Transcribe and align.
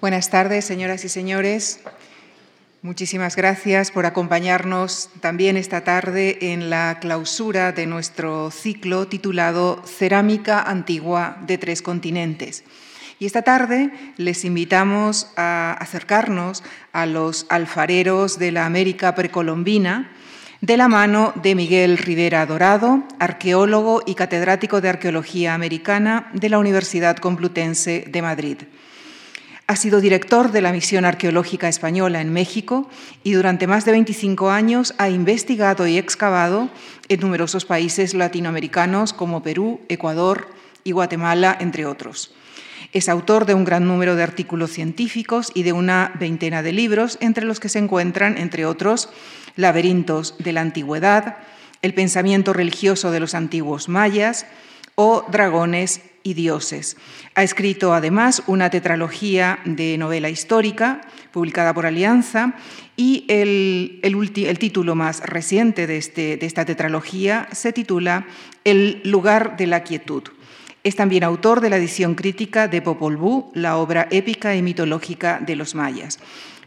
Buenas 0.00 0.30
tardes, 0.30 0.64
señoras 0.64 1.04
y 1.04 1.10
señores. 1.10 1.80
Muchísimas 2.80 3.36
gracias 3.36 3.90
por 3.90 4.06
acompañarnos 4.06 5.10
también 5.20 5.58
esta 5.58 5.84
tarde 5.84 6.52
en 6.52 6.70
la 6.70 7.00
clausura 7.02 7.72
de 7.72 7.84
nuestro 7.84 8.50
ciclo 8.50 9.08
titulado 9.08 9.82
Cerámica 9.84 10.62
Antigua 10.62 11.36
de 11.46 11.58
Tres 11.58 11.82
Continentes. 11.82 12.64
Y 13.18 13.26
esta 13.26 13.42
tarde 13.42 13.90
les 14.16 14.46
invitamos 14.46 15.26
a 15.36 15.74
acercarnos 15.78 16.64
a 16.92 17.04
los 17.04 17.44
alfareros 17.50 18.38
de 18.38 18.52
la 18.52 18.64
América 18.64 19.14
precolombina 19.14 20.12
de 20.62 20.78
la 20.78 20.88
mano 20.88 21.34
de 21.42 21.54
Miguel 21.54 21.98
Rivera 21.98 22.46
Dorado, 22.46 23.04
arqueólogo 23.18 24.02
y 24.06 24.14
catedrático 24.14 24.80
de 24.80 24.88
Arqueología 24.88 25.52
Americana 25.52 26.30
de 26.32 26.48
la 26.48 26.58
Universidad 26.58 27.18
Complutense 27.18 28.06
de 28.08 28.22
Madrid. 28.22 28.56
Ha 29.70 29.76
sido 29.76 30.00
director 30.00 30.50
de 30.50 30.62
la 30.62 30.72
Misión 30.72 31.04
Arqueológica 31.04 31.68
Española 31.68 32.20
en 32.20 32.32
México 32.32 32.90
y 33.22 33.34
durante 33.34 33.68
más 33.68 33.84
de 33.84 33.92
25 33.92 34.50
años 34.50 34.94
ha 34.98 35.10
investigado 35.10 35.86
y 35.86 35.96
excavado 35.96 36.70
en 37.08 37.20
numerosos 37.20 37.66
países 37.66 38.12
latinoamericanos 38.14 39.12
como 39.12 39.44
Perú, 39.44 39.80
Ecuador 39.88 40.48
y 40.82 40.90
Guatemala, 40.90 41.56
entre 41.60 41.86
otros. 41.86 42.34
Es 42.92 43.08
autor 43.08 43.46
de 43.46 43.54
un 43.54 43.64
gran 43.64 43.86
número 43.86 44.16
de 44.16 44.24
artículos 44.24 44.72
científicos 44.72 45.52
y 45.54 45.62
de 45.62 45.72
una 45.72 46.14
veintena 46.18 46.64
de 46.64 46.72
libros, 46.72 47.16
entre 47.20 47.44
los 47.44 47.60
que 47.60 47.68
se 47.68 47.78
encuentran, 47.78 48.38
entre 48.38 48.66
otros, 48.66 49.08
Laberintos 49.54 50.34
de 50.40 50.50
la 50.50 50.62
Antigüedad, 50.62 51.36
El 51.80 51.94
pensamiento 51.94 52.52
religioso 52.52 53.12
de 53.12 53.20
los 53.20 53.36
antiguos 53.36 53.88
mayas 53.88 54.46
o 55.02 55.24
Dragones 55.30 56.02
y 56.22 56.34
dioses. 56.34 56.98
Ha 57.34 57.42
escrito 57.42 57.94
además 57.94 58.42
una 58.46 58.68
tetralogía 58.68 59.60
de 59.64 59.96
novela 59.96 60.28
histórica 60.28 61.00
publicada 61.32 61.72
por 61.72 61.86
Alianza 61.86 62.52
y 62.98 63.24
el, 63.28 63.98
el, 64.02 64.58
título 64.58 64.94
más 64.94 65.20
reciente 65.20 65.86
de, 65.86 65.96
este, 65.96 66.36
de 66.36 66.44
esta 66.44 66.66
tetralogía 66.66 67.48
se 67.52 67.72
titula 67.72 68.26
El 68.64 69.00
lugar 69.04 69.56
de 69.56 69.68
la 69.68 69.84
quietud. 69.84 70.24
Es 70.84 70.96
también 70.96 71.24
autor 71.24 71.62
de 71.62 71.70
la 71.70 71.78
edición 71.78 72.14
crítica 72.14 72.68
de 72.68 72.82
Popol 72.82 73.16
Vuh, 73.16 73.50
la 73.54 73.78
obra 73.78 74.06
épica 74.10 74.54
y 74.54 74.60
mitológica 74.60 75.40
de 75.40 75.56
los 75.56 75.74
mayas. 75.74 76.18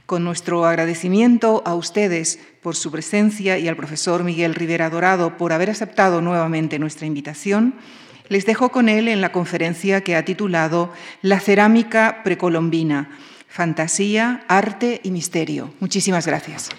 Con 0.07 0.23
nuestro 0.23 0.65
agradecimiento 0.65 1.61
a 1.67 1.75
ustedes 1.75 2.39
por 2.63 2.75
su 2.75 2.89
presencia 2.89 3.59
y 3.59 3.67
al 3.67 3.75
profesor 3.75 4.23
Miguel 4.23 4.55
Rivera 4.55 4.89
Dorado 4.89 5.37
por 5.37 5.53
haber 5.53 5.69
aceptado 5.69 6.19
nuevamente 6.19 6.79
nuestra 6.79 7.05
invitación, 7.05 7.75
les 8.29 8.45
dejo 8.45 8.69
con 8.69 8.89
él 8.89 9.07
en 9.07 9.21
la 9.21 9.31
conferencia 9.31 10.01
que 10.01 10.15
ha 10.15 10.25
titulado 10.25 10.91
La 11.21 11.39
cerámica 11.39 12.21
precolombina, 12.23 13.17
fantasía, 13.47 14.43
arte 14.47 15.01
y 15.03 15.11
misterio. 15.11 15.73
Muchísimas 15.79 16.25
gracias. 16.25 16.69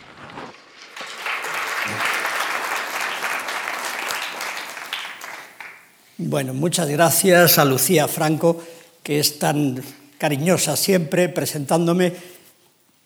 Bueno, 6.16 6.54
muchas 6.54 6.88
gracias 6.88 7.58
a 7.58 7.64
Lucía 7.64 8.08
Franco, 8.08 8.62
que 9.02 9.18
es 9.18 9.38
tan 9.38 9.82
cariñosa 10.16 10.76
siempre 10.76 11.28
presentándome 11.28 12.12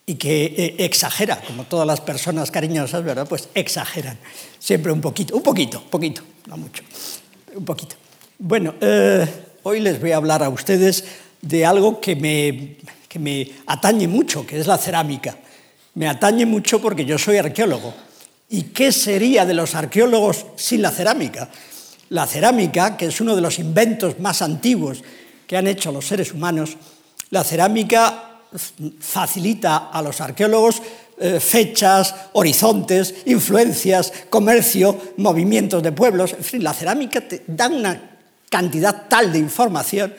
y 0.06 0.14
que 0.14 0.44
eh, 0.44 0.76
exagera, 0.78 1.40
como 1.40 1.64
todas 1.64 1.86
las 1.86 2.00
personas 2.00 2.50
cariñosas, 2.50 3.02
¿verdad? 3.02 3.26
Pues 3.28 3.48
exageran, 3.54 4.18
siempre 4.58 4.92
un 4.92 5.00
poquito, 5.00 5.36
un 5.36 5.42
poquito, 5.42 5.82
poquito, 5.82 6.22
no 6.46 6.56
mucho, 6.56 6.82
un 7.54 7.64
poquito. 7.64 7.96
Bueno, 8.40 8.76
eh, 8.80 9.26
hoy 9.64 9.80
les 9.80 10.00
voy 10.00 10.12
a 10.12 10.16
hablar 10.16 10.44
a 10.44 10.48
ustedes 10.48 11.02
de 11.42 11.66
algo 11.66 12.00
que 12.00 12.14
me, 12.14 12.76
que 13.08 13.18
me 13.18 13.50
atañe 13.66 14.06
mucho, 14.06 14.46
que 14.46 14.60
es 14.60 14.68
la 14.68 14.78
cerámica. 14.78 15.36
Me 15.94 16.08
atañe 16.08 16.46
mucho 16.46 16.80
porque 16.80 17.04
yo 17.04 17.18
soy 17.18 17.38
arqueólogo. 17.38 17.92
¿Y 18.48 18.62
qué 18.62 18.92
sería 18.92 19.44
de 19.44 19.54
los 19.54 19.74
arqueólogos 19.74 20.46
sin 20.54 20.82
la 20.82 20.92
cerámica? 20.92 21.48
La 22.10 22.28
cerámica, 22.28 22.96
que 22.96 23.06
es 23.06 23.20
uno 23.20 23.34
de 23.34 23.42
los 23.42 23.58
inventos 23.58 24.20
más 24.20 24.40
antiguos 24.40 25.02
que 25.48 25.56
han 25.56 25.66
hecho 25.66 25.90
los 25.90 26.06
seres 26.06 26.32
humanos, 26.32 26.76
la 27.30 27.42
cerámica 27.42 28.42
facilita 29.00 29.88
a 29.88 30.00
los 30.00 30.20
arqueólogos 30.20 30.80
eh, 31.18 31.40
fechas, 31.40 32.14
horizontes, 32.34 33.16
influencias, 33.26 34.12
comercio, 34.30 34.96
movimientos 35.16 35.82
de 35.82 35.90
pueblos. 35.90 36.34
En 36.34 36.44
fin, 36.44 36.62
la 36.62 36.72
cerámica 36.72 37.20
te 37.20 37.42
da 37.48 37.66
una 37.66 38.17
cantidad 38.50 39.08
tal 39.08 39.32
de 39.32 39.38
información 39.38 40.14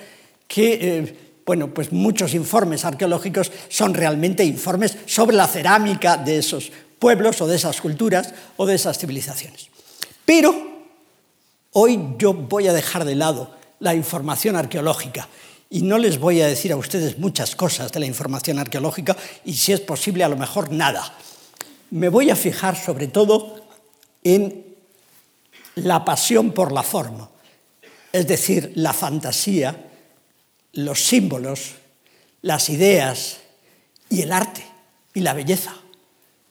que, 0.48 0.74
eh, 0.74 1.18
bueno, 1.46 1.74
pues 1.74 1.92
muchos 1.92 2.34
informes 2.34 2.86
arqueológicos 2.86 3.52
son 3.70 3.94
realmente 3.94 4.44
informes 4.44 4.98
sobre 5.06 5.36
la 5.36 5.48
cerámica 5.48 6.18
de 6.18 6.40
esos 6.40 6.72
pueblos 7.00 7.42
o 7.42 7.48
de 7.48 7.56
esas 7.56 7.82
culturas 7.82 8.34
o 8.58 8.66
de 8.66 8.76
esas 8.76 8.98
civilizaciones. 8.98 9.70
Pero 10.26 10.70
Hoy 11.72 12.16
yo 12.18 12.34
voy 12.34 12.68
a 12.68 12.74
dejar 12.74 13.06
de 13.06 13.14
lado 13.14 13.52
la 13.80 13.94
información 13.94 14.56
arqueológica 14.56 15.30
y 15.70 15.84
no 15.84 16.00
les 16.00 16.20
voy 16.20 16.42
a 16.42 16.48
decir 16.48 16.72
a 16.72 16.78
ustedes 16.78 17.20
muchas 17.20 17.56
cosas 17.56 17.92
de 17.92 18.00
la 18.00 18.08
información 18.08 18.58
arqueológica 18.58 19.16
y 19.46 19.54
si 19.54 19.74
es 19.74 19.80
posible 19.80 20.24
a 20.24 20.30
lo 20.30 20.36
mejor 20.36 20.72
nada. 20.72 21.14
Me 21.92 22.10
voy 22.10 22.32
a 22.32 22.36
fijar 22.36 22.76
sobre 22.76 23.08
todo 23.08 23.62
en 24.24 24.66
la 25.76 26.04
pasión 26.04 26.54
por 26.54 26.72
la 26.72 26.82
forma, 26.82 27.30
es 28.12 28.28
decir, 28.28 28.72
la 28.76 28.94
fantasía, 28.94 29.90
los 30.74 31.04
símbolos, 31.04 31.76
las 32.42 32.70
ideas 32.70 33.38
y 34.10 34.22
el 34.22 34.32
arte 34.32 34.64
y 35.14 35.22
la 35.22 35.34
belleza. 35.34 35.76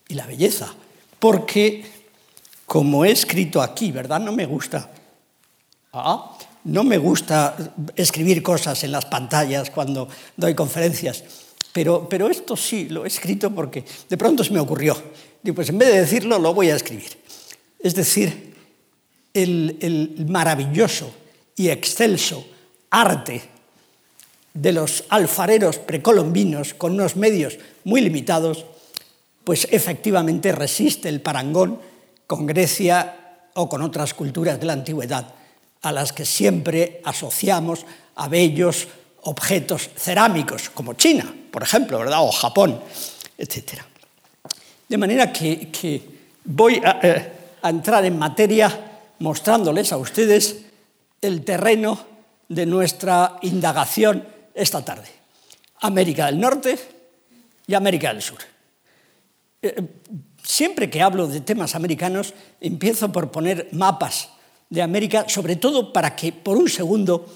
Y 0.08 0.14
la 0.14 0.26
belleza, 0.26 0.74
porque 1.18 1.84
como 2.64 3.04
he 3.04 3.10
escrito 3.10 3.60
aquí, 3.60 3.92
¿verdad? 3.92 4.20
No 4.20 4.32
me 4.32 4.46
gusta 4.46 4.90
Ah, 5.92 6.36
no 6.64 6.84
me 6.84 6.98
gusta 6.98 7.56
escribir 7.96 8.42
cosas 8.42 8.84
en 8.84 8.92
las 8.92 9.06
pantallas 9.06 9.70
cuando 9.70 10.08
doy 10.36 10.54
conferencias, 10.54 11.24
pero, 11.72 12.08
pero 12.08 12.28
esto 12.28 12.56
sí, 12.56 12.88
lo 12.88 13.04
he 13.04 13.08
escrito 13.08 13.50
porque 13.50 13.84
de 14.08 14.16
pronto 14.16 14.44
se 14.44 14.52
me 14.52 14.60
ocurrió. 14.60 14.96
Digo, 15.42 15.54
pues 15.54 15.70
en 15.70 15.78
vez 15.78 15.88
de 15.88 16.00
decirlo, 16.00 16.38
lo 16.38 16.52
voy 16.52 16.70
a 16.70 16.76
escribir. 16.76 17.08
Es 17.78 17.94
decir, 17.94 18.54
el, 19.32 19.78
el 19.80 20.26
maravilloso 20.28 21.10
y 21.58 21.68
excelso 21.68 22.46
arte 22.90 23.42
de 24.54 24.72
los 24.72 25.04
alfareros 25.10 25.78
precolombinos 25.78 26.72
con 26.74 26.92
unos 26.94 27.16
medios 27.16 27.58
muy 27.84 28.00
limitados, 28.00 28.64
pues 29.44 29.68
efectivamente 29.70 30.52
resiste 30.52 31.08
el 31.08 31.20
parangón 31.20 31.80
con 32.26 32.46
Grecia 32.46 33.48
o 33.54 33.68
con 33.68 33.82
otras 33.82 34.14
culturas 34.14 34.58
de 34.58 34.66
la 34.66 34.72
antigüedad 34.72 35.34
a 35.82 35.92
las 35.92 36.12
que 36.12 36.24
siempre 36.24 37.00
asociamos 37.04 37.84
a 38.16 38.28
bellos 38.28 38.88
objetos 39.22 39.90
cerámicos, 39.96 40.70
como 40.70 40.94
China, 40.94 41.32
por 41.50 41.62
ejemplo, 41.62 41.98
¿verdad? 41.98 42.22
o 42.22 42.30
Japón, 42.30 42.80
etc. 43.36 43.82
De 44.88 44.96
manera 44.96 45.32
que, 45.32 46.02
voy 46.44 46.80
eh, 47.02 47.32
a, 47.62 47.70
entrar 47.70 48.04
en 48.04 48.18
materia 48.18 49.02
mostrándoles 49.18 49.92
a 49.92 49.98
ustedes 49.98 50.67
el 51.20 51.44
terreno 51.44 51.98
de 52.48 52.66
nuestra 52.66 53.38
indagación 53.42 54.26
esta 54.54 54.84
tarde. 54.84 55.08
América 55.80 56.26
del 56.26 56.40
Norte 56.40 56.78
y 57.66 57.74
América 57.74 58.12
del 58.12 58.22
Sur. 58.22 58.38
Eh, 59.62 59.82
siempre 60.42 60.88
que 60.88 61.02
hablo 61.02 61.26
de 61.26 61.40
temas 61.40 61.74
americanos, 61.74 62.34
empiezo 62.60 63.12
por 63.12 63.30
poner 63.30 63.68
mapas 63.72 64.30
de 64.70 64.82
América, 64.82 65.26
sobre 65.28 65.56
todo 65.56 65.92
para 65.92 66.14
que 66.14 66.32
por 66.32 66.56
un 66.56 66.68
segundo 66.68 67.26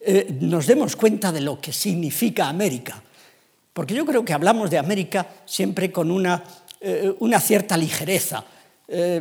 eh, 0.00 0.38
nos 0.40 0.66
demos 0.66 0.96
cuenta 0.96 1.32
de 1.32 1.40
lo 1.40 1.60
que 1.60 1.72
significa 1.72 2.48
América. 2.48 3.02
Porque 3.72 3.94
yo 3.94 4.04
creo 4.04 4.24
que 4.24 4.32
hablamos 4.32 4.70
de 4.70 4.78
América 4.78 5.26
siempre 5.44 5.92
con 5.92 6.10
una, 6.10 6.42
eh, 6.80 7.14
una 7.20 7.40
cierta 7.40 7.76
ligereza. 7.76 8.44
Eh, 8.90 9.20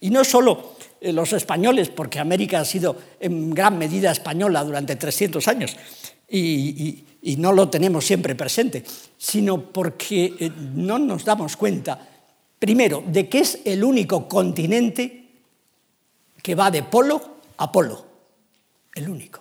y 0.00 0.10
no 0.10 0.24
solo 0.24 0.76
los 1.00 1.32
españoles, 1.32 1.88
porque 1.88 2.20
América 2.20 2.60
ha 2.60 2.64
sido 2.64 2.96
en 3.18 3.50
gran 3.50 3.76
medida 3.76 4.12
española 4.12 4.62
durante 4.62 4.94
300 4.94 5.48
años 5.48 5.76
y, 6.32 7.04
no 7.36 7.52
lo 7.52 7.68
tenemos 7.68 8.04
siempre 8.04 8.34
presente, 8.34 8.82
sino 9.16 9.70
porque 9.72 10.50
no 10.74 10.98
nos 10.98 11.24
damos 11.24 11.56
cuenta, 11.56 11.98
primero, 12.58 13.04
de 13.06 13.28
que 13.28 13.38
es 13.40 13.60
el 13.64 13.84
único 13.84 14.28
continente 14.28 15.28
que 16.42 16.54
va 16.54 16.70
de 16.70 16.82
polo 16.82 17.38
a 17.58 17.70
polo, 17.70 18.04
el 18.94 19.08
único. 19.08 19.40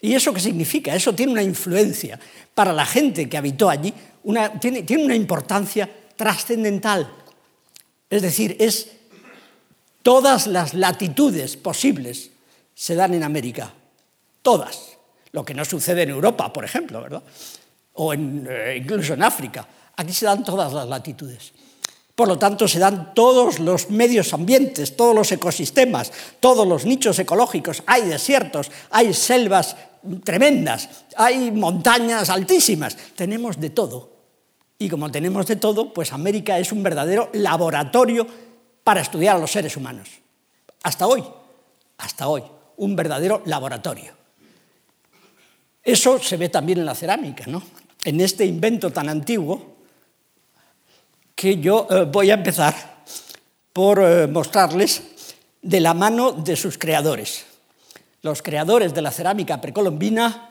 ¿Y 0.00 0.14
eso 0.14 0.32
qué 0.32 0.40
significa? 0.40 0.94
Eso 0.94 1.14
tiene 1.14 1.32
una 1.32 1.42
influencia 1.42 2.18
para 2.54 2.72
la 2.72 2.86
gente 2.86 3.28
que 3.28 3.36
habitó 3.36 3.70
allí, 3.70 3.94
tiene 4.60 5.04
una 5.04 5.14
importancia 5.14 5.88
trascendental. 6.16 7.08
Es 8.10 8.22
decir, 8.22 8.56
es 8.58 8.90
todas 10.02 10.46
las 10.46 10.74
latitudes 10.74 11.56
posibles 11.56 12.30
se 12.74 12.94
dan 12.94 13.14
en 13.14 13.22
América, 13.22 13.72
todas. 14.42 14.98
Lo 15.32 15.44
que 15.44 15.54
no 15.54 15.64
sucede 15.64 16.02
en 16.02 16.10
Europa, 16.10 16.52
por 16.52 16.64
ejemplo, 16.64 17.00
¿verdad? 17.00 17.22
o 17.94 18.14
eh, 18.14 18.78
incluso 18.82 19.14
en 19.14 19.22
África. 19.22 19.66
Aquí 19.96 20.12
se 20.12 20.26
dan 20.26 20.44
todas 20.44 20.72
las 20.72 20.88
latitudes. 20.88 21.52
Por 22.14 22.28
lo 22.28 22.38
tanto, 22.38 22.68
se 22.68 22.78
dan 22.78 23.14
todos 23.14 23.58
los 23.58 23.90
medios 23.90 24.32
ambientes, 24.34 24.96
todos 24.96 25.14
los 25.14 25.32
ecosistemas, 25.32 26.12
todos 26.38 26.66
los 26.66 26.84
nichos 26.84 27.18
ecológicos. 27.18 27.82
Hay 27.86 28.02
desiertos, 28.02 28.70
hay 28.90 29.14
selvas 29.14 29.76
tremendas, 30.24 30.88
hay 31.16 31.50
montañas 31.50 32.28
altísimas. 32.28 32.96
Tenemos 33.14 33.60
de 33.60 33.70
todo. 33.70 34.09
Y 34.82 34.88
como 34.88 35.10
tenemos 35.10 35.46
de 35.46 35.56
todo, 35.56 35.92
pues 35.92 36.10
América 36.10 36.58
es 36.58 36.72
un 36.72 36.82
verdadero 36.82 37.28
laboratorio 37.34 38.26
para 38.82 39.02
estudiar 39.02 39.36
a 39.36 39.38
los 39.38 39.52
seres 39.52 39.76
humanos. 39.76 40.08
Hasta 40.82 41.06
hoy, 41.06 41.22
hasta 41.98 42.26
hoy, 42.28 42.42
un 42.78 42.96
verdadero 42.96 43.42
laboratorio. 43.44 44.14
Eso 45.82 46.18
se 46.18 46.38
ve 46.38 46.48
también 46.48 46.78
en 46.78 46.86
la 46.86 46.94
cerámica, 46.94 47.44
¿no? 47.46 47.62
En 48.04 48.22
este 48.22 48.46
invento 48.46 48.90
tan 48.90 49.10
antiguo, 49.10 49.76
que 51.34 51.58
yo 51.58 51.86
eh, 51.90 52.04
voy 52.10 52.30
a 52.30 52.34
empezar 52.34 53.02
por 53.74 54.00
eh, 54.02 54.26
mostrarles 54.28 55.02
de 55.60 55.80
la 55.80 55.92
mano 55.92 56.32
de 56.32 56.56
sus 56.56 56.78
creadores. 56.78 57.44
Los 58.22 58.40
creadores 58.40 58.94
de 58.94 59.02
la 59.02 59.10
cerámica 59.10 59.60
precolombina 59.60 60.49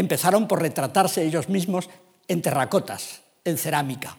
empezaron 0.00 0.48
por 0.48 0.60
retratarse 0.60 1.24
ellos 1.24 1.48
mismos 1.48 1.88
en 2.28 2.42
terracotas, 2.42 3.20
en 3.44 3.56
cerámica. 3.56 4.16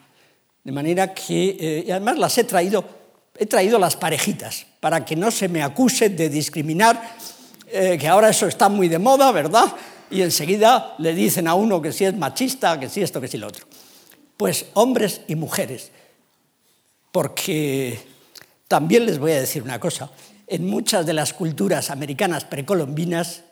De 0.64 0.72
manera 0.72 1.14
que, 1.14 1.58
eh, 1.60 1.84
y 1.88 1.92
además 1.92 2.18
las 2.18 2.38
he 2.38 2.44
traído, 2.44 2.86
he 3.38 3.46
traído 3.46 3.80
las 3.80 3.96
parejitas, 3.96 4.66
para 4.80 5.04
que 5.04 5.16
no 5.16 5.32
se 5.32 5.50
me 5.50 5.64
acuse 5.64 6.10
de 6.10 6.30
discriminar, 6.30 7.18
que 7.72 8.06
ahora 8.06 8.28
eso 8.28 8.48
está 8.48 8.68
muy 8.68 8.90
de 8.90 9.00
moda, 9.00 9.32
¿verdad? 9.32 9.74
Y 10.10 10.22
enseguida 10.22 10.94
le 10.98 11.16
dicen 11.16 11.48
a 11.48 11.54
uno 11.54 11.82
que 11.82 11.94
si 11.94 12.04
es 12.04 12.14
machista, 12.14 12.78
que 12.78 12.90
si 12.90 13.02
esto, 13.02 13.22
que 13.22 13.30
si 13.30 13.38
lo 13.38 13.48
otro. 13.48 13.66
Pues 14.36 14.66
hombres 14.74 15.22
y 15.30 15.36
mujeres, 15.36 15.92
porque 17.14 17.98
también 18.68 19.06
les 19.06 19.20
voy 19.20 19.32
a 19.32 19.40
decir 19.40 19.64
una 19.64 19.80
cosa, 19.80 20.10
en 20.48 20.66
muchas 20.66 21.06
de 21.06 21.14
las 21.14 21.34
culturas 21.34 21.90
americanas 21.90 22.44
precolombinas 22.44 23.44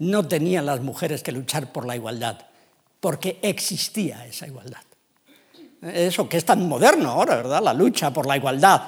no 0.00 0.26
tenían 0.26 0.66
las 0.66 0.80
mujeres 0.80 1.22
que 1.22 1.30
luchar 1.30 1.72
por 1.72 1.86
la 1.86 1.94
igualdad, 1.94 2.38
porque 3.00 3.38
existía 3.42 4.26
esa 4.26 4.46
igualdad. 4.46 4.80
Eso 5.82 6.28
que 6.28 6.38
es 6.38 6.44
tan 6.44 6.66
moderno 6.68 7.10
ahora, 7.10 7.36
¿verdad? 7.36 7.62
La 7.62 7.74
lucha 7.74 8.12
por 8.12 8.26
la 8.26 8.36
igualdad 8.36 8.82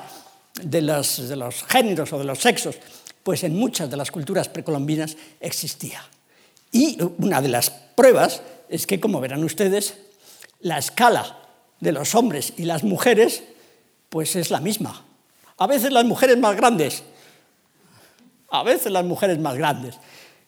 de 0.62 0.82
los, 0.82 1.28
de 1.28 1.36
los 1.36 1.64
géneros 1.64 2.12
o 2.12 2.18
de 2.18 2.24
los 2.24 2.38
sexos, 2.38 2.76
pues 3.22 3.44
en 3.44 3.54
muchas 3.56 3.90
de 3.90 3.96
las 3.96 4.10
culturas 4.10 4.48
precolombinas 4.48 5.16
existía. 5.40 6.02
Y 6.70 6.98
una 7.18 7.42
de 7.42 7.48
las 7.48 7.70
pruebas 7.70 8.42
es 8.68 8.86
que, 8.86 8.98
como 8.98 9.20
verán 9.20 9.44
ustedes, 9.44 9.96
la 10.60 10.78
escala 10.78 11.38
de 11.80 11.92
los 11.92 12.14
hombres 12.14 12.54
y 12.56 12.64
las 12.64 12.84
mujeres, 12.84 13.42
pues 14.08 14.34
es 14.36 14.50
la 14.50 14.60
misma. 14.60 15.04
A 15.58 15.66
veces 15.66 15.92
las 15.92 16.06
mujeres 16.06 16.38
más 16.38 16.56
grandes, 16.56 17.02
a 18.50 18.62
veces 18.62 18.90
las 18.90 19.04
mujeres 19.04 19.38
más 19.38 19.56
grandes, 19.56 19.98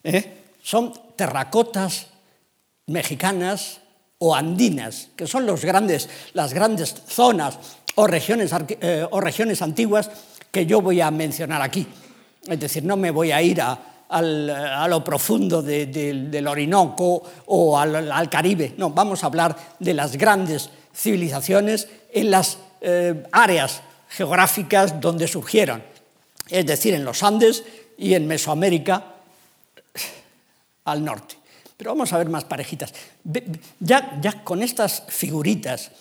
¿eh? 0.03 0.44
Son 0.65 0.93
terracotas 1.15 2.07
mexicanas 2.87 3.81
o 4.17 4.33
andinas, 4.33 5.09
que 5.15 5.27
son 5.27 5.45
los 5.45 5.63
grandes, 5.63 6.09
las 6.33 6.55
grandes 6.55 6.95
zonas 7.07 7.59
o 7.93 8.07
regiones, 8.07 8.49
eh, 8.81 9.05
o 9.11 9.21
regiones 9.21 9.61
antiguas 9.61 10.09
que 10.49 10.65
yo 10.65 10.81
voy 10.81 11.01
a 11.01 11.11
mencionar 11.11 11.61
aquí. 11.61 11.85
Es 12.47 12.59
decir, 12.59 12.83
no 12.83 12.97
me 12.97 13.11
voy 13.11 13.31
a 13.31 13.43
ir 13.43 13.61
a, 13.61 13.79
a 14.09 14.87
lo 14.87 15.03
profundo 15.03 15.61
del 15.61 16.47
Orinoco 16.47 17.21
o 17.45 17.77
al, 17.77 18.27
Caribe. 18.31 18.73
No, 18.77 18.89
vamos 18.89 19.23
a 19.23 19.27
hablar 19.27 19.55
de 19.79 19.93
las 19.93 20.17
grandes 20.17 20.71
civilizaciones 20.95 21.87
en 22.11 22.31
las 22.31 22.57
eh, 22.81 23.23
áreas 23.31 23.83
geográficas 24.09 24.99
donde 24.99 25.27
surgieron, 25.27 25.83
es 26.49 26.65
decir, 26.65 26.95
en 26.95 27.05
los 27.05 27.21
Andes 27.21 27.63
y 27.99 28.15
en 28.15 28.25
Mesoamérica 28.25 29.14
al 30.85 31.03
norte. 31.03 31.35
Pero 31.77 31.91
vamos 31.91 32.13
a 32.13 32.17
ver 32.17 32.29
más 32.29 32.45
parejitas. 32.45 32.93
Ya, 33.79 34.17
ya 34.21 34.43
con 34.43 34.63
estas 34.63 35.03
figuritas 35.09 35.91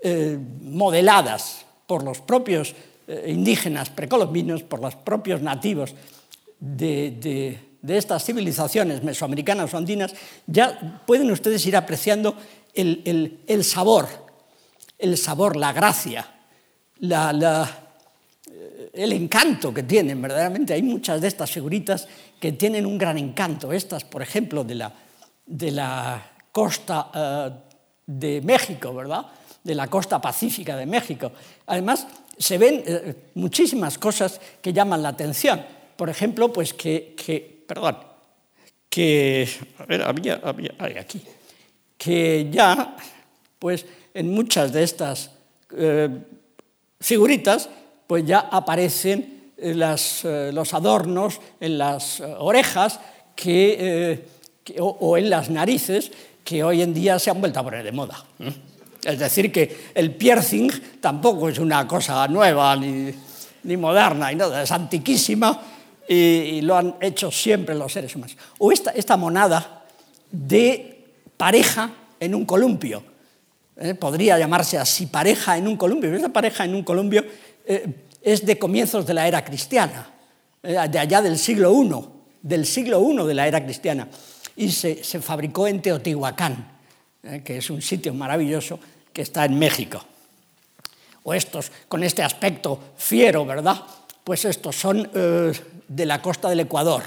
eh, 0.00 0.38
modeladas 0.60 1.64
por 1.86 2.02
los 2.02 2.20
propios 2.20 2.74
eh, 3.08 3.24
indígenas 3.28 3.88
precolombinos, 3.88 4.62
por 4.62 4.80
los 4.80 4.94
propios 4.96 5.40
nativos 5.40 5.94
de, 6.58 7.58
estas 7.86 8.24
civilizaciones 8.24 9.02
mesoamericanas 9.02 9.72
o 9.72 9.76
andinas, 9.76 10.14
ya 10.46 11.02
pueden 11.06 11.30
ustedes 11.30 11.64
ir 11.66 11.76
apreciando 11.76 12.36
el, 12.74 13.64
sabor, 13.64 14.08
el 14.98 15.16
sabor, 15.16 15.56
la 15.56 15.72
gracia, 15.72 16.28
el 18.96 19.12
encanto 19.12 19.72
que 19.72 19.82
tienen, 19.82 20.20
verdaderamente. 20.20 20.74
Hay 20.74 20.82
muchas 20.82 21.20
de 21.20 21.28
estas 21.28 21.50
figuritas 21.50 22.08
que 22.40 22.52
tienen 22.52 22.86
un 22.86 22.98
gran 22.98 23.18
encanto. 23.18 23.72
Estas, 23.72 24.04
por 24.04 24.22
ejemplo, 24.22 24.64
de 24.64 24.74
la, 24.74 24.92
de 25.46 25.70
la 25.70 26.30
costa 26.52 27.10
eh, 27.14 27.50
de 28.06 28.40
México, 28.42 28.94
¿verdad? 28.94 29.26
De 29.62 29.74
la 29.74 29.88
costa 29.88 30.20
pacífica 30.20 30.76
de 30.76 30.86
México. 30.86 31.32
Además, 31.66 32.06
se 32.38 32.58
ven 32.58 32.82
eh, 32.86 33.14
muchísimas 33.34 33.98
cosas 33.98 34.40
que 34.60 34.72
llaman 34.72 35.02
la 35.02 35.10
atención 35.10 35.60
por 35.96 36.10
ejemplo, 36.10 36.52
pues 36.52 36.74
que, 36.74 37.64
perdón, 37.66 37.96
que, 38.88 39.48
a 39.78 39.86
ver, 39.86 40.02
había, 40.02 40.40
aquí, 41.00 41.22
que 41.96 42.48
ya, 42.50 42.96
pues 43.58 43.86
en 44.12 44.30
muchas 44.30 44.72
de 44.72 44.82
estas 44.82 45.30
eh, 45.76 46.08
figuritas, 47.00 47.68
pues 48.06 48.24
ya 48.24 48.48
aparecen 48.50 49.52
eh, 49.56 49.96
eh, 50.24 50.50
los 50.52 50.74
adornos 50.74 51.40
en 51.60 51.78
las 51.78 52.20
orejas 52.20 53.00
que, 53.34 54.24
o, 54.78 55.16
en 55.16 55.30
las 55.30 55.50
narices 55.50 56.10
que 56.44 56.62
hoy 56.62 56.82
en 56.82 56.94
día 56.94 57.18
se 57.18 57.30
han 57.30 57.40
vuelto 57.40 57.60
a 57.60 57.64
poner 57.64 57.84
de 57.84 57.92
moda. 57.92 58.24
Es 59.04 59.18
decir, 59.18 59.52
que 59.52 59.90
el 59.94 60.14
piercing 60.14 60.70
tampoco 61.00 61.48
es 61.48 61.58
una 61.58 61.86
cosa 61.86 62.26
nueva 62.28 62.76
ni, 62.76 63.12
ni 63.64 63.76
moderna, 63.76 64.32
y 64.32 64.36
nada, 64.36 64.62
es 64.62 64.70
antiquísima 64.70 65.60
y, 66.08 66.60
lo 66.62 66.76
han 66.76 66.96
hecho 67.00 67.30
siempre 67.30 67.74
los 67.74 67.92
seres 67.92 68.14
humanos. 68.14 68.36
O 68.58 68.72
esta, 68.72 68.92
esta 68.92 69.16
monada 69.16 69.84
de 70.30 71.04
pareja 71.36 71.90
en 72.18 72.34
un 72.34 72.44
columpio. 72.44 73.02
¿eh? 73.76 73.94
podría 73.94 74.38
llamarse 74.38 74.78
así, 74.78 75.06
pareja 75.06 75.56
en 75.56 75.68
un 75.68 75.76
columpio. 75.76 76.32
Pareja 76.32 76.64
en 76.64 76.74
un 76.74 76.82
columpio 76.82 77.24
eh, 77.64 77.86
es 78.26 78.44
de 78.44 78.58
comienzos 78.58 79.06
de 79.06 79.14
la 79.14 79.28
era 79.28 79.44
cristiana, 79.44 80.04
eh, 80.60 80.76
de 80.90 80.98
allá 80.98 81.22
del 81.22 81.38
siglo 81.38 81.72
I, 81.80 82.04
del 82.42 82.66
siglo 82.66 83.00
I 83.08 83.24
de 83.24 83.34
la 83.34 83.46
era 83.46 83.62
cristiana. 83.62 84.08
Y 84.56 84.72
se, 84.72 85.04
se 85.04 85.20
fabricó 85.20 85.68
en 85.68 85.80
Teotihuacán, 85.80 86.72
que 87.44 87.58
es 87.58 87.70
un 87.70 87.80
sitio 87.80 88.12
maravilloso 88.14 88.80
que 89.12 89.22
está 89.22 89.44
en 89.44 89.56
México. 89.56 90.04
O 91.22 91.34
estos, 91.34 91.70
con 91.86 92.02
este 92.02 92.24
aspecto 92.24 92.94
fiero, 92.96 93.46
¿verdad? 93.46 93.80
Pues 94.24 94.44
estos 94.44 94.74
son 94.74 95.08
de 95.12 96.06
la 96.06 96.20
costa 96.20 96.48
del 96.48 96.60
Ecuador, 96.60 97.04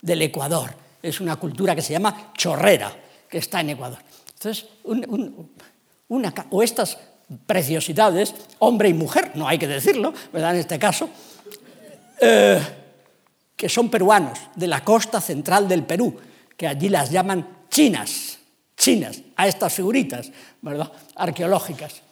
del 0.00 0.22
Ecuador. 0.22 0.74
Es 1.02 1.20
una 1.20 1.36
cultura 1.36 1.74
que 1.74 1.82
se 1.82 1.92
llama 1.92 2.32
chorrera, 2.36 2.94
que 3.28 3.38
está 3.38 3.60
en 3.60 3.70
Ecuador. 3.70 3.98
Entonces, 4.34 4.66
una, 6.08 6.34
o 6.50 6.62
estas 6.62 6.98
preciosidades, 7.46 8.34
hombre 8.58 8.88
y 8.88 8.94
mujer, 8.94 9.32
no 9.34 9.48
hay 9.48 9.58
que 9.58 9.68
decirlo, 9.68 10.12
¿verdad? 10.32 10.54
En 10.54 10.60
este 10.60 10.78
caso, 10.78 11.08
eh, 12.20 12.60
que 13.56 13.68
son 13.68 13.90
peruanos, 13.90 14.38
de 14.54 14.66
la 14.66 14.84
costa 14.84 15.20
central 15.20 15.68
del 15.68 15.84
Perú, 15.84 16.16
que 16.56 16.66
allí 16.66 16.88
las 16.88 17.10
llaman 17.10 17.64
chinas, 17.70 18.38
chinas, 18.76 19.20
a 19.36 19.48
estas 19.48 19.72
figuritas, 19.72 20.30
¿verdad? 20.60 20.90
Arqueológicas 21.16 22.02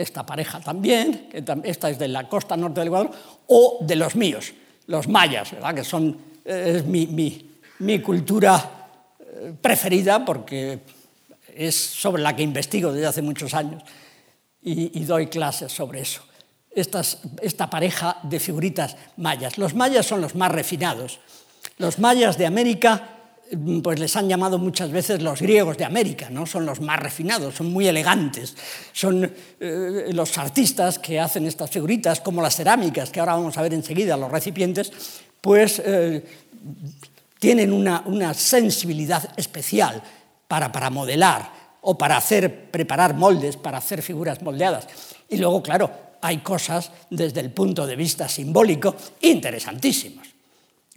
esta 0.00 0.24
pareja 0.24 0.60
también, 0.60 1.28
esta 1.64 1.90
es 1.90 1.98
de 1.98 2.08
la 2.08 2.28
costa 2.28 2.56
norte 2.56 2.80
del 2.80 2.88
Ecuador, 2.88 3.10
o 3.46 3.78
de 3.82 3.96
los 3.96 4.16
míos, 4.16 4.52
los 4.86 5.08
mayas, 5.08 5.52
¿verdad? 5.52 5.74
que 5.74 5.84
son, 5.84 6.16
eh, 6.44 6.74
es 6.76 6.86
mi, 6.86 7.98
cultura 8.00 8.88
eh, 9.20 9.52
preferida 9.60 10.24
porque 10.24 10.80
es 11.56 11.74
sobre 11.74 12.22
la 12.22 12.34
que 12.34 12.42
investigo 12.42 12.92
desde 12.92 13.06
hace 13.06 13.22
muchos 13.22 13.54
años 13.54 13.82
y, 14.62 15.04
doy 15.04 15.26
clases 15.28 15.72
sobre 15.72 16.00
eso. 16.00 16.22
esta 16.74 17.70
pareja 17.70 18.18
de 18.22 18.38
figuritas 18.38 18.96
mayas. 19.16 19.58
Los 19.58 19.74
mayas 19.74 20.06
son 20.06 20.20
los 20.20 20.34
más 20.34 20.52
refinados. 20.52 21.20
Los 21.78 21.98
mayas 21.98 22.36
de 22.38 22.46
América 22.46 23.20
Mm, 23.52 23.80
pues 23.80 23.98
les 23.98 24.14
han 24.14 24.28
llamado 24.28 24.58
muchas 24.58 24.90
veces 24.92 25.22
los 25.22 25.40
griegos 25.40 25.76
de 25.76 25.84
América, 25.84 26.30
¿no? 26.30 26.46
son 26.46 26.64
los 26.66 26.80
más 26.80 27.00
refinados, 27.00 27.56
son 27.56 27.72
muy 27.72 27.88
elegantes, 27.88 28.54
son 28.92 29.24
eh, 29.58 30.10
los 30.12 30.38
artistas 30.38 31.00
que 31.00 31.18
hacen 31.18 31.46
estas 31.46 31.68
figuritas, 31.68 32.20
como 32.20 32.42
las 32.42 32.54
cerámicas, 32.54 33.10
que 33.10 33.18
ahora 33.18 33.34
vamos 33.34 33.58
a 33.58 33.62
ver 33.62 33.74
enseguida, 33.74 34.16
los 34.16 34.30
recipientes, 34.30 34.92
pues 35.40 35.82
eh, 35.84 36.24
tienen 37.40 37.72
una, 37.72 38.34
sensibilidad 38.34 39.30
especial 39.36 40.00
para, 40.50 40.72
para 40.72 40.90
modelar 40.90 41.78
o 41.82 41.96
para 41.96 42.16
hacer, 42.16 42.72
preparar 42.72 43.14
moldes, 43.14 43.56
para 43.56 43.78
hacer 43.78 44.02
figuras 44.02 44.42
moldeadas. 44.42 44.88
Y 45.28 45.36
luego, 45.36 45.62
claro, 45.62 45.88
hay 46.20 46.38
cosas 46.38 46.90
desde 47.08 47.38
el 47.38 47.52
punto 47.52 47.86
de 47.86 47.94
vista 47.94 48.28
simbólico 48.28 48.96
interesantísimas. 49.20 50.26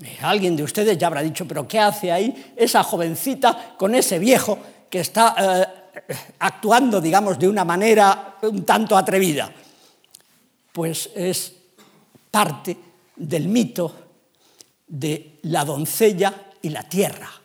Eh, 0.02 0.18
alguien 0.24 0.56
de 0.56 0.64
ustedes 0.64 0.98
ya 0.98 1.06
habrá 1.06 1.22
dicho, 1.22 1.48
pero 1.48 1.68
¿qué 1.68 1.78
hace 1.78 2.12
ahí 2.12 2.54
esa 2.58 2.82
jovencita 2.82 3.76
con 3.78 3.94
ese 3.94 4.18
viejo 4.18 4.58
que 4.90 5.02
está 5.02 5.36
eh, 5.38 6.16
actuando, 6.40 7.00
digamos, 7.00 7.38
de 7.38 7.48
una 7.48 7.64
manera 7.64 8.38
un 8.42 8.66
tanto 8.66 8.98
atrevida? 8.98 9.54
Pues 10.72 11.12
es 11.16 11.54
parte 12.32 12.76
del 13.16 13.48
mito 13.48 13.96
de 14.88 15.38
la 15.44 15.64
doncella 15.64 16.34
y 16.60 16.70
la 16.70 16.82
tierra. 16.90 17.43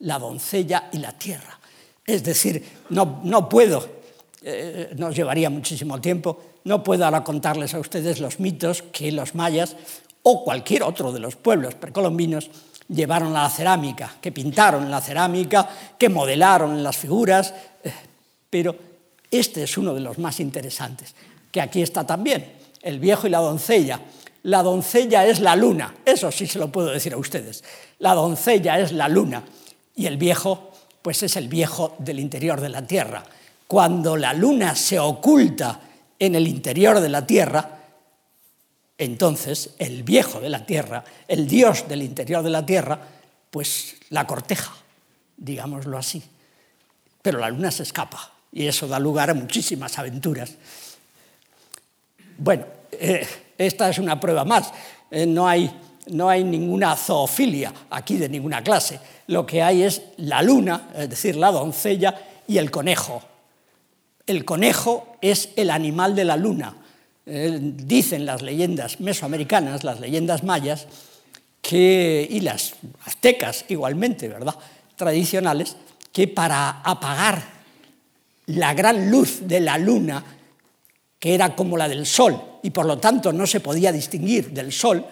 La 0.00 0.18
doncella 0.18 0.88
y 0.92 0.98
la 0.98 1.12
tierra. 1.12 1.58
Es 2.06 2.22
decir, 2.22 2.62
no, 2.90 3.20
no 3.24 3.48
puedo, 3.48 3.86
eh, 4.42 4.92
nos 4.96 5.16
llevaría 5.16 5.48
muchísimo 5.48 6.00
tiempo, 6.00 6.38
no 6.64 6.82
puedo 6.82 7.04
ahora 7.04 7.24
contarles 7.24 7.74
a 7.74 7.80
ustedes 7.80 8.20
los 8.20 8.40
mitos 8.40 8.82
que 8.82 9.10
los 9.12 9.34
mayas 9.34 9.76
o 10.22 10.44
cualquier 10.44 10.82
otro 10.82 11.12
de 11.12 11.20
los 11.20 11.36
pueblos 11.36 11.74
precolombinos 11.74 12.50
llevaron 12.88 13.34
a 13.36 13.44
la 13.44 13.50
cerámica, 13.50 14.16
que 14.20 14.32
pintaron 14.32 14.90
la 14.90 15.00
cerámica, 15.00 15.68
que 15.98 16.08
modelaron 16.08 16.82
las 16.82 16.96
figuras, 16.96 17.54
eh, 17.82 17.92
pero 18.50 18.76
este 19.30 19.62
es 19.62 19.78
uno 19.78 19.94
de 19.94 20.00
los 20.00 20.18
más 20.18 20.40
interesantes, 20.40 21.14
que 21.50 21.60
aquí 21.60 21.82
está 21.82 22.06
también, 22.06 22.52
el 22.82 22.98
viejo 22.98 23.26
y 23.26 23.30
la 23.30 23.38
doncella. 23.38 24.00
La 24.42 24.62
doncella 24.62 25.26
es 25.26 25.40
la 25.40 25.56
luna, 25.56 25.94
eso 26.04 26.30
sí 26.30 26.46
se 26.46 26.58
lo 26.58 26.70
puedo 26.70 26.88
decir 26.88 27.14
a 27.14 27.16
ustedes. 27.16 27.64
La 27.98 28.12
doncella 28.12 28.78
es 28.78 28.92
la 28.92 29.08
luna 29.08 29.42
y 29.96 30.06
el 30.06 30.16
viejo 30.16 30.70
pues 31.04 31.22
es 31.22 31.36
el 31.36 31.48
viejo 31.48 31.96
del 31.98 32.18
interior 32.18 32.62
de 32.62 32.70
la 32.70 32.86
Tierra. 32.86 33.22
Cuando 33.66 34.16
la 34.16 34.32
luna 34.32 34.74
se 34.74 34.98
oculta 34.98 35.78
en 36.18 36.34
el 36.34 36.48
interior 36.48 36.98
de 37.00 37.10
la 37.10 37.26
Tierra, 37.26 37.78
entonces 38.96 39.74
el 39.78 40.02
viejo 40.02 40.40
de 40.40 40.48
la 40.48 40.64
Tierra, 40.64 41.04
el 41.28 41.46
Dios 41.46 41.86
del 41.88 42.02
interior 42.02 42.42
de 42.42 42.48
la 42.48 42.64
Tierra, 42.64 42.98
pues 43.50 43.96
la 44.08 44.26
corteja, 44.26 44.72
digámoslo 45.36 45.98
así. 45.98 46.22
Pero 47.20 47.38
la 47.38 47.50
luna 47.50 47.70
se 47.70 47.82
escapa 47.82 48.32
y 48.50 48.66
eso 48.66 48.88
da 48.88 48.98
lugar 48.98 49.28
a 49.28 49.34
muchísimas 49.34 49.98
aventuras. 49.98 50.54
Bueno, 52.38 52.64
eh, 52.92 53.26
esta 53.58 53.90
es 53.90 53.98
una 53.98 54.18
prueba 54.18 54.46
más. 54.46 54.72
Eh, 55.10 55.26
no 55.26 55.46
hay 55.46 55.70
no 56.06 56.28
hay 56.28 56.44
ninguna 56.44 56.96
zoofilia 56.96 57.72
aquí 57.90 58.16
de 58.16 58.28
ninguna 58.28 58.62
clase. 58.62 59.00
Lo 59.26 59.46
que 59.46 59.62
hay 59.62 59.82
es 59.82 60.02
la 60.18 60.42
luna, 60.42 60.90
es 60.94 61.08
decir, 61.08 61.36
la 61.36 61.50
doncella, 61.50 62.14
y 62.46 62.58
el 62.58 62.70
conejo. 62.70 63.22
El 64.26 64.44
conejo 64.44 65.16
es 65.20 65.50
el 65.56 65.70
animal 65.70 66.14
de 66.14 66.24
la 66.24 66.36
luna. 66.36 66.76
Eh, 67.26 67.58
dicen 67.60 68.26
las 68.26 68.42
leyendas 68.42 69.00
mesoamericanas, 69.00 69.84
las 69.84 70.00
leyendas 70.00 70.44
mayas, 70.44 70.86
que, 71.62 72.26
y 72.30 72.40
las 72.40 72.74
aztecas 73.06 73.64
igualmente, 73.68 74.28
¿verdad? 74.28 74.54
Tradicionales, 74.96 75.76
que 76.12 76.28
para 76.28 76.82
apagar 76.82 77.42
la 78.46 78.74
gran 78.74 79.10
luz 79.10 79.38
de 79.48 79.60
la 79.60 79.78
luna, 79.78 80.22
que 81.18 81.34
era 81.34 81.56
como 81.56 81.78
la 81.78 81.88
del 81.88 82.04
sol, 82.04 82.38
y 82.62 82.70
por 82.70 82.84
lo 82.84 82.98
tanto 82.98 83.32
no 83.32 83.46
se 83.46 83.60
podía 83.60 83.90
distinguir 83.90 84.50
del 84.50 84.72
sol, 84.72 85.04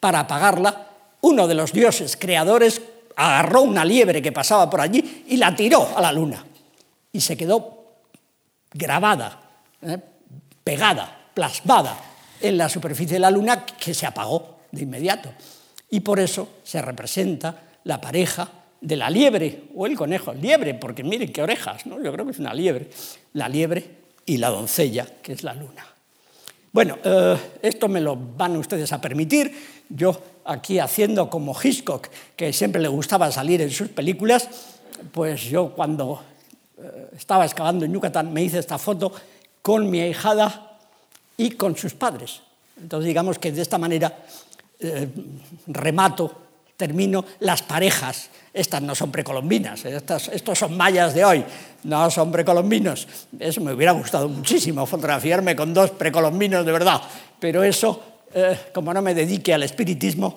para 0.00 0.20
apagarla, 0.20 0.88
uno 1.20 1.46
de 1.46 1.54
los 1.54 1.72
dioses 1.72 2.16
creadores 2.16 2.80
agarró 3.16 3.62
una 3.62 3.84
liebre 3.84 4.22
que 4.22 4.32
pasaba 4.32 4.68
por 4.70 4.80
allí 4.80 5.24
y 5.28 5.36
la 5.36 5.54
tiró 5.54 5.96
a 5.96 6.00
la 6.00 6.10
luna. 6.12 6.44
Y 7.12 7.20
se 7.20 7.36
quedó 7.36 7.84
grabada, 8.72 9.40
¿eh? 9.82 9.98
pegada, 10.64 11.28
plasmada 11.34 11.98
en 12.40 12.56
la 12.56 12.68
superficie 12.68 13.14
de 13.14 13.20
la 13.20 13.30
luna 13.30 13.66
que 13.66 13.92
se 13.92 14.06
apagó 14.06 14.60
de 14.70 14.82
inmediato. 14.82 15.32
Y 15.90 16.00
por 16.00 16.18
eso 16.20 16.48
se 16.62 16.80
representa 16.80 17.62
la 17.84 18.00
pareja 18.00 18.48
de 18.80 18.96
la 18.96 19.10
liebre 19.10 19.64
o 19.74 19.86
el 19.86 19.96
conejo, 19.96 20.32
liebre, 20.32 20.74
porque 20.74 21.02
miren 21.02 21.32
qué 21.32 21.42
orejas, 21.42 21.84
¿no? 21.86 22.02
yo 22.02 22.12
creo 22.12 22.24
que 22.24 22.32
es 22.32 22.38
una 22.38 22.54
liebre, 22.54 22.88
la 23.34 23.48
liebre 23.48 23.98
y 24.24 24.38
la 24.38 24.48
doncella, 24.48 25.06
que 25.22 25.32
es 25.32 25.42
la 25.42 25.52
luna. 25.54 25.84
Bueno, 26.72 26.98
eh, 27.02 27.36
esto 27.62 27.88
me 27.88 28.00
lo 28.00 28.16
van 28.16 28.56
ustedes 28.56 28.92
a 28.92 29.00
permitir. 29.00 29.52
Yo 29.88 30.16
aquí 30.44 30.78
haciendo 30.78 31.28
como 31.28 31.56
Hitchcock, 31.60 32.08
que 32.36 32.52
siempre 32.52 32.80
le 32.80 32.88
gustaba 32.88 33.30
salir 33.32 33.60
en 33.60 33.70
sus 33.70 33.88
películas, 33.88 34.48
pues 35.12 35.42
yo 35.42 35.74
cuando 35.74 36.22
eh, 36.78 37.10
estaba 37.16 37.44
excavando 37.44 37.84
en 37.84 37.92
Yucatán 37.92 38.32
me 38.32 38.44
hice 38.44 38.58
esta 38.58 38.78
foto 38.78 39.12
con 39.62 39.90
mi 39.90 40.00
ahijada 40.00 40.78
y 41.36 41.50
con 41.52 41.76
sus 41.76 41.94
padres. 41.94 42.42
Entonces 42.80 43.08
digamos 43.08 43.38
que 43.40 43.50
de 43.50 43.62
esta 43.62 43.78
manera 43.78 44.24
eh, 44.78 45.08
remato 45.66 46.49
termino 46.80 47.26
las 47.40 47.60
parejas. 47.60 48.30
Estas 48.54 48.80
no 48.80 48.94
son 48.94 49.12
precolombinas, 49.12 49.84
estos 49.84 50.58
son 50.58 50.76
mayas 50.76 51.14
de 51.14 51.24
hoy, 51.24 51.44
no 51.84 52.10
son 52.10 52.32
precolombinos. 52.32 53.06
Eso 53.38 53.60
me 53.60 53.74
hubiera 53.74 53.92
gustado 53.92 54.28
muchísimo, 54.28 54.86
fotografiarme 54.86 55.54
con 55.54 55.74
dos 55.74 55.90
precolombinos 55.90 56.64
de 56.64 56.72
verdad, 56.72 57.00
pero 57.38 57.62
eso, 57.62 58.02
eh, 58.34 58.72
como 58.74 58.92
no 58.92 59.02
me 59.02 59.14
dedique 59.14 59.54
al 59.54 59.62
espiritismo, 59.62 60.34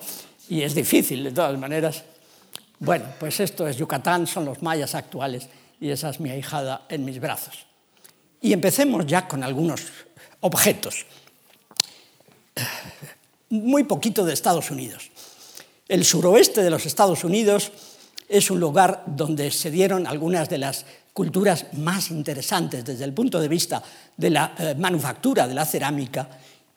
y 0.48 0.62
es 0.62 0.74
difícil 0.74 1.24
de 1.24 1.32
todas 1.32 1.58
maneras, 1.58 2.04
bueno, 2.78 3.06
pues 3.18 3.40
esto 3.40 3.66
es 3.66 3.78
Yucatán, 3.78 4.28
son 4.28 4.44
los 4.44 4.62
mayas 4.62 4.94
actuales, 4.94 5.48
y 5.80 5.90
esa 5.90 6.10
es 6.10 6.20
mi 6.20 6.30
ahijada 6.30 6.82
en 6.88 7.04
mis 7.04 7.18
brazos. 7.18 7.66
Y 8.40 8.52
empecemos 8.52 9.06
ya 9.06 9.26
con 9.26 9.42
algunos 9.42 9.82
objetos. 10.40 11.06
Muy 13.48 13.84
poquito 13.84 14.24
de 14.24 14.34
Estados 14.34 14.70
Unidos. 14.70 15.10
El 15.86 16.04
suroeste 16.04 16.62
de 16.62 16.70
los 16.70 16.86
Estados 16.86 17.24
Unidos 17.24 17.70
es 18.26 18.50
un 18.50 18.58
lugar 18.58 19.04
donde 19.06 19.50
se 19.50 19.70
dieron 19.70 20.06
algunas 20.06 20.48
de 20.48 20.56
las 20.56 20.86
culturas 21.12 21.66
más 21.74 22.10
interesantes 22.10 22.84
desde 22.84 23.04
el 23.04 23.12
punto 23.12 23.38
de 23.38 23.48
vista 23.48 23.82
de 24.16 24.30
la 24.30 24.54
eh, 24.58 24.74
manufactura 24.78 25.46
de 25.46 25.52
la 25.52 25.66
cerámica 25.66 26.26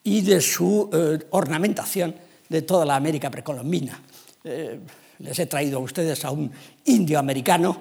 y 0.04 0.22
de 0.22 0.42
su 0.42 0.90
eh, 0.92 1.26
ornamentación 1.30 2.16
de 2.50 2.62
toda 2.64 2.86
la 2.86 2.98
América 2.98 3.32
precolombina. 3.32 3.98
Eh, 4.44 4.80
les 5.20 5.40
he 5.40 5.46
traído 5.46 5.80
a 5.80 5.82
ustedes 5.82 6.26
a 6.26 6.32
un 6.32 6.52
indio 6.86 7.18
americano 7.18 7.80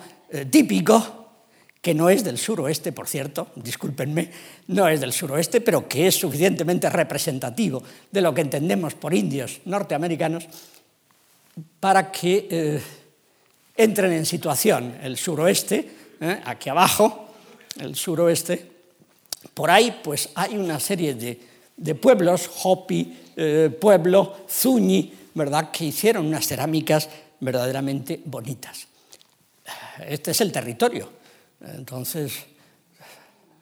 típico, 0.50 1.26
que 1.82 1.94
no 1.94 2.08
es 2.08 2.24
del 2.24 2.38
suroeste, 2.38 2.92
por 2.92 3.06
cierto, 3.06 3.48
discúlpenme, 3.56 4.30
no 4.68 4.88
es 4.88 5.00
del 5.00 5.12
suroeste, 5.12 5.60
pero 5.60 5.86
que 5.86 6.06
es 6.06 6.16
suficientemente 6.16 6.88
representativo 6.88 7.82
de 8.10 8.20
lo 8.22 8.34
que 8.34 8.40
entendemos 8.40 8.94
por 8.94 9.14
indios 9.14 9.60
norteamericanos 9.66 10.48
para 11.80 12.10
que 12.10 12.48
eh, 12.50 12.82
entren 13.76 14.12
en 14.12 14.26
situación 14.26 14.98
el 15.02 15.16
suroeste, 15.16 16.16
eh, 16.20 16.40
aquí 16.44 16.68
abajo, 16.68 17.30
el 17.80 17.94
suroeste. 17.94 18.72
Por 19.54 19.70
ahí 19.70 20.00
pues 20.02 20.30
hay 20.34 20.56
una 20.56 20.80
serie 20.80 21.14
de, 21.14 21.94
pueblos, 21.94 22.50
Hopi, 22.64 23.16
eh, 23.36 23.70
Pueblo, 23.80 24.46
Zuñi, 24.48 25.12
¿verdad? 25.34 25.70
que 25.70 25.84
hicieron 25.84 26.26
unas 26.26 26.46
cerámicas 26.46 27.08
verdaderamente 27.40 28.20
bonitas. 28.24 28.88
Este 30.06 30.32
es 30.32 30.40
el 30.40 30.52
territorio. 30.52 31.10
Entonces, 31.60 32.34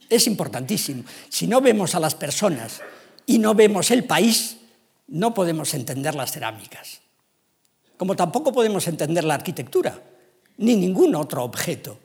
es 0.08 0.26
importantísimo. 0.26 1.04
Si 1.28 1.46
no 1.46 1.60
vemos 1.60 1.94
a 1.94 2.00
las 2.00 2.14
personas 2.14 2.80
y 3.26 3.38
no 3.38 3.54
vemos 3.54 3.90
el 3.90 4.04
país, 4.04 4.56
no 5.08 5.32
podemos 5.32 5.74
entender 5.74 6.14
las 6.14 6.32
cerámicas 6.32 7.03
como 7.96 8.16
tampoco 8.16 8.52
podemos 8.52 8.86
entender 8.88 9.24
la 9.24 9.34
arquitectura, 9.34 10.00
ni 10.58 10.76
ningún 10.76 11.14
otro 11.14 11.42
objeto. 11.44 11.98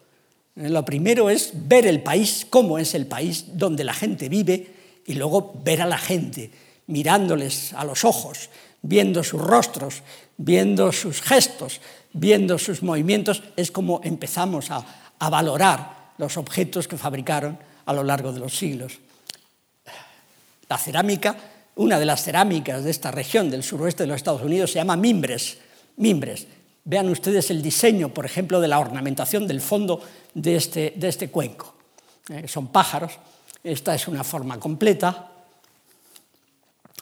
Eh, 0.55 0.69
lo 0.69 0.84
primero 0.86 1.29
es 1.29 1.51
ver 1.53 1.88
el 1.88 2.01
país, 2.01 2.46
cómo 2.50 2.77
es 2.77 2.93
el 2.93 3.08
país 3.08 3.58
donde 3.58 3.84
la 3.84 3.93
gente 3.93 4.29
vive, 4.29 4.74
y 5.05 5.13
luego 5.13 5.53
ver 5.63 5.81
a 5.81 5.88
la 5.88 5.98
gente, 5.98 6.51
mirándoles 6.88 7.74
a 7.74 7.84
los 7.84 8.05
ojos, 8.05 8.50
viendo 8.81 9.24
sus 9.24 9.41
rostros, 9.41 10.03
viendo 10.38 10.91
sus 10.91 11.22
gestos, 11.22 11.81
viendo 12.13 12.58
sus 12.58 12.84
movimientos, 12.84 13.43
es 13.55 13.72
como 13.72 14.01
empezamos 14.03 14.72
a, 14.72 14.86
a 15.17 15.29
valorar 15.29 16.13
los 16.17 16.38
objetos 16.38 16.88
que 16.88 16.98
fabricaron 16.98 17.58
a 17.86 17.93
lo 17.93 18.03
largo 18.03 18.31
de 18.31 18.39
los 18.39 18.55
siglos. 18.55 19.00
La 20.67 20.77
cerámica, 20.77 21.36
una 21.75 21.98
de 21.98 22.05
las 22.05 22.24
cerámicas 22.24 22.84
de 22.84 22.91
esta 22.91 23.10
región 23.10 23.50
del 23.50 23.63
suroeste 23.63 24.03
de 24.03 24.08
los 24.08 24.17
Estados 24.17 24.43
Unidos 24.43 24.72
se 24.72 24.79
llama 24.79 24.96
mimbres 24.96 25.58
mimbres. 26.00 26.48
Vean 26.84 27.10
ustedes 27.10 27.51
el 27.51 27.62
diseño, 27.62 28.10
por 28.10 28.25
ejemplo, 28.25 28.60
de 28.60 28.68
la 28.68 28.79
ornamentación 28.79 29.48
del 29.48 29.62
fondo 29.62 30.01
de 30.34 30.56
este, 30.56 30.94
de 30.96 31.08
este 31.08 31.29
cuenco. 31.29 31.75
Eh, 32.29 32.48
son 32.48 32.68
pájaros. 32.68 33.13
Esta 33.63 33.94
es 33.94 34.08
una 34.08 34.24
forma 34.24 34.60
completa. 34.60 35.32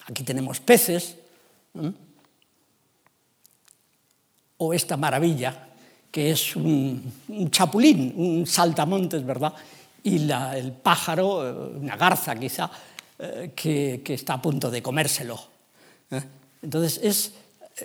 Aquí 0.08 0.24
tenemos 0.24 0.60
peces. 0.60 1.16
o 4.60 4.74
esta 4.74 4.98
maravilla, 4.98 5.68
que 6.10 6.32
es 6.32 6.56
un, 6.56 7.13
chapulín, 7.51 8.12
un 8.18 8.48
saltamontes, 8.48 9.24
¿verdad? 9.24 9.54
Y 10.01 10.27
el 10.32 10.72
pájaro, 10.72 11.48
eh, 11.48 11.77
una 11.77 11.96
garza 11.96 12.36
quizá, 12.36 12.72
eh, 13.20 13.51
que, 13.56 14.01
está 14.08 14.34
a 14.34 14.42
punto 14.42 14.72
de 14.72 14.82
comérselo. 14.82 15.39
Entonces, 16.63 17.00
es 17.04 17.34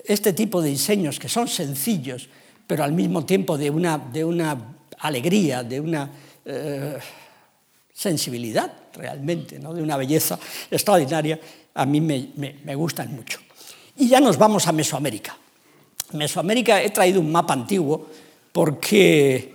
este 0.05 0.33
tipo 0.33 0.63
de 0.63 0.71
diseños 0.71 1.19
que 1.19 1.29
son 1.29 1.49
sencillos, 1.49 2.29
pero 2.67 2.85
al 2.85 2.93
mismo 2.93 3.25
tiempo 3.25 3.59
de 3.59 3.71
una, 3.71 3.99
de 3.99 4.25
una 4.25 4.77
alegría, 4.99 5.63
de 5.63 5.81
una 5.81 6.11
sensibilidad 7.93 8.73
realmente, 8.95 9.59
¿no? 9.59 9.75
de 9.75 9.83
una 9.83 9.97
belleza 9.97 10.39
extraordinaria, 10.71 11.39
a 11.75 11.87
mí 11.87 12.01
me, 12.01 12.31
me 12.37 12.75
gustan 12.75 13.15
mucho. 13.15 13.39
Y 13.97 14.09
ya 14.09 14.21
nos 14.21 14.39
vamos 14.39 14.67
a 14.67 14.73
Mesoamérica. 14.73 15.37
Mesoamérica 16.13 16.83
he 16.83 16.91
traído 16.91 17.21
un 17.21 17.31
mapa 17.31 17.55
antiguo 17.55 18.09
porque, 18.53 19.55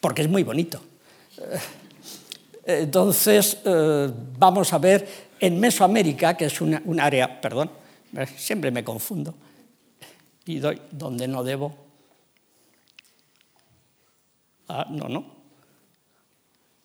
porque 0.00 0.22
es 0.22 0.28
muy 0.28 0.42
bonito. 0.42 0.80
Entonces, 2.64 3.58
eh, 3.64 4.10
vamos 4.38 4.72
a 4.72 4.78
ver 4.78 5.06
en 5.38 5.60
Mesoamérica, 5.60 6.34
que 6.34 6.46
es 6.46 6.60
un 6.60 7.00
área, 7.00 7.40
perdón, 7.40 7.70
siempre 8.36 8.70
me 8.70 8.84
confundo, 8.84 9.34
y 10.46 10.58
doy 10.58 10.80
donde 10.90 11.26
no 11.28 11.42
debo. 11.42 11.74
Ah, 14.68 14.86
no, 14.88 15.08
no. 15.08 15.24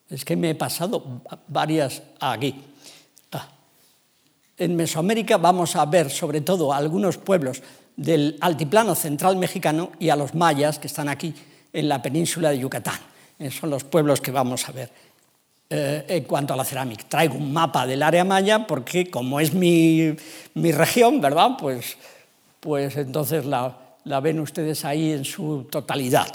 Es 0.09 0.25
que 0.25 0.35
me 0.35 0.51
he 0.51 0.55
pasado 0.55 1.21
varias 1.47 2.01
aquí. 2.19 2.55
Ah. 3.31 3.47
En 4.57 4.75
Mesoamérica 4.75 5.37
vamos 5.37 5.75
a 5.75 5.85
ver 5.85 6.09
sobre 6.09 6.41
todo 6.41 6.73
algunos 6.73 7.17
pueblos 7.17 7.61
del 7.95 8.37
altiplano 8.41 8.95
central 8.95 9.35
mexicano 9.35 9.91
y 9.99 10.09
a 10.09 10.15
los 10.15 10.33
mayas 10.33 10.79
que 10.79 10.87
están 10.87 11.09
aquí 11.09 11.33
en 11.71 11.87
la 11.87 12.01
península 12.01 12.49
de 12.49 12.59
Yucatán. 12.59 12.99
Son 13.51 13.69
los 13.69 13.83
pueblos 13.83 14.19
que 14.19 14.31
vamos 14.31 14.67
a 14.67 14.71
ver. 14.71 14.91
Eh, 15.71 16.05
en 16.07 16.23
cuanto 16.23 16.55
a 16.55 16.57
la 16.57 16.65
cerámica, 16.65 17.05
traigo 17.07 17.35
un 17.35 17.53
mapa 17.53 17.85
del 17.85 18.01
área 18.01 18.23
maya 18.23 18.65
porque 18.65 19.11
como 19.11 19.39
es 19.39 19.53
mi, 19.53 20.15
mi 20.55 20.71
región, 20.71 21.21
¿verdad? 21.21 21.51
Pues, 21.59 21.95
pues 22.59 22.97
entonces 22.97 23.45
la, 23.45 23.77
la, 24.05 24.19
ven 24.19 24.39
ustedes 24.39 24.83
ahí 24.83 25.11
en 25.11 25.25
su 25.25 25.67
totalidad. 25.69 26.27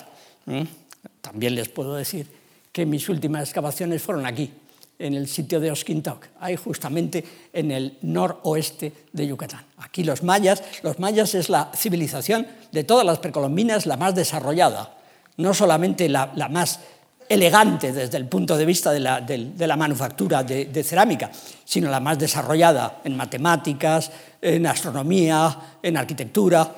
También 1.21 1.57
les 1.57 1.69
puedo 1.69 1.97
decir 1.97 2.29
que 2.71 2.87
mis 2.87 3.09
últimas 3.09 3.43
excavaciones 3.43 4.03
fueron 4.03 4.25
aquí, 4.25 4.53
en 4.99 5.14
el 5.14 5.29
sitio 5.29 5.61
de 5.61 5.71
Osquintoc, 5.71 6.26
ahí 6.41 6.57
justamente 6.57 7.25
en 7.53 7.71
el 7.71 7.99
noroeste 8.03 8.93
de 9.12 9.26
Yucatán. 9.26 9.64
Aquí 9.79 10.05
los 10.05 10.23
mayas, 10.23 10.62
los 10.83 10.99
mayas 10.99 11.35
es 11.35 11.49
la 11.49 11.71
civilización 11.75 12.47
de 12.71 12.85
todas 12.85 13.05
las 13.05 13.19
precolombinas 13.19 13.87
la 13.87 13.97
más 13.97 14.14
desarrollada, 14.14 14.97
no 15.37 15.53
solamente 15.53 16.09
la, 16.09 16.33
más 16.50 16.81
elegante 17.28 17.93
desde 17.93 18.16
el 18.16 18.26
punto 18.26 18.57
de 18.57 18.66
vista 18.66 18.93
de 18.93 19.00
la, 19.00 19.76
manufactura 19.76 20.43
de, 20.43 20.66
de, 20.66 20.85
cerámica, 20.85 21.31
sino 21.64 21.90
la 21.90 22.00
más 22.00 22.19
desarrollada 22.19 23.00
en 23.04 23.16
matemáticas, 23.16 24.11
en 24.40 24.66
astronomía, 24.66 25.78
en 25.83 25.97
arquitectura, 25.97 26.75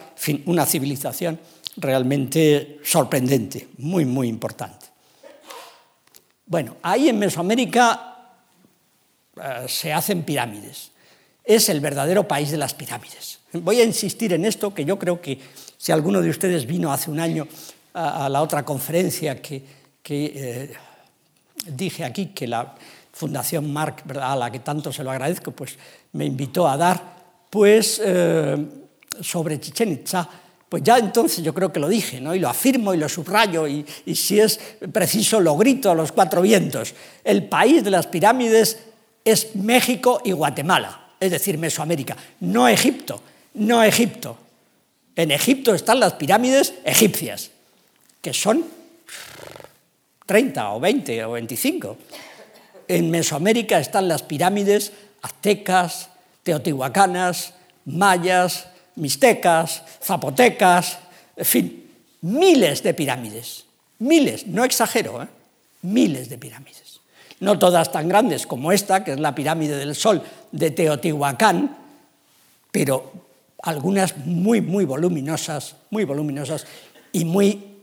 una 0.47 0.65
civilización 0.67 1.39
realmente 1.77 2.79
sorprendente, 2.83 3.69
muy, 3.79 4.05
muy 4.05 4.29
importante. 4.29 4.87
Bueno, 6.47 6.77
ahí 6.83 7.09
en 7.09 7.19
Mesoamérica 7.19 8.17
eh, 9.37 9.67
se 9.69 9.93
hacen 9.93 10.23
pirámides. 10.23 10.93
Es 11.45 11.69
el 11.69 11.81
verdadero 11.81 12.27
país 12.27 12.51
de 12.51 12.57
las 12.57 12.75
pirámides. 12.75 13.41
Voy 13.53 13.81
a 13.81 13.85
insistir 13.85 14.33
en 14.33 14.45
esto, 14.45 14.73
que 14.73 14.85
yo 14.85 14.99
creo 14.99 15.21
que 15.21 15.39
si 15.77 15.93
alguno 15.93 16.21
de 16.21 16.31
ustedes 16.31 16.67
vino 16.67 16.93
hace 16.93 17.11
un 17.11 17.21
año 17.21 17.47
a, 17.95 18.29
la 18.29 18.43
otra 18.43 18.65
conferencia 18.65 19.41
que, 19.41 19.63
eh, 20.15 20.73
dije 21.67 22.05
aquí, 22.05 22.27
que 22.27 22.47
la 22.47 22.75
Fundación 23.13 23.73
Marc, 23.73 24.05
a 24.15 24.37
la 24.37 24.51
que 24.51 24.61
tanto 24.61 24.93
se 24.93 25.03
lo 25.03 25.11
agradezco, 25.11 25.51
pues 25.51 25.77
me 26.13 26.25
invitó 26.25 26.69
a 26.69 26.77
dar, 26.77 27.03
pues 27.51 28.01
eh, 28.05 28.57
sobre 29.21 29.59
Chichen 29.59 29.93
Itza, 29.93 30.29
pues 30.69 30.83
ya 30.83 30.99
entonces 30.99 31.43
yo 31.43 31.55
creo 31.55 31.73
que 31.73 31.81
lo 31.81 31.89
dije, 31.89 32.21
¿no? 32.21 32.35
y 32.35 32.39
lo 32.39 32.49
afirmo 32.49 32.93
y 32.93 32.99
lo 32.99 33.09
subrayo, 33.09 33.67
y, 33.67 33.85
si 34.15 34.39
es 34.39 34.61
preciso 34.93 35.41
lo 35.41 35.57
grito 35.57 35.91
a 35.91 35.95
los 35.95 36.13
cuatro 36.13 36.43
vientos. 36.43 36.95
El 37.25 37.45
país 37.45 37.83
de 37.83 37.91
las 37.91 38.07
pirámides 38.07 38.79
es 39.25 39.57
México 39.57 40.21
y 40.25 40.33
Guatemala, 40.33 41.13
es 41.19 41.31
decir, 41.31 41.57
Mesoamérica, 41.57 42.17
no 42.41 42.69
Egipto, 42.69 43.23
no 43.55 43.83
Egipto. 43.83 44.37
En 45.15 45.31
Egipto 45.31 45.75
están 45.75 46.01
las 46.01 46.15
pirámides 46.15 46.75
egipcias, 46.85 47.51
que 48.21 48.35
son 48.35 48.65
30 50.27 50.73
o 50.73 50.81
20 50.81 51.25
o 51.25 51.33
25. 51.33 51.97
En 52.89 53.11
Mesoamérica 53.11 53.79
están 53.79 54.09
las 54.09 54.23
pirámides 54.23 54.93
aztecas, 55.23 56.11
teotihuacanas, 56.43 57.55
mayas, 57.87 58.69
mixtecas, 58.97 59.83
zapotecas, 60.03 60.99
en 61.37 61.45
fin, 61.45 61.91
miles 62.23 62.83
de 62.83 62.95
pirámides, 62.95 63.65
miles, 63.99 64.47
no 64.47 64.65
exagero, 64.65 65.23
¿eh? 65.23 65.29
miles 65.83 66.29
de 66.29 66.39
pirámides. 66.39 67.01
No 67.41 67.59
todas 67.59 67.93
tan 67.93 68.09
grandes 68.09 68.47
como 68.47 68.73
esta, 68.73 69.05
que 69.05 69.13
es 69.13 69.21
la 69.21 69.35
pirámide 69.35 69.77
del 69.77 69.95
Sol 69.95 70.23
de 70.53 70.71
Teotihuacán, 70.71 71.77
pero 72.73 73.13
algunas 73.63 74.17
muy, 74.19 74.61
muy 74.61 74.85
voluminosas, 74.85 75.77
muy 75.91 76.05
voluminosas 76.05 76.67
y 77.13 77.25
muy 77.25 77.76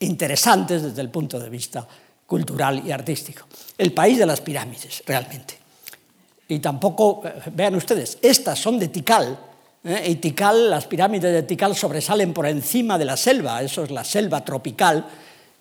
interesantes 0.00 0.82
desde 0.82 1.00
el 1.00 1.10
punto 1.10 1.38
de 1.38 1.48
vista 1.48 1.86
cultural 2.26 2.82
y 2.84 2.92
artístico. 2.92 3.46
El 3.78 3.92
país 3.92 4.18
de 4.18 4.26
las 4.26 4.40
pirámides, 4.40 5.02
realmente. 5.06 5.54
Y 6.48 6.58
tampoco, 6.58 7.22
eh, 7.24 7.32
vean 7.52 7.74
ustedes, 7.74 8.18
estas 8.22 8.58
son 8.58 8.78
de 8.78 8.88
Tikal, 8.88 9.38
¿eh? 9.86 10.14
Tikal, 10.16 10.70
las 10.70 10.86
pirámides 10.86 11.32
de 11.32 11.42
Tikal 11.44 11.74
sobresalen 11.74 12.32
por 12.32 12.46
encima 12.46 12.98
de 12.98 13.04
la 13.04 13.16
selva, 13.16 13.62
eso 13.62 13.84
es 13.84 13.90
la 13.90 14.04
selva 14.04 14.44
tropical. 14.44 15.06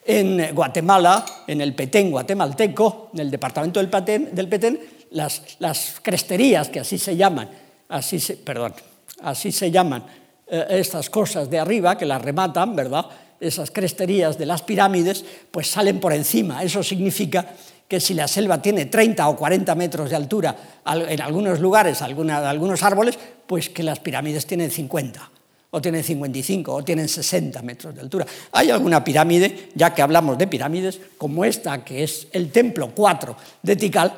En 0.07 0.53
Guatemala, 0.53 1.25
en 1.47 1.61
el 1.61 1.73
Petén 1.73 2.11
guatemalteco, 2.11 3.09
en 3.13 3.21
el 3.21 3.31
departamento 3.31 3.79
del 3.79 3.89
Petén, 3.89 4.79
las, 5.11 5.99
cresterías, 6.01 6.69
que 6.69 6.79
así 6.79 6.99
se 6.99 7.15
llaman, 7.15 7.49
así 7.89 8.19
se, 8.19 8.37
perdón, 8.37 8.75
así 9.23 9.51
se 9.51 9.71
llaman 9.71 10.05
eh, 10.45 10.65
estas 10.69 11.09
cosas 11.09 11.49
de 11.49 11.57
arriba, 11.57 11.97
que 11.97 12.05
las 12.05 12.21
rematan, 12.21 12.75
¿verdad? 12.75 13.05
Esas 13.39 13.71
cresterías 13.71 14.37
de 14.37 14.45
las 14.45 14.61
pirámides, 14.61 15.25
pues 15.51 15.67
salen 15.67 15.99
por 15.99 16.13
encima. 16.13 16.63
Eso 16.63 16.81
significa 16.83 17.45
que 17.87 17.99
si 17.99 18.13
la 18.13 18.27
selva 18.27 18.61
tiene 18.61 18.85
30 18.85 19.27
o 19.27 19.35
40 19.35 19.75
metros 19.75 20.09
de 20.09 20.15
altura 20.15 20.55
en 20.85 21.21
algunos 21.21 21.59
lugares, 21.59 22.01
algunos 22.01 22.83
árboles, 22.83 23.17
pues 23.45 23.69
que 23.69 23.83
las 23.83 23.99
pirámides 23.99 24.45
tienen 24.45 24.71
50, 24.71 25.31
o 25.69 25.81
tienen 25.81 26.03
55, 26.03 26.73
o 26.73 26.83
tienen 26.83 27.07
60 27.07 27.61
metros 27.61 27.93
de 27.93 28.01
altura. 28.01 28.25
Hay 28.53 28.71
alguna 28.71 29.03
pirámide, 29.03 29.69
ya 29.75 29.93
que 29.93 30.01
hablamos 30.01 30.37
de 30.37 30.47
pirámides, 30.47 30.99
como 31.17 31.45
esta, 31.45 31.83
que 31.83 32.03
es 32.03 32.27
el 32.31 32.51
templo 32.51 32.91
4 32.95 33.35
de 33.61 33.75
Tikal, 33.75 34.13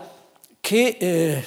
que 0.62 0.98
eh, 1.02 1.44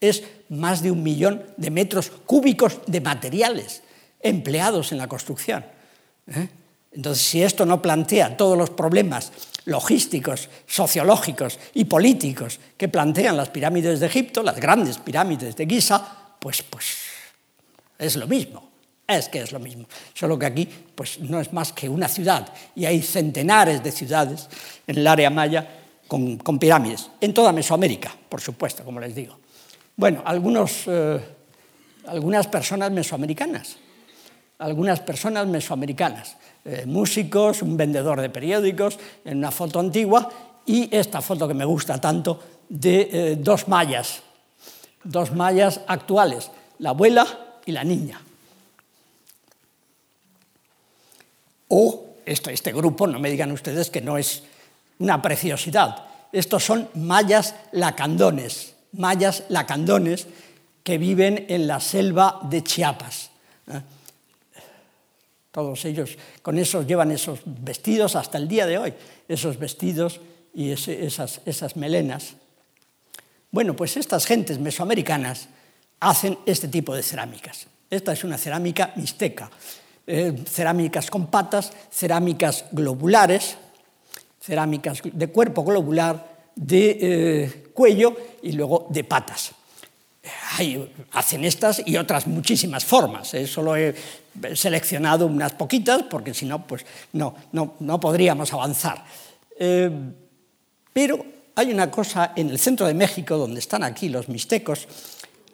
es 0.00 0.22
más 0.50 0.82
de 0.82 0.90
un 0.90 1.02
millón 1.02 1.42
de 1.56 1.70
metros 1.70 2.10
cúbicos 2.26 2.80
de 2.86 3.00
materiales 3.00 3.82
empleados 4.20 4.92
en 4.92 4.98
la 4.98 5.08
construcción. 5.08 5.64
¿Eh? 6.30 6.48
Entonces, 6.92 7.24
si 7.24 7.42
esto 7.42 7.64
no 7.64 7.80
plantea 7.80 8.36
todos 8.36 8.58
los 8.58 8.70
problemas 8.70 9.32
logísticos, 9.66 10.48
sociológicos 10.66 11.58
y 11.74 11.84
políticos 11.84 12.58
que 12.76 12.88
plantean 12.88 13.36
las 13.36 13.50
pirámides 13.50 14.00
de 14.00 14.06
Egipto, 14.06 14.42
las 14.42 14.58
grandes 14.58 14.98
pirámides 14.98 15.54
de 15.54 15.66
Giza, 15.66 16.34
pues, 16.40 16.62
pues 16.62 16.86
es 17.98 18.16
lo 18.16 18.26
mismo, 18.26 18.70
es 19.06 19.28
que 19.28 19.40
es 19.40 19.52
lo 19.52 19.60
mismo. 19.60 19.86
Solo 20.14 20.38
que 20.38 20.46
aquí 20.46 20.68
pues, 20.94 21.20
no 21.20 21.40
es 21.40 21.52
más 21.52 21.72
que 21.72 21.88
una 21.88 22.08
ciudad 22.08 22.52
y 22.74 22.86
hay 22.86 23.02
centenares 23.02 23.82
de 23.82 23.92
ciudades 23.92 24.48
en 24.86 24.98
el 24.98 25.06
área 25.06 25.30
maya 25.30 25.68
con, 26.08 26.58
pirámides, 26.58 27.08
en 27.20 27.32
toda 27.32 27.52
Mesoamérica, 27.52 28.12
por 28.28 28.40
supuesto, 28.40 28.84
como 28.84 28.98
les 28.98 29.14
digo. 29.14 29.38
Bueno, 29.94 30.22
algunos, 30.24 30.82
eh, 30.86 31.20
algunas 32.08 32.48
personas 32.48 32.90
mesoamericanas, 32.90 33.76
algunas 34.60 35.00
personas 35.00 35.46
mesoamericanas 35.46 36.36
eh, 36.64 36.84
músicos, 36.86 37.62
un 37.62 37.76
vendedor 37.76 38.20
de 38.20 38.28
periódicos, 38.28 38.98
en 39.24 39.38
una 39.38 39.50
foto 39.50 39.80
antigua, 39.80 40.28
y 40.66 40.94
esta 40.94 41.22
foto 41.22 41.48
que 41.48 41.54
me 41.54 41.64
gusta 41.64 41.98
tanto 41.98 42.38
de 42.68 43.08
eh, 43.10 43.36
dos 43.36 43.66
mayas, 43.66 44.20
dos 45.02 45.32
mayas 45.32 45.80
actuales, 45.86 46.50
la 46.78 46.90
abuela 46.90 47.26
y 47.64 47.72
la 47.72 47.82
niña. 47.82 48.20
O 51.68 52.04
este, 52.26 52.52
este 52.52 52.72
grupo, 52.72 53.06
no 53.06 53.18
me 53.18 53.30
digan 53.30 53.52
ustedes 53.52 53.88
que 53.88 54.02
no 54.02 54.18
es 54.18 54.42
una 54.98 55.22
preciosidad, 55.22 56.04
estos 56.30 56.62
son 56.62 56.90
mayas 56.94 57.54
lacandones, 57.72 58.74
mayas 58.92 59.44
lacandones 59.48 60.26
que 60.84 60.98
viven 60.98 61.46
en 61.48 61.66
la 61.66 61.80
selva 61.80 62.40
de 62.42 62.62
Chiapas. 62.62 63.30
¿eh? 63.66 63.80
Todos 65.50 65.84
ellos 65.84 66.16
con 66.42 66.58
esos 66.58 66.86
llevan 66.86 67.10
esos 67.10 67.40
vestidos 67.44 68.14
hasta 68.14 68.38
el 68.38 68.46
día 68.46 68.66
de 68.66 68.78
hoy, 68.78 68.94
esos 69.28 69.58
vestidos 69.58 70.20
y 70.54 70.70
esas, 70.70 71.40
esas 71.44 71.76
melenas. 71.76 72.34
Bueno, 73.50 73.74
pues 73.74 73.96
estas 73.96 74.26
gentes 74.26 74.58
mesoamericanas 74.58 75.48
hacen 75.98 76.38
este 76.46 76.68
tipo 76.68 76.94
de 76.94 77.02
cerámicas. 77.02 77.66
Esta 77.90 78.12
es 78.12 78.22
una 78.22 78.38
cerámica 78.38 78.92
mixteca, 78.94 79.50
eh, 80.06 80.34
cerámicas 80.46 81.10
con 81.10 81.26
patas, 81.26 81.72
cerámicas 81.90 82.66
globulares, 82.70 83.56
cerámicas 84.40 85.02
de 85.04 85.26
cuerpo 85.28 85.64
globular, 85.64 86.50
de 86.54 86.98
eh, 87.00 87.64
cuello 87.74 88.16
y 88.42 88.52
luego 88.52 88.86
de 88.90 89.04
patas. 89.04 89.52
Hacen 91.12 91.44
estas 91.44 91.82
y 91.84 91.96
otras 91.96 92.26
muchísimas 92.26 92.84
formas. 92.84 93.32
¿eh? 93.34 93.46
Solo 93.46 93.76
he 93.76 93.94
seleccionado 94.54 95.26
unas 95.26 95.52
poquitas 95.52 96.02
porque 96.04 96.34
si 96.34 96.46
no, 96.46 96.66
pues 96.66 96.84
no, 97.12 97.34
no, 97.52 97.74
no 97.80 97.98
podríamos 97.98 98.52
avanzar. 98.52 99.04
pero 100.92 101.24
hay 101.56 101.72
una 101.72 101.90
cosa 101.90 102.32
en 102.36 102.48
el 102.48 102.58
centro 102.58 102.86
de 102.86 102.94
México, 102.94 103.36
donde 103.36 103.60
están 103.60 103.82
aquí 103.82 104.08
los 104.08 104.28
mixtecos, 104.28 104.88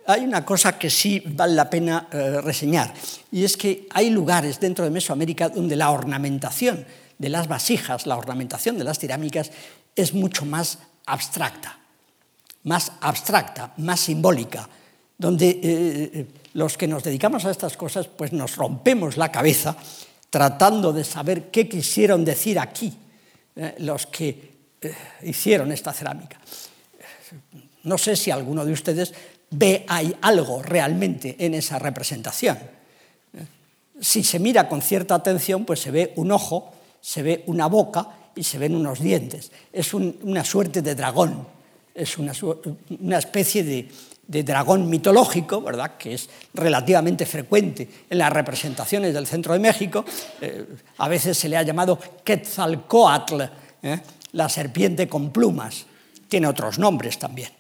hay 0.07 0.23
una 0.23 0.45
cosa 0.45 0.79
que 0.79 0.89
sí 0.89 1.21
vale 1.27 1.55
la 1.55 1.69
pena 1.69 2.09
eh, 2.13 2.41
reseñar, 2.41 2.95
y 3.33 3.45
es 3.45 3.57
que 3.57 3.89
hay 3.93 4.11
lugares 4.11 4.61
dentro 4.61 4.85
de 4.85 4.91
Mesoamérica 4.91 5.49
donde 5.49 5.75
la 5.75 5.91
ornamentación 5.91 6.87
de 7.19 7.29
las 7.29 7.49
vasijas, 7.49 8.07
la 8.07 8.17
ornamentación 8.17 8.79
de 8.79 8.85
las 8.85 8.99
cerámicas, 8.99 9.51
es 9.97 10.15
mucho 10.15 10.45
más 10.45 10.79
abstracta, 11.07 11.79
más 12.67 12.93
abstracta, 13.01 13.73
más 13.79 14.01
simbólica, 14.01 14.69
donde 15.17 15.49
eh, 15.49 15.61
eh, 15.63 16.27
los 16.55 16.77
que 16.77 16.87
nos 16.87 17.03
dedicamos 17.03 17.45
a 17.45 17.51
estas 17.51 17.77
cosas 17.77 18.07
pues 18.07 18.33
nos 18.33 18.57
rompemos 18.57 19.17
la 19.17 19.33
cabeza 19.33 19.77
tratando 20.31 20.93
de 20.93 21.05
saber 21.05 21.51
qué 21.51 21.69
quisieron 21.69 22.25
decir 22.25 22.59
aquí 22.59 22.93
los 23.79 24.07
que 24.07 24.53
hicieron 25.23 25.73
esta 25.73 25.93
cerámica. 25.93 26.39
No 27.85 27.97
sé 27.97 28.17
si 28.17 28.31
alguno 28.31 28.65
de 28.65 28.73
ustedes 28.73 29.15
ve 29.51 29.87
hay 29.89 30.15
algo 30.21 30.63
realmente 30.63 31.37
en 31.39 31.55
esa 31.55 31.79
representación. 31.79 32.59
Si 34.01 34.23
se 34.25 34.39
mira 34.39 34.69
con 34.69 34.83
cierta 34.83 35.15
atención, 35.15 35.65
pues 35.65 35.81
se 35.81 35.91
ve 35.91 36.13
un 36.17 36.33
ojo, 36.33 36.75
se 37.01 37.23
ve 37.23 37.45
una 37.47 37.67
boca 37.67 38.09
y 38.35 38.43
se 38.43 38.59
ven 38.59 38.75
unos 38.75 39.01
dientes. 39.01 39.53
Es 39.73 39.95
una 39.95 40.45
suerte 40.45 40.83
de 40.83 40.95
dragón, 40.95 41.47
es 41.97 42.19
una, 42.19 42.33
especie 43.19 43.65
de, 43.65 44.43
dragón 44.43 44.89
mitológico, 44.89 45.63
¿verdad? 45.63 45.97
que 45.97 46.15
es 46.15 46.29
relativamente 46.53 47.25
frecuente 47.25 47.89
en 48.11 48.19
las 48.19 48.33
representaciones 48.33 49.15
del 49.15 49.27
centro 49.27 49.55
de 49.55 49.59
México. 49.59 50.05
Eh, 50.41 50.67
a 50.99 51.09
veces 51.09 51.39
se 51.39 51.49
le 51.49 51.57
ha 51.57 51.63
llamado 51.63 51.99
Quetzalcoatl, 52.23 53.43
¿eh? 53.83 54.01
la 54.33 54.49
serpiente 54.49 55.09
con 55.09 55.31
plumas. 55.31 55.87
Tiene 56.29 56.47
otros 56.47 56.79
nombres 56.79 57.19
también. 57.19 57.51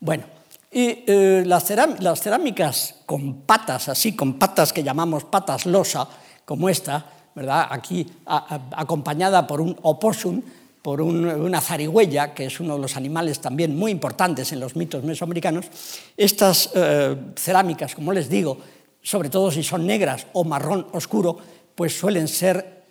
Bueno, 0.00 0.24
y 0.70 1.04
eh, 1.06 1.42
las, 1.46 1.64
cerámicas 1.64 2.96
con 3.06 3.42
patas, 3.42 3.88
así, 3.88 4.14
con 4.14 4.38
patas 4.38 4.72
que 4.72 4.82
llamamos 4.82 5.24
patas 5.24 5.66
losa, 5.66 6.08
como 6.44 6.68
esta, 6.68 7.06
¿verdad? 7.34 7.68
aquí 7.70 8.06
acompañada 8.26 9.46
por 9.46 9.60
un 9.60 9.76
opossum, 9.82 10.42
por 10.84 11.00
una 11.00 11.62
zarigüeya, 11.62 12.34
que 12.34 12.44
es 12.44 12.60
uno 12.60 12.74
de 12.74 12.82
los 12.82 12.94
animales 12.98 13.40
también 13.40 13.74
muy 13.74 13.90
importantes 13.90 14.52
en 14.52 14.60
los 14.60 14.76
mitos 14.76 15.02
mesoamericanos, 15.02 15.64
estas 16.14 16.72
eh, 16.74 17.16
cerámicas, 17.36 17.94
como 17.94 18.12
les 18.12 18.28
digo, 18.28 18.58
sobre 19.00 19.30
todo 19.30 19.50
si 19.50 19.62
son 19.62 19.86
negras 19.86 20.26
o 20.34 20.44
marrón 20.44 20.86
oscuro, 20.92 21.38
pues 21.74 21.98
suelen 21.98 22.28
ser 22.28 22.82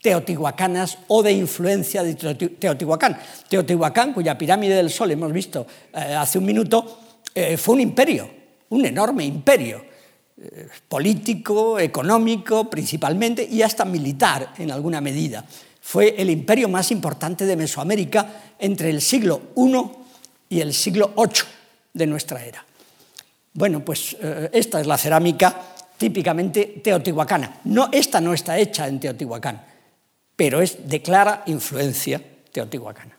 teotihuacanas 0.00 0.96
o 1.08 1.22
de 1.22 1.32
influencia 1.32 2.02
de 2.02 2.14
Teotihuacán. 2.14 3.18
Teotihuacán, 3.46 4.14
cuya 4.14 4.38
pirámide 4.38 4.76
del 4.76 4.88
Sol 4.88 5.10
hemos 5.10 5.30
visto 5.30 5.66
eh, 5.92 6.14
hace 6.14 6.38
un 6.38 6.46
minuto, 6.46 6.98
eh, 7.34 7.58
fue 7.58 7.74
un 7.74 7.82
imperio, 7.82 8.26
un 8.70 8.86
enorme 8.86 9.22
imperio, 9.22 9.84
político, 10.88 11.78
económico 11.78 12.68
principalmente 12.68 13.46
y 13.48 13.62
hasta 13.62 13.84
militar 13.84 14.54
en 14.58 14.70
alguna 14.70 15.00
medida. 15.00 15.44
Fue 15.84 16.14
el 16.16 16.30
imperio 16.30 16.68
más 16.68 16.90
importante 16.90 17.44
de 17.44 17.56
Mesoamérica 17.56 18.54
entre 18.58 18.88
el 18.88 19.02
siglo 19.02 19.52
I 19.56 20.56
y 20.56 20.60
el 20.60 20.72
siglo 20.72 21.12
VIII 21.14 21.42
de 21.92 22.06
nuestra 22.06 22.42
era. 22.42 22.64
Bueno, 23.52 23.84
pues 23.84 24.16
esta 24.50 24.80
es 24.80 24.86
la 24.86 24.96
cerámica 24.96 25.54
típicamente 25.96 26.80
teotihuacana. 26.82 27.60
No, 27.64 27.90
esta 27.92 28.20
no 28.20 28.32
está 28.32 28.58
hecha 28.58 28.88
en 28.88 28.98
Teotihuacán 28.98 29.74
pero 30.36 30.60
es 30.60 30.88
de 30.88 31.02
clara 31.02 31.42
influencia 31.46 32.20
teotihuacana. 32.52 33.16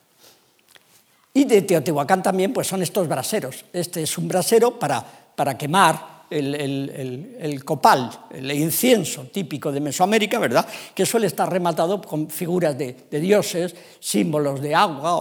Y 1.33 1.43
de 1.45 1.61
Teotihuacán 1.61 2.23
también 2.23 2.53
pues 2.53 2.67
son 2.67 2.81
estos 2.81 3.07
braseros. 3.07 3.65
Este 3.73 4.03
es 4.03 4.17
un 4.17 4.27
brasero 4.27 4.79
para, 4.79 5.03
para 5.35 5.57
quemar 5.57 6.14
el, 6.29 7.61
copal, 7.63 8.09
el 8.31 8.51
incienso 8.51 9.23
típico 9.25 9.71
de 9.71 9.79
Mesoamérica, 9.79 10.39
¿verdad? 10.39 10.67
Que 10.93 11.05
suele 11.05 11.27
estar 11.27 11.51
rematado 11.51 12.01
con 12.01 12.29
figuras 12.29 12.77
de, 12.77 12.95
dioses, 13.11 13.75
símbolos 13.99 14.61
de 14.61 14.75
agua 14.75 15.15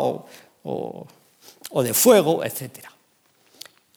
o, 0.62 1.06
de 1.82 1.94
fuego, 1.94 2.44
etc. 2.44 2.86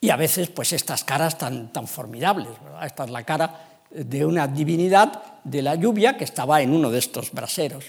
Y 0.02 0.10
a 0.10 0.16
veces, 0.16 0.50
pues 0.50 0.74
estas 0.74 1.04
caras 1.04 1.38
tan, 1.38 1.72
formidables. 1.88 2.50
Esta 2.84 3.06
es 3.06 3.10
la 3.10 3.24
cara 3.24 3.82
de 3.90 4.26
una 4.26 4.48
divinidad 4.48 5.42
de 5.44 5.62
la 5.62 5.76
lluvia 5.76 6.18
que 6.18 6.24
estaba 6.24 6.62
en 6.62 6.74
uno 6.74 6.92
de 6.92 7.00
estos 7.00 7.32
braseros. 7.32 7.86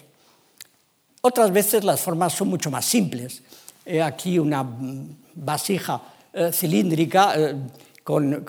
Otras 1.21 1.51
veces 1.51 1.85
las 1.85 2.01
formas 2.01 2.33
son 2.33 2.49
mucho 2.49 2.71
más 2.71 2.85
simples. 2.85 3.43
He 3.85 4.01
aquí 4.01 4.39
una 4.39 4.65
vasija 5.35 6.01
eh, 6.33 6.51
cilíndrica 6.53 7.35
eh, 7.37 7.57
con 8.05 8.45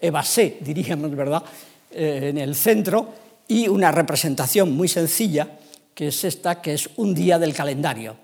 evasé, 0.00 0.58
diríamos, 0.60 1.14
¿verdad?, 1.14 1.42
eh, 1.90 2.28
en 2.30 2.38
el 2.38 2.54
centro 2.54 3.14
y 3.48 3.68
una 3.68 3.92
representación 3.92 4.76
muy 4.76 4.88
sencilla, 4.88 5.48
que 5.94 6.08
es 6.08 6.24
esta, 6.24 6.60
que 6.60 6.74
es 6.74 6.90
un 6.96 7.14
día 7.14 7.38
del 7.38 7.54
calendario. 7.54 8.16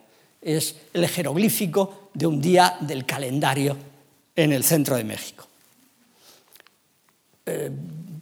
Es 0.43 0.75
el 0.93 1.07
jeroglífico 1.09 2.11
de 2.15 2.27
un 2.27 2.41
día 2.41 2.77
del 2.81 3.05
calendario 3.05 3.77
en 4.35 4.53
el 4.53 4.65
centro 4.65 4.97
de 4.97 5.05
México 5.05 5.47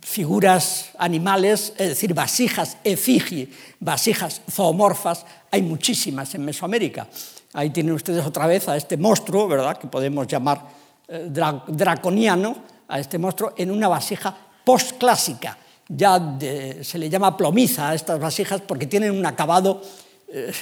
figuras 0.09 0.91
animales, 0.99 1.75
es 1.77 1.89
decir, 1.91 2.15
vasijas 2.15 2.79
efigie, 2.83 3.49
vasijas 3.79 4.41
zoomorfas, 4.51 5.27
hay 5.51 5.61
muchísimas 5.61 6.35
en 6.35 6.47
Mesoamérica. 6.47 7.07
Ahí 7.53 7.71
tienen 7.71 7.93
ustedes 7.93 8.25
otra 8.25 8.47
vez 8.47 8.69
a 8.69 8.77
este 8.77 8.97
monstruo, 8.97 9.47
¿verdad?, 9.47 9.77
que 9.77 9.87
podemos 9.87 10.27
llamar 10.27 10.67
eh, 11.09 11.29
draconiano, 11.31 12.57
a 12.89 12.99
este 12.99 13.19
monstruo 13.19 13.53
en 13.57 13.71
una 13.71 13.89
vasija 13.89 14.35
postclásica. 14.65 15.57
Ya 15.89 16.37
se 16.83 16.99
le 16.99 17.09
llama 17.09 17.37
plomiza 17.37 17.91
a 17.91 17.95
estas 17.95 18.19
vasijas 18.21 18.61
porque 18.61 18.87
tienen 18.87 19.13
un 19.13 19.25
acabado 19.25 19.81
eh, 20.29 20.53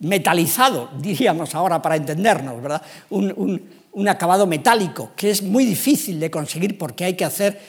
metalizado, 0.00 0.90
diríamos 0.98 1.54
ahora 1.54 1.80
para 1.80 1.96
entendernos, 1.96 2.60
¿verdad? 2.60 2.82
un 3.10 4.08
acabado 4.08 4.44
metálico 4.46 5.12
que 5.14 5.30
es 5.30 5.40
muy 5.40 5.64
difícil 5.64 6.18
de 6.18 6.30
conseguir 6.30 6.76
porque 6.76 7.04
hay 7.04 7.14
que 7.14 7.24
hacer 7.24 7.60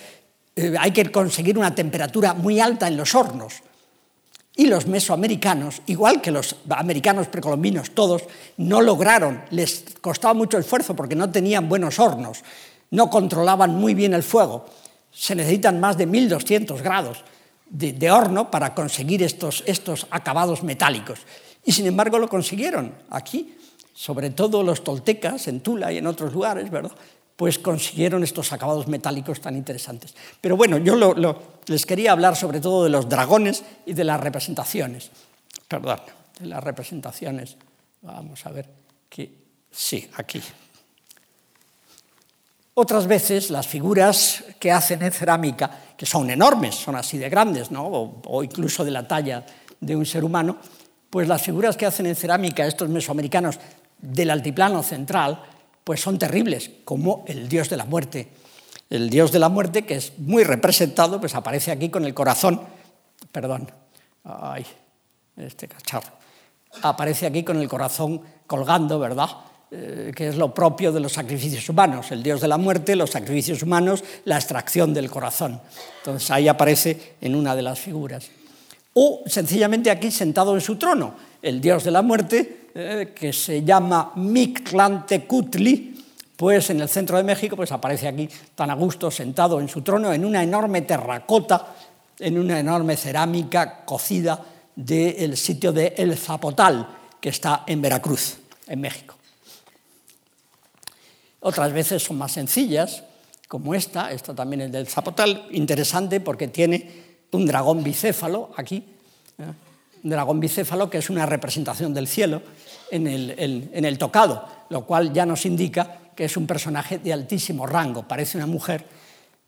eh, 0.56 0.74
hay 0.80 0.92
que 0.92 1.12
conseguir 1.12 1.58
una 1.58 1.76
temperatura 1.76 2.34
muy 2.34 2.60
alta 2.60 2.88
en 2.88 2.98
los 2.98 3.14
hornos. 3.14 3.62
Y 4.58 4.68
los 4.68 4.88
mesoamericanos, 4.88 5.82
igual 5.88 6.22
que 6.22 6.32
los 6.32 6.56
americanos 6.70 7.28
precolombinos 7.28 7.92
todos, 7.92 8.24
no 8.56 8.82
lograron, 8.82 9.44
les 9.50 9.84
costaba 10.00 10.34
mucho 10.34 10.58
esfuerzo 10.58 10.96
porque 10.96 11.14
no 11.14 11.30
tenían 11.30 11.68
buenos 11.68 12.00
hornos, 12.00 12.42
no 12.96 13.10
controlaban 13.10 13.76
muy 13.76 13.94
bien 13.94 14.14
el 14.14 14.24
fuego. 14.24 14.66
Se 15.12 15.36
necesitan 15.36 15.80
más 15.80 15.98
de 15.98 16.06
1200 16.06 16.82
grados 16.82 17.24
de, 17.70 18.12
horno 18.12 18.52
para 18.52 18.74
conseguir 18.74 19.24
estos, 19.24 19.64
estos 19.66 20.08
acabados 20.10 20.64
metálicos. 20.64 21.20
Y 21.64 21.72
sin 21.72 21.88
embargo 21.88 22.20
lo 22.20 22.30
consiguieron 22.30 22.94
aquí, 23.10 23.58
sobre 23.94 24.30
todo 24.30 24.64
los 24.64 24.84
toltecas 24.84 25.48
en 25.48 25.62
Tula 25.62 25.92
y 25.92 25.98
en 25.98 26.08
otros 26.08 26.34
lugares, 26.34 26.70
¿verdad? 26.70 26.92
pues 27.36 27.60
consiguieron 27.60 28.24
estos 28.24 28.54
acabados 28.54 28.88
metálicos 28.88 29.42
tan 29.42 29.56
interesantes. 29.56 30.16
Pero 30.40 30.56
bueno, 30.56 30.78
yo 30.78 30.96
les 31.68 31.86
quería 31.86 32.14
hablar 32.14 32.36
sobre 32.36 32.62
todo 32.62 32.86
de 32.86 32.90
los 32.90 33.10
dragones 33.10 33.64
y 33.86 33.94
de 33.94 34.06
las 34.06 34.20
representaciones. 34.20 35.12
Perdón, 35.68 36.00
de 36.40 36.46
las 36.46 36.64
representaciones. 36.64 37.58
Vamos 38.02 38.46
a 38.46 38.52
ver 38.52 38.70
que 39.10 39.32
sí, 39.70 40.10
aquí. 40.16 40.42
Otras 42.78 43.08
veces 43.08 43.50
las 43.52 43.68
figuras 43.68 44.44
que 44.60 44.70
hacen 44.72 45.02
en 45.02 45.14
cerámica, 45.14 45.72
que 45.96 46.06
son 46.06 46.30
enormes, 46.30 46.76
son 46.76 46.98
así 46.98 47.18
de 47.18 47.30
grandes, 47.30 47.70
o, 47.74 48.22
o 48.26 48.44
incluso 48.44 48.84
de 48.84 48.92
la 48.92 49.08
talla 49.08 49.46
de 49.80 49.96
un 49.96 50.06
ser 50.06 50.26
humano, 50.26 50.58
pues 51.10 51.28
las 51.30 51.42
figuras 51.42 51.78
que 51.78 51.86
hacen 51.86 52.06
en 52.06 52.18
cerámica 52.18 52.68
estos 52.68 52.90
mesoamericanos 52.90 53.58
del 53.98 54.30
altiplano 54.30 54.84
central, 54.84 55.42
pues 55.86 56.02
son 56.02 56.20
terribles, 56.20 56.70
como 56.84 57.24
el 57.28 57.48
dios 57.48 57.70
de 57.70 57.78
la 57.78 57.86
muerte, 57.86 58.28
El 58.90 59.10
dios 59.10 59.32
de 59.32 59.40
la 59.40 59.50
muerte, 59.50 59.86
que 59.86 59.96
es 59.96 60.20
muy 60.20 60.44
representado, 60.44 61.20
pues 61.20 61.34
aparece 61.34 61.72
aquí 61.72 61.90
con 61.90 62.06
el 62.06 62.14
corazón, 62.14 62.62
perdón, 63.32 63.72
ay, 64.24 64.66
este 65.38 65.68
cacharro, 65.68 66.12
aparece 66.82 67.26
aquí 67.26 67.44
con 67.44 67.58
el 67.58 67.68
corazón 67.68 68.22
colgando, 68.46 69.00
¿verdad? 69.00 69.30
Eh, 69.78 70.14
que 70.16 70.30
es 70.30 70.38
lo 70.38 70.54
propio 70.54 70.94
de 70.94 71.02
los 71.02 71.12
sacrificios 71.12 71.68
humanos, 71.68 72.10
el 72.12 72.24
dios 72.24 72.40
de 72.40 72.48
la 72.48 72.58
muerte, 72.58 72.96
los 72.96 73.10
sacrificios 73.10 73.62
humanos, 73.62 74.06
la 74.24 74.38
extracción 74.38 74.94
del 74.94 75.10
corazón. 75.10 75.60
Entonces 75.98 76.32
ahí 76.32 76.48
aparece 76.48 77.16
en 77.20 77.36
una 77.36 77.54
de 77.54 77.62
las 77.62 77.78
figuras. 77.78 78.30
O 78.94 79.24
sencillamente 79.26 79.92
aquí 79.92 80.12
sentado 80.12 80.56
en 80.56 80.62
su 80.62 80.78
trono, 80.78 81.16
el 81.42 81.60
dios 81.60 81.84
de 81.84 81.92
la 81.92 82.02
muerte, 82.02 82.70
eh, 82.74 83.12
que 83.14 83.34
se 83.34 83.66
llama 83.66 84.14
Mictlantecutli, 84.16 86.06
pues 86.38 86.70
en 86.70 86.80
el 86.80 86.88
centro 86.88 87.18
de 87.18 87.24
México 87.24 87.58
pues 87.58 87.74
aparece 87.74 88.08
aquí 88.08 88.30
tan 88.56 88.70
a 88.70 88.76
gusto 88.76 89.12
sentado 89.12 89.60
en 89.60 89.68
su 89.68 89.82
trono 89.82 90.14
en 90.14 90.24
una 90.24 90.42
enorme 90.42 90.84
terracota, 90.84 91.76
en 92.18 92.40
una 92.40 92.62
enorme 92.62 92.96
cerámica 92.96 93.84
cocida 93.84 94.40
del 94.74 95.36
sitio 95.36 95.74
de 95.74 95.96
El 95.98 96.16
Zapotal, 96.18 96.88
que 97.20 97.28
está 97.28 97.66
en 97.68 97.82
Veracruz, 97.82 98.38
en 98.68 98.80
México. 98.80 99.15
Otras 101.46 101.72
veces 101.74 102.02
son 102.02 102.18
más 102.18 102.32
sencillas, 102.32 103.04
como 103.48 103.76
esta, 103.76 104.12
esta 104.12 104.34
también 104.34 104.62
es 104.62 104.72
del 104.72 104.88
Zapotal, 104.88 105.46
interesante 105.52 106.20
porque 106.20 106.48
tiene 106.48 106.90
un 107.34 107.46
dragón 107.46 107.84
bicéfalo 107.84 108.50
aquí, 108.58 108.78
¿eh? 109.38 109.54
un 110.04 110.10
dragón 110.10 110.40
bicéfalo 110.40 110.90
que 110.90 110.98
es 110.98 111.12
una 111.12 111.28
representación 111.28 111.94
del 111.94 112.08
cielo 112.08 112.42
en 112.90 113.06
el, 113.06 113.98
tocado, 114.00 114.44
lo 114.72 114.88
cual 114.88 115.14
ya 115.14 115.24
nos 115.28 115.46
indica 115.46 116.00
que 116.16 116.26
es 116.26 116.36
un 116.36 116.48
personaje 116.48 116.98
de 116.98 117.14
altísimo 117.14 117.68
rango, 117.68 118.08
parece 118.08 118.40
una 118.40 118.48
mujer 118.48 118.84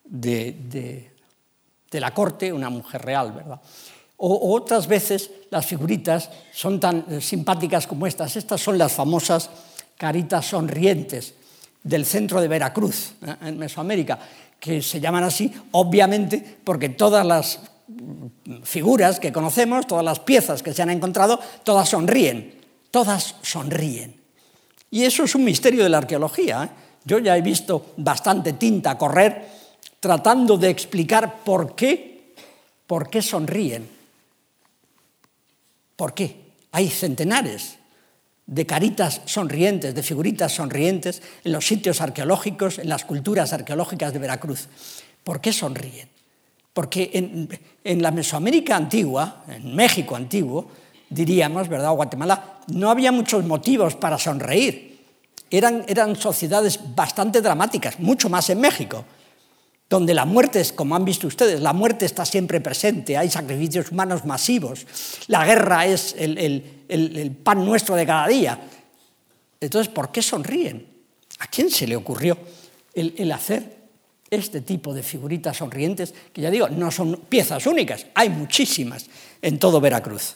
de, 0.05 1.09
la 1.93 2.13
corte, 2.13 2.53
una 2.53 2.69
mujer 2.69 3.01
real, 3.01 3.31
¿verdad? 3.31 3.59
O, 4.17 4.53
otras 4.55 4.85
veces 4.85 5.31
las 5.49 5.65
figuritas 5.65 6.29
son 6.53 6.79
tan 6.79 7.19
simpáticas 7.19 7.87
como 7.87 8.05
estas. 8.05 8.35
Estas 8.35 8.61
son 8.61 8.77
las 8.77 8.91
famosas 8.91 9.49
caritas 9.97 10.45
sonrientes 10.45 11.33
del 11.87 12.05
centro 12.05 12.41
de 12.41 12.47
Veracruz, 12.47 13.13
¿eh? 13.25 13.35
en 13.41 13.57
Mesoamérica, 13.57 14.19
que 14.59 14.81
se 14.81 14.99
llaman 14.99 15.23
así, 15.23 15.51
obviamente, 15.71 16.43
porque 16.63 16.89
todas 16.89 17.25
las 17.25 17.59
figuras 18.63 19.19
que 19.19 19.31
conocemos, 19.31 19.87
todas 19.87 20.03
las 20.03 20.19
piezas 20.19 20.61
que 20.61 20.73
se 20.73 20.81
han 20.81 20.89
encontrado, 20.89 21.39
todas 21.63 21.87
sonríen, 21.87 22.59
todas 22.91 23.35
sonríen. 23.41 24.19
Y 24.91 25.03
eso 25.03 25.23
es 25.23 25.35
un 25.35 25.43
misterio 25.43 25.83
de 25.83 25.89
la 25.89 25.99
arqueología. 25.99 26.65
¿eh? 26.65 26.69
Yo 27.05 27.19
ya 27.19 27.37
he 27.37 27.41
visto 27.41 27.93
bastante 27.97 28.53
tinta 28.53 28.97
correr 28.97 29.47
tratando 29.99 30.57
de 30.57 30.69
explicar 30.69 31.43
por 31.43 31.75
qué, 31.75 32.35
por 32.85 33.09
qué 33.09 33.21
sonríen. 33.21 33.89
¿Por 35.95 36.13
qué? 36.13 36.51
Hay 36.71 36.89
centenares 36.89 37.76
de 38.47 38.65
caritas 38.65 39.21
sonrientes, 39.25 39.93
de 39.93 40.03
figuritas 40.03 40.53
sonrientes 40.53 41.21
en 41.43 41.51
los 41.51 41.67
sitios 41.67 41.99
arqueológicos, 41.99 42.79
en 42.79 42.87
las 42.87 43.03
culturas 43.03 43.51
arqueológicas 43.51 44.13
de 44.13 44.19
Veracruz. 44.19 44.69
¿Por 45.23 45.41
qué 45.41 45.51
sonríen? 45.51 46.09
Porque 46.73 47.11
en, 47.83 48.01
la 48.01 48.11
Mesoamérica 48.11 48.75
antigua, 48.75 49.43
en 49.49 49.75
México 49.75 50.15
antiguo, 50.15 50.71
diríamos, 51.09 51.67
¿verdad? 51.67 51.91
Guatemala, 51.91 52.59
no 52.67 52.89
había 52.89 53.11
muchos 53.11 53.43
motivos 53.43 53.95
para 53.95 54.17
sonreír. 54.17 54.97
Eran, 55.49 55.83
eran 55.87 56.15
sociedades 56.15 56.79
bastante 56.95 57.41
dramáticas, 57.41 57.99
mucho 57.99 58.29
más 58.29 58.49
en 58.49 58.61
México, 58.61 59.03
donde 59.89 60.13
la 60.13 60.25
muerte, 60.25 60.59
es, 60.59 60.73
como 60.73 60.95
han 60.95 61.05
visto 61.05 61.27
ustedes, 61.27 61.61
la 61.61 61.73
muerte 61.73 62.05
está 62.05 62.25
siempre 62.25 62.59
presente, 62.59 63.17
hay 63.17 63.29
sacrificios 63.29 63.91
humanos 63.91 64.25
masivos, 64.25 64.85
la 65.27 65.45
guerra 65.45 65.85
es 65.85 66.15
el, 66.17 67.37
pan 67.43 67.65
nuestro 67.65 67.95
de 67.95 68.05
cada 68.05 68.27
día. 68.27 68.59
Entonces, 69.59 69.91
¿por 69.91 70.11
qué 70.11 70.21
sonríen? 70.21 70.87
¿A 71.39 71.47
quién 71.47 71.69
se 71.69 71.87
le 71.87 71.95
ocurrió 71.95 72.37
el 72.93 73.31
hacer 73.31 73.77
este 74.29 74.61
tipo 74.61 74.93
de 74.93 75.03
figuritas 75.03 75.57
sonrientes, 75.57 76.13
que 76.33 76.41
ya 76.41 76.49
digo, 76.49 76.67
no 76.67 76.91
son 76.91 77.15
piezas 77.29 77.65
únicas, 77.65 78.07
hay 78.13 78.29
muchísimas 78.29 79.05
en 79.41 79.57
todo 79.57 79.79
Veracruz 79.79 80.35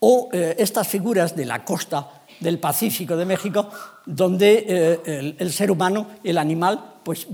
o 0.00 0.28
eh, 0.32 0.54
estas 0.58 0.86
figuras 0.86 1.34
de 1.34 1.44
la 1.44 1.64
costa 1.64 2.17
del 2.40 2.58
Pacífico 2.58 3.16
de 3.16 3.24
México, 3.24 3.68
donde 4.06 4.64
eh, 4.68 5.36
el, 5.38 5.52
ser 5.52 5.70
humano 5.70 6.06
y 6.22 6.30
el 6.30 6.38
animal 6.38 6.94
pues, 7.02 7.26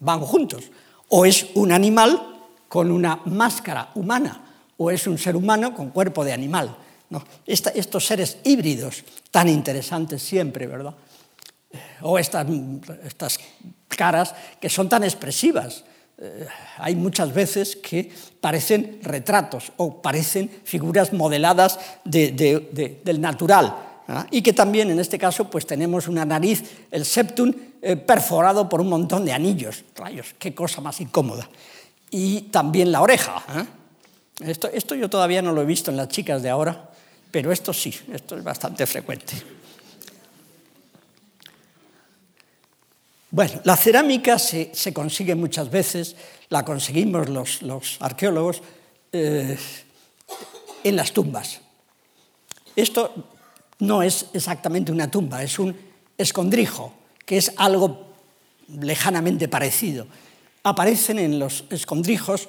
van 0.00 0.20
juntos. 0.20 0.64
O 1.08 1.24
es 1.24 1.46
un 1.54 1.72
animal 1.72 2.20
con 2.68 2.90
una 2.90 3.20
máscara 3.26 3.90
humana, 3.94 4.42
o 4.76 4.90
es 4.90 5.06
un 5.06 5.18
ser 5.18 5.36
humano 5.36 5.74
con 5.74 5.90
cuerpo 5.90 6.24
de 6.24 6.32
animal. 6.32 6.76
estos 7.46 8.06
seres 8.06 8.38
híbridos 8.44 9.04
tan 9.30 9.48
interesantes 9.48 10.22
siempre, 10.22 10.66
¿verdad? 10.66 10.94
O 12.02 12.18
estas, 12.18 12.46
estas 13.04 13.38
caras 13.88 14.34
que 14.60 14.68
son 14.68 14.88
tan 14.88 15.04
expresivas 15.04 15.84
eh, 16.18 16.46
hay 16.78 16.96
muchas 16.96 17.32
veces 17.34 17.76
que 17.76 18.10
parecen 18.40 19.00
retratos 19.02 19.72
o 19.76 20.00
parecen 20.00 20.48
figuras 20.64 21.12
modeladas 21.12 21.78
del 22.04 23.20
natural. 23.20 23.76
Y 24.30 24.42
que 24.42 24.52
también 24.52 24.90
en 24.90 25.00
este 25.00 25.18
caso 25.18 25.50
pues 25.50 25.66
tenemos 25.66 26.06
una 26.06 26.24
nariz, 26.24 26.62
el 26.90 27.04
septum, 27.04 27.52
eh, 27.82 27.96
perforado 27.96 28.68
por 28.68 28.80
un 28.80 28.88
montón 28.88 29.24
de 29.24 29.32
anillos. 29.32 29.84
Rayos, 29.96 30.34
qué 30.38 30.54
cosa 30.54 30.80
más 30.80 31.00
incómoda. 31.00 31.48
Y 32.10 32.42
también 32.42 32.92
la 32.92 33.00
oreja. 33.00 33.42
¿eh? 33.56 34.48
Esto, 34.50 34.68
esto 34.72 34.94
yo 34.94 35.10
todavía 35.10 35.42
no 35.42 35.52
lo 35.52 35.62
he 35.62 35.66
visto 35.66 35.90
en 35.90 35.96
las 35.96 36.08
chicas 36.08 36.42
de 36.42 36.50
ahora, 36.50 36.90
pero 37.30 37.50
esto 37.50 37.72
sí, 37.72 37.94
esto 38.12 38.36
es 38.36 38.44
bastante 38.44 38.86
frecuente. 38.86 39.34
Bueno, 43.30 43.60
la 43.64 43.76
cerámica 43.76 44.38
se, 44.38 44.72
consigue 44.94 45.34
muchas 45.34 45.70
veces, 45.70 46.16
la 46.48 46.64
conseguimos 46.64 47.28
los, 47.60 47.98
arqueólogos 48.00 48.62
eh, 49.12 49.58
en 50.84 50.96
las 50.96 51.12
tumbas. 51.12 51.60
Esto 52.76 53.35
no 53.78 54.02
es 54.02 54.26
exactamente 54.32 54.92
una 54.92 55.10
tumba, 55.10 55.42
es 55.42 55.58
un 55.58 55.76
escondrijo, 56.16 56.92
que 57.24 57.36
es 57.38 57.52
algo 57.56 58.06
lejanamente 58.68 59.48
parecido. 59.48 60.06
Aparecen 60.62 61.18
en 61.18 61.38
los 61.38 61.64
escondrijos 61.70 62.48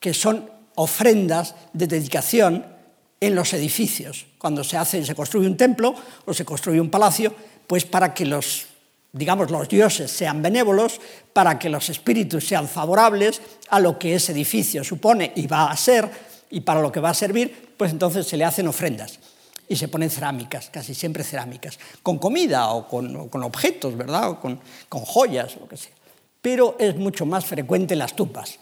que 0.00 0.12
son 0.12 0.50
ofrendas 0.74 1.54
de 1.72 1.86
dedicación 1.86 2.66
en 3.20 3.34
los 3.34 3.52
edificios. 3.54 4.26
Cuando 4.38 4.64
se 4.64 4.76
hace, 4.76 5.04
se 5.04 5.14
construye 5.14 5.46
un 5.46 5.56
templo 5.56 5.94
o 6.24 6.34
se 6.34 6.44
construye 6.44 6.80
un 6.80 6.90
palacio, 6.90 7.34
pues 7.66 7.84
para 7.84 8.12
que 8.12 8.26
los 8.26 8.66
digamos, 9.12 9.48
los 9.48 9.68
dioses 9.68 10.10
sean 10.10 10.42
benévolos, 10.42 11.00
para 11.32 11.56
que 11.56 11.68
los 11.68 11.88
espíritus 11.88 12.48
sean 12.48 12.66
favorables 12.66 13.40
a 13.68 13.78
lo 13.78 13.96
que 13.96 14.16
ese 14.16 14.32
edificio 14.32 14.82
supone 14.82 15.32
y 15.36 15.46
va 15.46 15.70
a 15.70 15.76
ser, 15.76 16.10
y 16.50 16.62
para 16.62 16.82
lo 16.82 16.90
que 16.90 16.98
va 16.98 17.10
a 17.10 17.14
servir, 17.14 17.74
pues 17.76 17.92
entonces 17.92 18.26
se 18.26 18.36
le 18.36 18.44
hacen 18.44 18.66
ofrendas 18.66 19.20
y 19.74 19.76
se 19.76 19.88
ponen 19.88 20.08
cerámicas, 20.08 20.70
casi 20.70 20.94
siempre 20.94 21.24
cerámicas, 21.24 21.78
con 22.02 22.18
comida 22.18 22.70
o 22.70 22.86
con, 22.86 23.42
objetos, 23.42 23.96
¿verdad? 23.96 24.30
O 24.30 24.40
con, 24.40 24.60
joyas, 24.88 25.56
lo 25.56 25.66
que 25.66 25.76
sea. 25.76 25.92
Pero 26.40 26.76
es 26.78 26.94
mucho 26.96 27.26
más 27.26 27.44
frecuente 27.44 27.94
en 27.94 27.98
las 27.98 28.14
tumbas. 28.14 28.58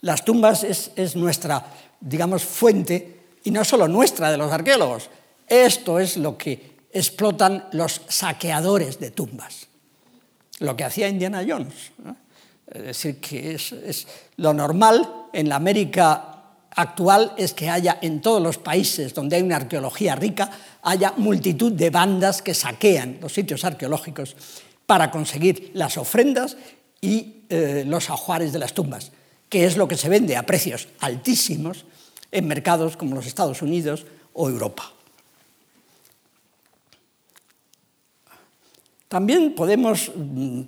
Las 0.00 0.24
tumbas 0.24 0.64
es, 0.64 0.90
es 0.96 1.14
nuestra, 1.14 1.64
digamos, 2.00 2.42
fuente, 2.42 3.20
y 3.44 3.50
no 3.50 3.64
solo 3.64 3.86
nuestra, 3.86 4.30
de 4.30 4.38
los 4.38 4.50
arqueólogos. 4.50 5.08
Esto 5.46 6.00
es 6.00 6.16
lo 6.16 6.36
que 6.36 6.78
explotan 6.92 7.68
los 7.72 8.02
saqueadores 8.08 8.98
de 8.98 9.12
tumbas 9.12 9.70
lo 10.60 10.76
que 10.76 10.84
hacía 10.84 11.08
Indiana 11.08 11.44
Jones. 11.46 11.92
Es 12.66 12.82
decir, 12.82 13.20
que 13.20 13.54
es, 13.54 14.06
lo 14.36 14.54
normal 14.54 15.26
en 15.32 15.48
la 15.48 15.56
América 15.56 16.29
actual 16.76 17.32
es 17.36 17.54
que 17.54 17.68
haya 17.68 17.98
en 18.00 18.20
todos 18.20 18.42
los 18.42 18.58
países 18.58 19.14
donde 19.14 19.36
hay 19.36 19.42
una 19.42 19.56
arqueología 19.56 20.14
rica, 20.14 20.50
haya 20.82 21.12
multitud 21.16 21.72
de 21.72 21.90
bandas 21.90 22.42
que 22.42 22.54
saquean 22.54 23.18
los 23.20 23.32
sitios 23.32 23.64
arqueológicos 23.64 24.36
para 24.86 25.10
conseguir 25.10 25.70
las 25.74 25.96
ofrendas 25.96 26.56
y 27.00 27.44
eh, 27.48 27.84
los 27.86 28.10
ajuares 28.10 28.52
de 28.52 28.58
las 28.58 28.74
tumbas, 28.74 29.12
que 29.48 29.64
es 29.64 29.76
lo 29.76 29.88
que 29.88 29.96
se 29.96 30.08
vende 30.08 30.36
a 30.36 30.44
precios 30.44 30.88
altísimos 31.00 31.84
en 32.30 32.46
mercados 32.46 32.96
como 32.96 33.14
los 33.14 33.26
Estados 33.26 33.62
Unidos 33.62 34.06
o 34.32 34.48
Europa. 34.48 34.92
También 39.08 39.56
podemos 39.56 40.12
mm, 40.14 40.62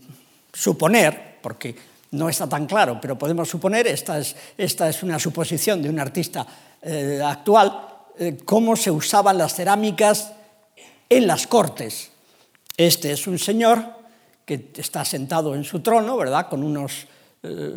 suponer, 0.53 1.39
porque 1.41 1.77
no 2.13 2.29
está 2.29 2.49
tan 2.49 2.67
claro, 2.67 2.99
pero 3.01 3.19
podemos 3.19 3.49
suponer, 3.49 3.87
esta 3.87 4.19
es, 4.19 5.03
una 5.03 5.19
suposición 5.19 5.83
de 5.83 5.89
un 5.89 5.99
artista 5.99 6.47
eh, 6.83 7.21
actual, 7.25 7.89
eh, 8.19 8.39
cómo 8.45 8.77
se 8.77 8.91
usaban 8.91 9.39
las 9.39 9.55
cerámicas 9.55 10.33
en 11.09 11.27
las 11.27 11.47
cortes. 11.47 12.11
Este 12.77 13.13
es 13.13 13.27
un 13.27 13.39
señor 13.39 13.85
que 14.45 14.71
está 14.77 15.05
sentado 15.05 15.55
en 15.55 15.65
su 15.65 15.81
trono, 15.81 16.17
¿verdad? 16.17 16.49
Con 16.49 16.63
unos 16.63 17.07
eh, 17.43 17.75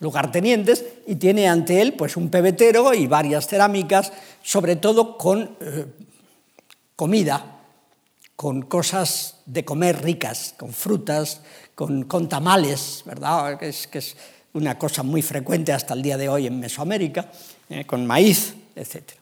lugartenientes 0.00 0.84
y 1.06 1.14
tiene 1.16 1.48
ante 1.48 1.80
él 1.80 1.94
pues 1.94 2.16
un 2.16 2.28
pebetero 2.28 2.92
y 2.92 3.06
varias 3.06 3.46
cerámicas, 3.46 4.12
sobre 4.42 4.76
todo 4.76 5.16
con 5.16 5.56
comida, 6.96 7.61
con 8.36 8.62
cosas 8.62 9.36
de 9.46 9.64
comer 9.64 10.02
ricas, 10.02 10.54
con 10.56 10.72
frutas, 10.72 11.40
con, 11.74 12.28
tamales, 12.28 13.02
¿verdad? 13.04 13.58
Que 13.58 13.68
es, 13.68 14.16
una 14.54 14.78
cosa 14.78 15.02
muy 15.02 15.22
frecuente 15.22 15.72
hasta 15.72 15.94
el 15.94 16.02
día 16.02 16.18
de 16.18 16.28
hoy 16.28 16.46
en 16.46 16.60
Mesoamérica, 16.60 17.30
eh, 17.70 17.86
con 17.86 18.04
maíz, 18.04 18.54
etc. 18.76 19.12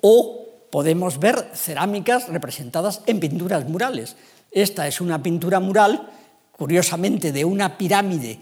O 0.00 0.46
podemos 0.70 1.18
ver 1.18 1.50
cerámicas 1.54 2.28
representadas 2.28 3.02
en 3.06 3.20
pinturas 3.20 3.68
murales. 3.68 4.16
Esta 4.50 4.88
es 4.88 5.02
una 5.02 5.22
pintura 5.22 5.60
mural, 5.60 6.10
curiosamente, 6.52 7.32
de 7.32 7.44
una 7.44 7.76
pirámide 7.76 8.40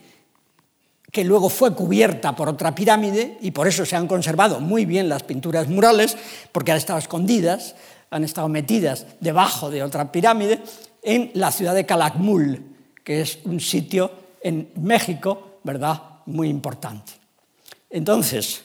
que 1.14 1.24
luego 1.24 1.48
fue 1.48 1.74
cubierta 1.74 2.34
por 2.34 2.48
otra 2.48 2.74
pirámide 2.74 3.38
y 3.40 3.52
por 3.52 3.68
eso 3.68 3.86
se 3.86 3.94
han 3.94 4.08
conservado 4.08 4.58
muy 4.58 4.84
bien 4.84 5.08
las 5.08 5.22
pinturas 5.22 5.68
murales, 5.68 6.16
porque 6.50 6.72
han 6.72 6.78
estado 6.78 6.98
escondidas, 6.98 7.76
han 8.14 8.22
estado 8.22 8.48
metidas 8.48 9.06
debajo 9.18 9.70
de 9.70 9.82
otra 9.82 10.12
pirámide, 10.12 10.62
en 11.02 11.32
la 11.34 11.50
ciudad 11.50 11.74
de 11.74 11.84
Calakmul, 11.84 12.62
que 13.02 13.20
es 13.20 13.40
un 13.44 13.58
sitio 13.58 14.10
en 14.40 14.70
México, 14.76 15.58
¿verdad?, 15.64 16.00
muy 16.26 16.48
importante. 16.48 17.12
Entonces, 17.90 18.62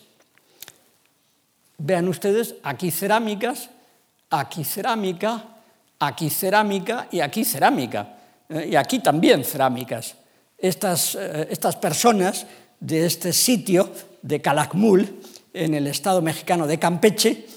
vean 1.80 2.08
ustedes, 2.08 2.56
aquí 2.62 2.92
cerámicas, 2.92 3.72
aquí 4.30 4.64
cerámica, 4.64 5.44
aquí 5.98 6.30
cerámica 6.30 7.08
y 7.12 7.20
aquí 7.20 7.44
cerámica. 7.44 8.18
Eh, 8.50 8.70
y 8.72 8.76
aquí 8.76 9.00
también 9.00 9.44
cerámicas. 9.44 10.14
Estas, 10.60 11.16
eh, 11.16 11.48
estas 11.50 11.76
personas 11.76 12.46
de 12.80 13.08
este 13.08 13.34
sitio 13.34 13.92
de 14.22 14.42
Calakmul, 14.42 15.22
en 15.54 15.74
el 15.74 15.88
estado 15.88 16.22
mexicano 16.22 16.68
de 16.68 16.78
Campeche, 16.78 17.48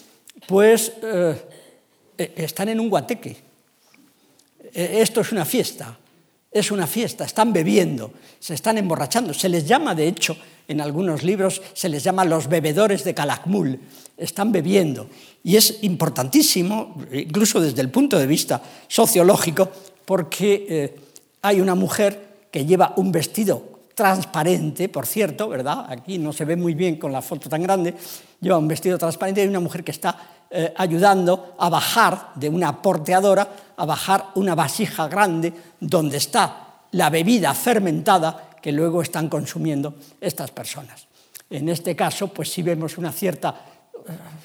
pues 0.48 0.92
eh, 1.02 1.51
están 2.16 2.68
en 2.68 2.80
un 2.80 2.88
guateque. 2.88 3.36
Esto 4.72 5.20
es 5.20 5.32
una 5.32 5.44
fiesta, 5.44 5.98
es 6.50 6.70
una 6.70 6.86
fiesta, 6.86 7.24
están 7.24 7.52
bebiendo, 7.52 8.12
se 8.38 8.54
están 8.54 8.78
emborrachando. 8.78 9.34
Se 9.34 9.48
les 9.48 9.66
llama, 9.66 9.94
de 9.94 10.08
hecho, 10.08 10.36
en 10.68 10.80
algunos 10.80 11.22
libros, 11.22 11.60
se 11.74 11.88
les 11.88 12.02
llama 12.04 12.24
los 12.24 12.48
bebedores 12.48 13.04
de 13.04 13.14
Calakmul, 13.14 13.78
están 14.16 14.52
bebiendo. 14.52 15.08
Y 15.44 15.56
es 15.56 15.82
importantísimo, 15.82 16.96
incluso 17.12 17.60
desde 17.60 17.82
el 17.82 17.90
punto 17.90 18.18
de 18.18 18.26
vista 18.26 18.62
sociológico, 18.88 19.70
porque 20.04 20.94
hay 21.42 21.60
una 21.60 21.74
mujer 21.74 22.46
que 22.50 22.64
lleva 22.64 22.94
un 22.96 23.10
vestido 23.10 23.70
transparente, 23.94 24.88
por 24.88 25.06
cierto, 25.06 25.48
¿verdad? 25.48 25.86
Aquí 25.88 26.16
no 26.16 26.32
se 26.32 26.44
ve 26.44 26.56
muy 26.56 26.74
bien 26.74 26.96
con 26.96 27.12
la 27.12 27.20
foto 27.20 27.48
tan 27.48 27.62
grande, 27.62 27.94
lleva 28.40 28.56
un 28.56 28.68
vestido 28.68 28.96
transparente 28.96 29.40
y 29.40 29.44
hay 29.44 29.48
una 29.48 29.60
mujer 29.60 29.84
que 29.84 29.90
está 29.90 30.41
eh, 30.52 30.72
ayudando 30.76 31.54
a 31.58 31.68
bajar 31.68 32.32
de 32.34 32.48
una 32.48 32.82
porteadora, 32.82 33.48
a 33.76 33.84
bajar 33.84 34.28
una 34.34 34.54
vasija 34.54 35.08
grande 35.08 35.52
donde 35.80 36.18
está 36.18 36.84
la 36.92 37.10
bebida 37.10 37.54
fermentada 37.54 38.50
que 38.60 38.70
luego 38.70 39.02
están 39.02 39.28
consumiendo 39.28 39.94
estas 40.20 40.50
personas. 40.50 41.06
En 41.50 41.68
este 41.68 41.96
caso, 41.96 42.28
pues 42.28 42.52
sí 42.52 42.62
vemos 42.62 42.98
una 42.98 43.12
cierta, 43.12 43.54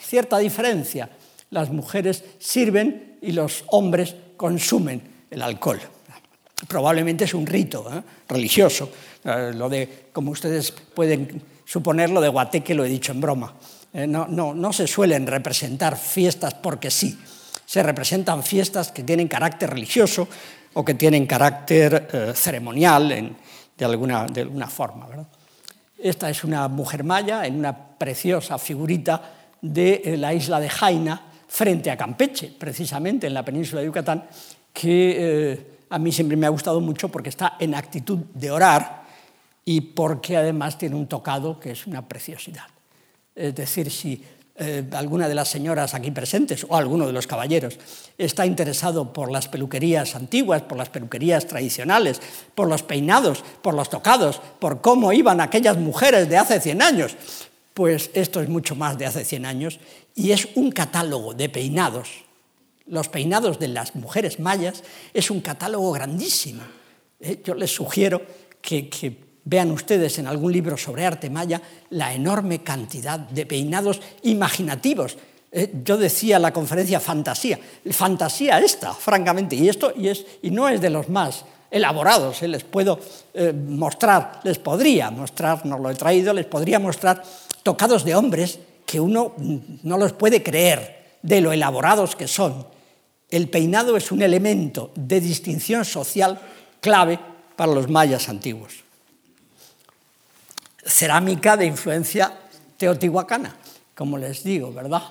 cierta 0.01 0.37
diferencia. 0.39 1.09
Las 1.51 1.69
mujeres 1.69 2.23
sirven 2.39 3.19
y 3.21 3.33
los 3.33 3.63
hombres 3.67 4.15
consumen 4.37 5.25
el 5.29 5.41
alcohol 5.41 5.79
probablemente 6.67 7.25
es 7.25 7.33
un 7.33 7.45
rito 7.45 7.85
¿eh? 7.93 8.01
religioso. 8.27 8.89
Eh, 9.23 9.51
lo 9.53 9.69
de, 9.69 10.07
como 10.11 10.31
ustedes 10.31 10.71
pueden 10.71 11.41
suponer, 11.65 12.09
lo 12.09 12.21
de 12.21 12.29
Guateque 12.29 12.73
lo 12.73 12.85
he 12.85 12.89
dicho 12.89 13.11
en 13.11 13.21
broma. 13.21 13.53
Eh, 13.93 14.07
no, 14.07 14.73
se 14.73 14.87
suelen 14.87 15.27
representar 15.27 15.97
fiestas 15.97 16.53
porque 16.53 16.91
sí. 16.91 17.17
Se 17.65 17.83
representan 17.83 18.43
fiestas 18.43 18.91
que 18.91 19.03
tienen 19.03 19.27
carácter 19.27 19.69
religioso 19.69 20.27
o 20.73 20.85
que 20.85 20.93
tienen 20.93 21.25
carácter 21.25 22.33
ceremonial 22.33 23.11
en, 23.11 23.35
de, 23.77 23.85
alguna, 23.85 24.67
forma. 24.67 25.07
Esta 25.97 26.29
es 26.29 26.43
una 26.43 26.67
mujer 26.67 27.03
maya 27.03 27.45
en 27.45 27.59
una 27.59 27.75
preciosa 27.75 28.57
figurita 28.57 29.21
de 29.61 30.15
la 30.17 30.33
isla 30.33 30.59
de 30.59 30.69
Jaina 30.69 31.21
frente 31.47 31.91
a 31.91 31.97
Campeche, 31.97 32.53
precisamente 32.57 33.27
en 33.27 33.33
la 33.33 33.43
península 33.43 33.81
de 33.81 33.87
Yucatán, 33.87 34.25
que 34.71 35.77
a 35.89 35.99
mí 35.99 36.11
siempre 36.11 36.37
me 36.37 36.45
ha 36.45 36.49
gustado 36.49 36.81
mucho 36.81 37.09
porque 37.09 37.29
está 37.29 37.55
en 37.59 37.75
actitud 37.75 38.19
de 38.33 38.51
orar 38.51 39.03
y 39.63 39.81
porque 39.81 40.37
además 40.37 40.77
tiene 40.77 40.95
un 40.95 41.07
tocado 41.07 41.59
que 41.59 41.71
es 41.71 41.87
una 41.87 42.07
preciosidad. 42.07 42.65
Es 43.37 43.53
decir, 43.55 43.91
si 43.91 44.21
eh, 44.55 44.83
alguna 44.93 45.29
de 45.29 45.35
las 45.35 45.49
señoras 45.49 45.93
aquí 45.93 46.09
presentes 46.09 46.65
o 46.67 46.75
alguno 46.75 47.05
de 47.05 47.13
los 47.13 47.27
caballeros 47.27 47.77
está 48.17 48.45
interesado 48.45 49.13
por 49.13 49.31
las 49.31 49.47
peluquerías 49.47 50.15
antiguas, 50.15 50.63
por 50.63 50.77
las 50.77 50.89
peluquerías 50.89 51.45
tradicionales, 51.45 52.19
por 52.55 52.67
los 52.67 52.81
peinados, 52.81 53.43
por 53.61 53.75
los 53.75 53.89
tocados, 53.89 54.41
por 54.59 54.81
cómo 54.81 55.13
iban 55.13 55.39
aquellas 55.39 55.77
mujeres 55.77 56.27
de 56.27 56.37
hace 56.37 56.59
100 56.59 56.81
años, 56.81 57.15
pues 57.75 58.09
esto 58.15 58.41
es 58.41 58.49
mucho 58.49 58.75
más 58.75 58.97
de 58.97 59.05
hace 59.05 59.23
100 59.23 59.45
años 59.45 59.79
y 60.15 60.31
es 60.31 60.47
un 60.55 60.71
catálogo 60.71 61.35
de 61.35 61.49
peinados 61.49 62.27
los 62.87 63.09
peinados 63.09 63.59
de 63.59 63.67
las 63.67 63.95
mujeres 63.95 64.39
mayas, 64.39 64.83
es 65.13 65.29
un 65.29 65.41
catálogo 65.41 65.91
grandísimo. 65.91 66.63
¿eh? 67.19 67.41
Yo 67.43 67.53
les 67.53 67.71
sugiero 67.71 68.21
que, 68.61 68.89
vean 69.47 69.71
ustedes 69.71 70.19
en 70.19 70.27
algún 70.27 70.51
libro 70.51 70.77
sobre 70.77 71.05
arte 71.05 71.29
maya 71.29 71.61
la 71.91 72.13
enorme 72.13 72.59
cantidad 72.59 73.19
de 73.19 73.45
peinados 73.45 74.01
imaginativos. 74.23 75.17
¿eh? 75.51 75.71
Yo 75.83 75.97
decía 75.97 76.35
en 76.35 76.41
la 76.43 76.53
conferencia 76.53 76.99
fantasía, 76.99 77.59
fantasía 77.91 78.59
esta, 78.59 78.93
francamente, 78.93 79.55
y 79.55 79.69
esto 79.69 79.93
y, 79.95 80.09
es, 80.09 80.25
y 80.41 80.51
no 80.51 80.67
es 80.67 80.81
de 80.81 80.89
los 80.89 81.09
más 81.09 81.45
elaborados, 81.69 82.43
¿eh? 82.43 82.47
les 82.47 82.63
puedo 82.63 82.99
mostrar, 83.67 84.39
les 84.43 84.57
podría 84.57 85.11
mostrar, 85.11 85.65
no 85.65 85.77
lo 85.77 85.89
he 85.89 85.95
traído, 85.95 86.33
les 86.33 86.45
podría 86.45 86.79
mostrar 86.79 87.23
tocados 87.63 88.03
de 88.03 88.15
hombres 88.15 88.59
que 88.85 88.99
uno 88.99 89.33
no 89.83 89.97
los 89.97 90.13
puede 90.13 90.41
creer 90.41 91.17
de 91.21 91.41
lo 91.41 91.51
elaborados 91.51 92.15
que 92.15 92.27
son 92.27 92.65
el 93.29 93.49
peinado 93.49 93.97
es 93.97 94.11
un 94.11 94.21
elemento 94.21 94.91
de 94.95 95.19
distinción 95.19 95.83
social 95.83 96.39
clave 96.79 97.19
para 97.55 97.73
los 97.73 97.89
mayas 97.89 98.29
antiguos. 98.29 98.86
Cerámica 100.87 101.57
de 101.57 101.65
influencia 101.65 102.31
teotihuacana, 102.77 103.55
como 103.93 104.17
les 104.17 104.43
digo, 104.43 104.71
¿verdad? 104.71 105.03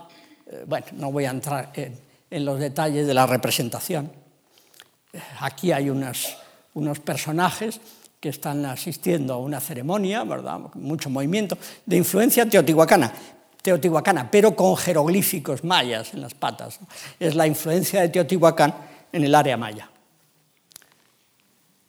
Eh, 0.50 0.64
bueno, 0.66 0.86
no 0.92 1.12
voy 1.12 1.26
a 1.26 1.30
entrar 1.30 1.72
en, 1.74 2.44
los 2.44 2.58
detalles 2.58 3.06
de 3.06 3.14
la 3.14 3.26
representación. 3.26 4.10
Aquí 5.40 5.72
hay 5.72 5.90
unos, 5.90 6.36
unos 6.74 6.98
personajes 7.00 7.80
que 8.20 8.30
están 8.30 8.64
asistiendo 8.66 9.34
a 9.34 9.38
una 9.38 9.60
ceremonia, 9.60 10.24
¿verdad? 10.24 10.60
Mucho 10.74 11.08
movimiento, 11.08 11.56
de 11.84 11.96
influencia 11.96 12.48
teotihuacana 12.48 13.12
teotihuacana, 13.66 14.30
pero 14.30 14.54
con 14.54 14.76
jeroglíficos 14.76 15.64
mayas 15.64 16.14
en 16.14 16.20
las 16.20 16.34
patas. 16.34 16.78
Es 17.18 17.34
la 17.34 17.48
influencia 17.48 18.00
de 18.00 18.10
Teotihuacán 18.10 18.72
en 19.10 19.24
el 19.24 19.34
área 19.34 19.56
maya. 19.56 19.90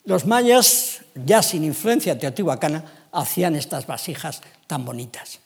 Los 0.04 0.26
mayas, 0.26 1.02
ya 1.14 1.44
sin 1.44 1.64
influencia 1.64 2.18
teotihuacana, 2.18 2.84
hacían 3.18 3.56
estas 3.56 3.88
vasijas 3.88 4.42
tan 4.68 4.86
bonitas. 4.86 5.40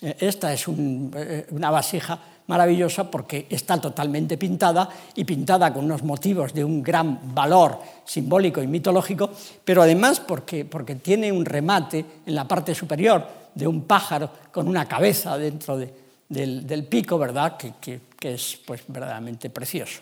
Eh, 0.00 0.16
esta 0.20 0.52
es 0.52 0.66
eh, 0.68 1.46
una 1.50 1.70
vasija 1.70 2.18
maravillosa 2.46 3.10
porque 3.10 3.46
está 3.48 3.80
totalmente 3.80 4.36
pintada 4.36 4.88
y 5.14 5.24
pintada 5.24 5.72
con 5.72 5.86
unos 5.86 6.02
motivos 6.02 6.52
de 6.52 6.62
un 6.62 6.82
gran 6.82 7.34
valor 7.34 7.80
simbólico 8.04 8.62
y 8.62 8.66
mitológico, 8.66 9.30
pero 9.64 9.82
además 9.82 10.20
porque, 10.20 10.64
porque 10.66 10.96
tiene 10.96 11.32
un 11.32 11.44
remate 11.44 12.04
en 12.26 12.34
la 12.34 12.46
parte 12.46 12.74
superior 12.74 13.26
de 13.54 13.66
un 13.66 13.84
pájaro 13.84 14.30
con 14.52 14.68
una 14.68 14.86
cabeza 14.86 15.38
dentro 15.38 15.78
del, 15.78 16.84
pico, 16.84 17.18
¿verdad? 17.18 17.56
Que, 17.56 18.00
es 18.20 18.58
pues, 18.66 18.82
verdaderamente 18.88 19.48
precioso. 19.50 20.00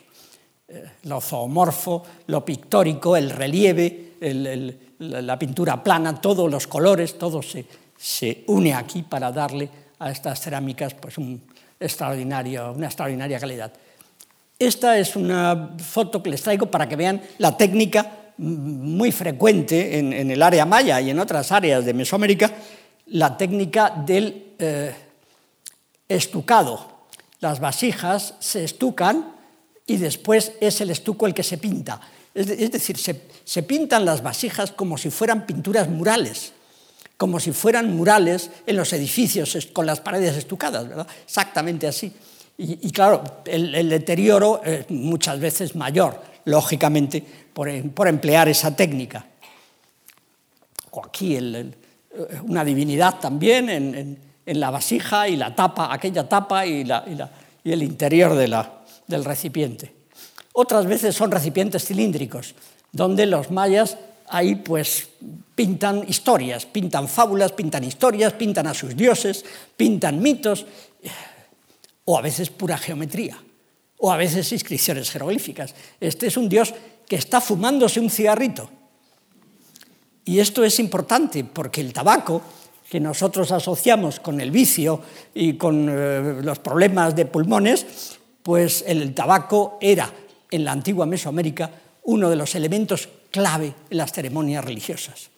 Eh, 0.68 0.84
lo 1.04 1.20
zoomorfo, 1.20 2.02
lo 2.26 2.44
pictórico, 2.44 3.16
el 3.16 3.30
relieve, 3.30 4.12
la 4.98 5.38
pintura 5.38 5.82
plana, 5.82 6.20
todos 6.20 6.50
los 6.50 6.66
colores, 6.66 7.18
todo 7.18 7.42
se, 7.42 7.64
se, 7.96 8.44
une 8.46 8.72
aquí 8.72 9.02
para 9.02 9.32
darle 9.32 9.68
a 9.98 10.10
estas 10.10 10.40
cerámicas 10.40 10.94
pues, 10.94 11.18
un 11.18 11.42
extraordinario, 11.78 12.72
una 12.72 12.86
extraordinaria 12.86 13.40
calidad. 13.40 13.72
Esta 14.58 14.98
es 14.98 15.16
una 15.16 15.74
foto 15.78 16.22
que 16.22 16.30
les 16.30 16.42
traigo 16.42 16.66
para 16.66 16.88
que 16.88 16.94
vean 16.94 17.20
la 17.38 17.56
técnica 17.56 18.32
muy 18.38 19.10
frecuente 19.10 19.98
en, 19.98 20.12
en 20.12 20.30
el 20.30 20.42
área 20.42 20.64
maya 20.64 21.00
y 21.00 21.10
en 21.10 21.18
otras 21.18 21.50
áreas 21.50 21.84
de 21.84 21.94
Mesoamérica 21.94 22.50
la 23.12 23.36
técnica 23.36 23.90
del 23.90 24.54
eh, 24.58 24.94
estucado. 26.08 27.06
Las 27.40 27.60
vasijas 27.60 28.34
se 28.38 28.64
estucan 28.64 29.32
y 29.86 29.96
después 29.96 30.52
es 30.60 30.80
el 30.80 30.90
estuco 30.90 31.26
el 31.26 31.34
que 31.34 31.42
se 31.42 31.58
pinta. 31.58 32.00
Es, 32.34 32.70
decir, 32.70 32.96
se, 32.96 33.62
pintan 33.62 34.04
las 34.04 34.22
vasijas 34.22 34.72
como 34.72 34.96
si 34.96 35.10
fueran 35.10 35.44
pinturas 35.44 35.88
murales, 35.88 36.52
como 37.18 37.38
si 37.38 37.52
fueran 37.52 37.94
murales 37.94 38.50
en 38.66 38.76
los 38.76 38.92
edificios 38.94 39.68
con 39.72 39.84
las 39.84 40.00
paredes 40.00 40.36
estucadas, 40.36 40.88
¿verdad? 40.88 41.06
Exactamente 41.24 41.86
así. 41.86 42.12
Y, 42.56 42.90
claro, 42.90 43.22
el, 43.44 43.88
deterioro 43.88 44.62
es 44.62 44.88
muchas 44.90 45.40
veces 45.40 45.74
mayor, 45.74 46.22
lógicamente, 46.44 47.22
por, 47.52 47.68
emplear 47.68 48.48
esa 48.48 48.74
técnica. 48.74 49.26
O 50.92 51.04
aquí 51.04 51.38
una 52.44 52.64
divinidad 52.64 53.18
también 53.18 53.68
en, 53.68 54.18
la 54.46 54.70
vasija 54.70 55.28
y 55.28 55.36
la 55.36 55.54
tapa, 55.54 55.92
aquella 55.92 56.28
tapa 56.28 56.66
y, 56.66 56.86
el 57.64 57.82
interior 57.82 58.34
del 59.06 59.24
recipiente. 59.24 59.94
Otras 60.52 60.86
veces 60.86 61.14
son 61.14 61.30
recipientes 61.30 61.84
cilíndricos, 61.84 62.54
donde 62.92 63.26
los 63.26 63.50
mayas 63.50 63.96
ahí 64.28 64.56
pues 64.56 65.08
pintan 65.54 66.04
historias, 66.08 66.66
pintan 66.66 67.08
fábulas, 67.08 67.52
pintan 67.52 67.84
historias, 67.84 68.32
pintan 68.32 68.66
a 68.66 68.74
sus 68.74 68.96
dioses, 68.96 69.44
pintan 69.76 70.20
mitos, 70.20 70.66
o 72.04 72.18
a 72.18 72.22
veces 72.22 72.50
pura 72.50 72.76
geometría, 72.78 73.38
o 73.98 74.12
a 74.12 74.16
veces 74.16 74.50
inscripciones 74.52 75.10
jeroglíficas. 75.10 75.74
Este 76.00 76.26
es 76.26 76.36
un 76.36 76.48
dios 76.48 76.74
que 77.06 77.16
está 77.16 77.40
fumándose 77.40 78.00
un 78.00 78.10
cigarrito. 78.10 78.70
Y 80.24 80.38
esto 80.38 80.64
es 80.64 80.78
importante 80.78 81.44
porque 81.44 81.80
el 81.80 81.92
tabaco, 81.92 82.42
que 82.88 83.00
nosotros 83.00 83.50
asociamos 83.52 84.20
con 84.20 84.40
el 84.40 84.50
vicio 84.50 85.00
y 85.34 85.54
con 85.54 85.88
eh, 85.88 86.40
los 86.42 86.58
problemas 86.58 87.16
de 87.16 87.26
pulmones, 87.26 88.18
pues 88.42 88.84
el 88.86 89.14
tabaco 89.14 89.78
era 89.80 90.12
en 90.50 90.64
la 90.64 90.72
antigua 90.72 91.06
Mesoamérica 91.06 91.70
uno 92.04 92.28
de 92.28 92.36
los 92.36 92.54
elementos 92.54 93.08
clave 93.30 93.74
en 93.90 93.96
las 93.96 94.12
ceremonias 94.12 94.64
religiosas. 94.64 95.30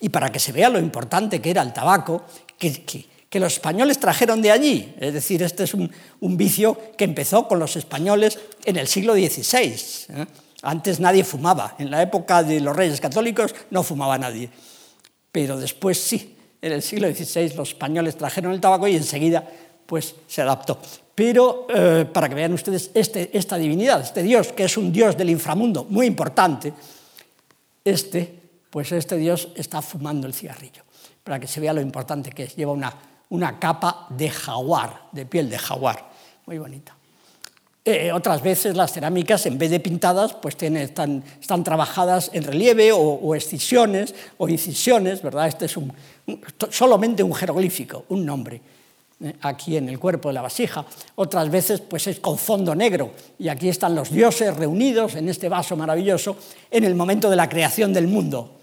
Y 0.00 0.08
para 0.10 0.30
que 0.30 0.38
se 0.38 0.52
vea 0.52 0.68
lo 0.68 0.78
importante 0.78 1.40
que 1.40 1.50
era 1.50 1.62
el 1.62 1.72
tabaco, 1.72 2.24
que, 2.58 3.06
los 3.32 3.52
españoles 3.52 3.98
trajeron 4.00 4.40
de 4.40 4.50
allí, 4.50 4.94
es 4.98 5.12
decir, 5.12 5.42
este 5.42 5.64
es 5.64 5.74
un, 5.74 5.90
vicio 6.38 6.78
que 6.96 7.04
empezó 7.04 7.46
con 7.46 7.58
los 7.58 7.76
españoles 7.76 8.38
en 8.64 8.76
el 8.76 8.88
siglo 8.88 9.12
XVI. 9.12 9.62
¿eh? 9.64 10.26
Antes 10.62 11.00
nadie 11.00 11.22
fumaba, 11.22 11.74
en 11.78 11.90
la 11.90 12.00
época 12.00 12.42
de 12.42 12.60
los 12.60 12.74
reyes 12.74 12.98
católicos 12.98 13.54
no 13.70 13.82
fumaba 13.82 14.16
nadie, 14.16 14.48
pero 15.30 15.58
después 15.58 16.00
sí, 16.00 16.34
en 16.62 16.72
el 16.72 16.80
siglo 16.80 17.12
XVI 17.12 17.52
los 17.56 17.70
españoles 17.70 18.16
trajeron 18.16 18.52
el 18.52 18.60
tabaco 18.60 18.88
y 18.88 18.96
enseguida 18.96 19.46
pues 19.84 20.14
se 20.26 20.40
adaptó. 20.40 20.78
Pero 21.16 21.66
eh, 21.74 22.04
para 22.12 22.28
que 22.28 22.34
vean 22.34 22.52
ustedes 22.52 22.90
este, 22.92 23.30
esta 23.32 23.56
divinidad, 23.56 24.02
este 24.02 24.22
Dios, 24.22 24.52
que 24.52 24.64
es 24.64 24.76
un 24.76 24.92
Dios 24.92 25.16
del 25.16 25.30
inframundo 25.30 25.86
muy 25.88 26.04
importante, 26.04 26.74
este, 27.82 28.38
pues 28.68 28.92
este 28.92 29.16
Dios 29.16 29.48
está 29.56 29.80
fumando 29.80 30.26
el 30.26 30.34
cigarrillo, 30.34 30.82
para 31.24 31.40
que 31.40 31.46
se 31.46 31.58
vea 31.58 31.72
lo 31.72 31.80
importante 31.80 32.30
que 32.30 32.42
es. 32.42 32.54
Lleva 32.54 32.72
una, 32.72 32.92
una 33.30 33.58
capa 33.58 34.06
de 34.10 34.28
jaguar, 34.28 35.08
de 35.10 35.24
piel 35.24 35.48
de 35.48 35.56
jaguar, 35.56 36.06
muy 36.44 36.58
bonita. 36.58 36.94
Eh, 37.82 38.12
otras 38.12 38.42
veces 38.42 38.76
las 38.76 38.92
cerámicas, 38.92 39.46
en 39.46 39.56
vez 39.56 39.70
de 39.70 39.80
pintadas, 39.80 40.34
pues 40.34 40.54
tienen, 40.54 40.82
están, 40.82 41.24
están, 41.40 41.64
trabajadas 41.64 42.28
en 42.34 42.42
relieve 42.42 42.92
o, 42.92 42.98
o, 42.98 43.34
excisiones 43.34 44.14
o 44.36 44.50
incisiones, 44.50 45.22
¿verdad? 45.22 45.48
Este 45.48 45.64
es 45.64 45.78
un, 45.78 45.90
solamente 46.68 47.22
un 47.22 47.32
jeroglífico, 47.32 48.04
un 48.10 48.26
nombre. 48.26 48.60
Eh, 49.18 49.32
aquí 49.40 49.78
en 49.78 49.88
el 49.88 49.98
cuerpo 49.98 50.28
de 50.28 50.34
la 50.34 50.42
vasija, 50.42 50.84
otras 51.14 51.50
veces 51.50 51.80
pues 51.80 52.06
es 52.06 52.20
con 52.20 52.36
fondo 52.36 52.74
negro 52.74 53.12
y 53.38 53.48
aquí 53.48 53.70
están 53.70 53.94
los 53.94 54.10
dioses 54.10 54.54
reunidos 54.54 55.14
en 55.14 55.30
este 55.30 55.48
vaso 55.48 55.74
maravilloso 55.74 56.36
en 56.70 56.84
el 56.84 56.94
momento 56.94 57.30
de 57.30 57.36
la 57.36 57.48
creación 57.48 57.94
del 57.94 58.08
mundo. 58.08 58.58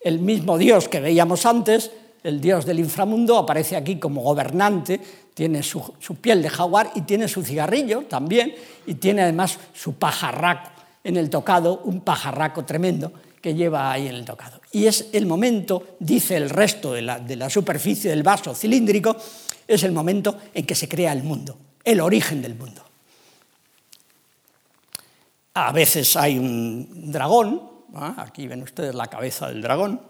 El 0.00 0.18
mismo 0.18 0.58
Dios 0.58 0.88
que 0.88 0.98
veíamos 0.98 1.46
antes, 1.46 1.92
el 2.24 2.40
Dios 2.40 2.66
del 2.66 2.80
inframundo, 2.80 3.38
aparece 3.38 3.76
aquí 3.76 4.00
como 4.00 4.22
gobernante, 4.22 5.00
tiene 5.32 5.62
su, 5.62 5.80
piel 6.20 6.42
de 6.42 6.50
jaguar 6.50 6.90
y 6.96 7.02
tiene 7.02 7.28
su 7.28 7.44
cigarrillo 7.44 8.02
también 8.08 8.52
y 8.86 8.94
tiene 8.94 9.22
además 9.22 9.60
su 9.74 9.94
pajarraco 9.94 10.70
en 11.04 11.16
el 11.16 11.30
tocado, 11.30 11.82
un 11.84 12.00
pajarraco 12.00 12.64
tremendo 12.64 13.12
que 13.40 13.54
lleva 13.54 13.92
ahí 13.92 14.08
en 14.08 14.16
el 14.16 14.24
tocado. 14.24 14.60
Y 14.72 14.86
es 14.86 15.10
el 15.12 15.26
momento, 15.26 15.96
dice 16.00 16.36
el 16.36 16.50
resto 16.50 16.94
de 16.94 17.02
la 17.02 17.50
superficie 17.50 18.10
del 18.10 18.24
vaso 18.24 18.54
cilíndrico, 18.56 19.16
es 19.66 19.82
el 19.82 19.92
momento 19.92 20.38
en 20.52 20.66
que 20.66 20.74
se 20.74 20.88
crea 20.88 21.12
el 21.12 21.22
mundo, 21.22 21.56
el 21.84 22.00
origen 22.00 22.42
del 22.42 22.54
mundo. 22.54 22.82
A 25.54 25.72
veces 25.72 26.16
hay 26.16 26.38
un 26.38 27.12
dragón, 27.12 27.62
aquí 28.16 28.48
ven 28.48 28.62
ustedes 28.62 28.94
la 28.94 29.06
cabeza 29.06 29.48
del 29.48 29.62
dragón, 29.62 30.00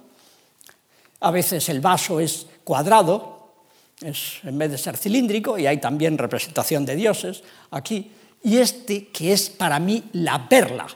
a 1.20 1.30
veces 1.30 1.68
el 1.68 1.80
vaso 1.80 2.20
es 2.20 2.46
cuadrado, 2.64 3.52
es, 4.00 4.40
en 4.42 4.58
vez 4.58 4.70
de 4.70 4.78
ser 4.78 4.96
cilíndrico, 4.96 5.58
y 5.58 5.66
hay 5.66 5.78
también 5.78 6.18
representación 6.18 6.84
de 6.84 6.96
dioses 6.96 7.42
aquí, 7.70 8.10
y 8.42 8.58
este 8.58 9.08
que 9.08 9.32
es 9.32 9.50
para 9.50 9.78
mí 9.78 10.04
la 10.12 10.48
perla, 10.48 10.86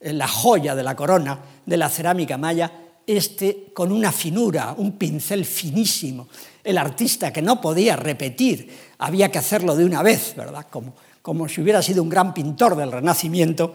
la 0.00 0.28
joya 0.28 0.74
de 0.74 0.82
la 0.82 0.96
corona 0.96 1.38
de 1.64 1.76
la 1.76 1.88
cerámica 1.88 2.36
maya, 2.36 2.72
este 3.06 3.70
con 3.72 3.92
una 3.92 4.12
finura, 4.12 4.74
un 4.76 4.92
pincel 4.92 5.44
finísimo, 5.44 6.28
el 6.64 6.78
artista 6.78 7.32
que 7.32 7.42
no 7.42 7.60
podía 7.60 7.96
repetir, 7.96 8.92
había 8.98 9.30
que 9.30 9.38
hacerlo 9.38 9.74
de 9.76 9.84
una 9.84 10.02
vez, 10.02 10.34
¿verdad? 10.36 10.66
Como, 10.70 10.94
como 11.20 11.48
si 11.48 11.60
hubiera 11.60 11.82
sido 11.82 12.02
un 12.02 12.08
gran 12.08 12.32
pintor 12.32 12.76
del 12.76 12.92
Renacimiento, 12.92 13.74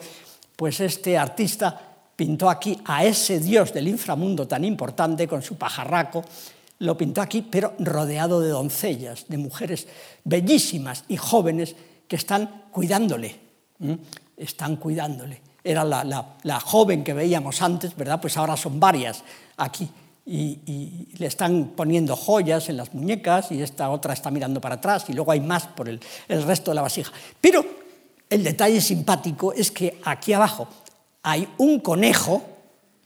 pues 0.56 0.80
este 0.80 1.18
artista 1.18 1.80
pintó 2.16 2.50
aquí 2.50 2.80
a 2.86 3.06
ese 3.06 3.40
dios 3.40 3.74
del 3.74 3.88
inframundo 3.88 4.48
tan 4.48 4.64
importante 4.64 5.28
con 5.28 5.42
su 5.42 5.56
pajarraco, 5.56 6.24
lo 6.80 6.98
pintó 6.98 7.22
aquí, 7.22 7.42
pero 7.42 7.74
rodeado 7.80 8.40
de 8.40 8.50
doncellas, 8.50 9.26
de 9.28 9.38
mujeres 9.38 9.88
bellísimas 10.24 11.04
y 11.08 11.18
jóvenes 11.18 11.76
que 12.08 12.16
están 12.16 12.66
cuidándole, 12.72 13.40
están 14.38 14.78
cuidándole. 14.78 15.42
Era 15.64 15.84
la, 15.84 16.38
la 16.42 16.60
joven 16.60 17.04
que 17.04 17.14
veíamos 17.14 17.62
antes, 17.62 17.96
¿verdad? 17.96 18.22
Pues 18.22 18.38
ahora 18.38 18.56
son 18.56 18.80
varias 18.80 19.24
aquí 19.58 19.90
y, 20.28 21.08
le 21.18 21.26
están 21.26 21.72
poniendo 21.76 22.16
joyas 22.16 22.70
en 22.70 22.78
las 22.78 22.94
muñecas 22.94 23.52
y 23.52 23.62
esta 23.62 23.90
otra 23.90 24.14
está 24.14 24.30
mirando 24.30 24.62
para 24.62 24.76
atrás 24.76 25.06
y 25.08 25.14
luego 25.14 25.32
hay 25.32 25.40
más 25.40 25.66
por 25.68 25.90
el, 25.90 26.00
resto 26.28 26.72
de 26.72 26.76
la 26.76 26.82
vasija. 26.82 27.12
Pero 27.40 27.66
el 28.30 28.44
detalle 28.44 28.82
simpático 28.82 29.54
es 29.54 29.72
que 29.72 30.00
aquí 30.04 30.34
abajo 30.34 30.68
hay 31.24 31.48
un 31.58 31.80
conejo, 31.80 32.44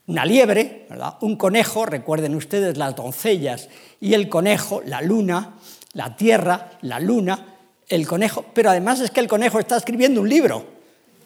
una 0.08 0.26
liebre, 0.26 0.88
un 1.20 1.36
conejo, 1.36 1.86
recuerden 1.86 2.34
ustedes 2.34 2.76
las 2.76 2.96
doncellas 2.96 3.68
y 4.00 4.14
el 4.14 4.28
conejo, 4.28 4.82
la 4.84 5.00
luna, 5.00 5.54
la 5.94 6.16
tierra, 6.16 6.72
la 6.82 6.98
luna, 6.98 7.46
el 7.88 8.06
conejo, 8.06 8.44
pero 8.52 8.70
además 8.70 9.00
es 9.00 9.10
que 9.10 9.20
el 9.20 9.28
conejo 9.28 9.58
está 9.58 9.76
escribiendo 9.76 10.20
un 10.20 10.28
libro. 10.28 10.64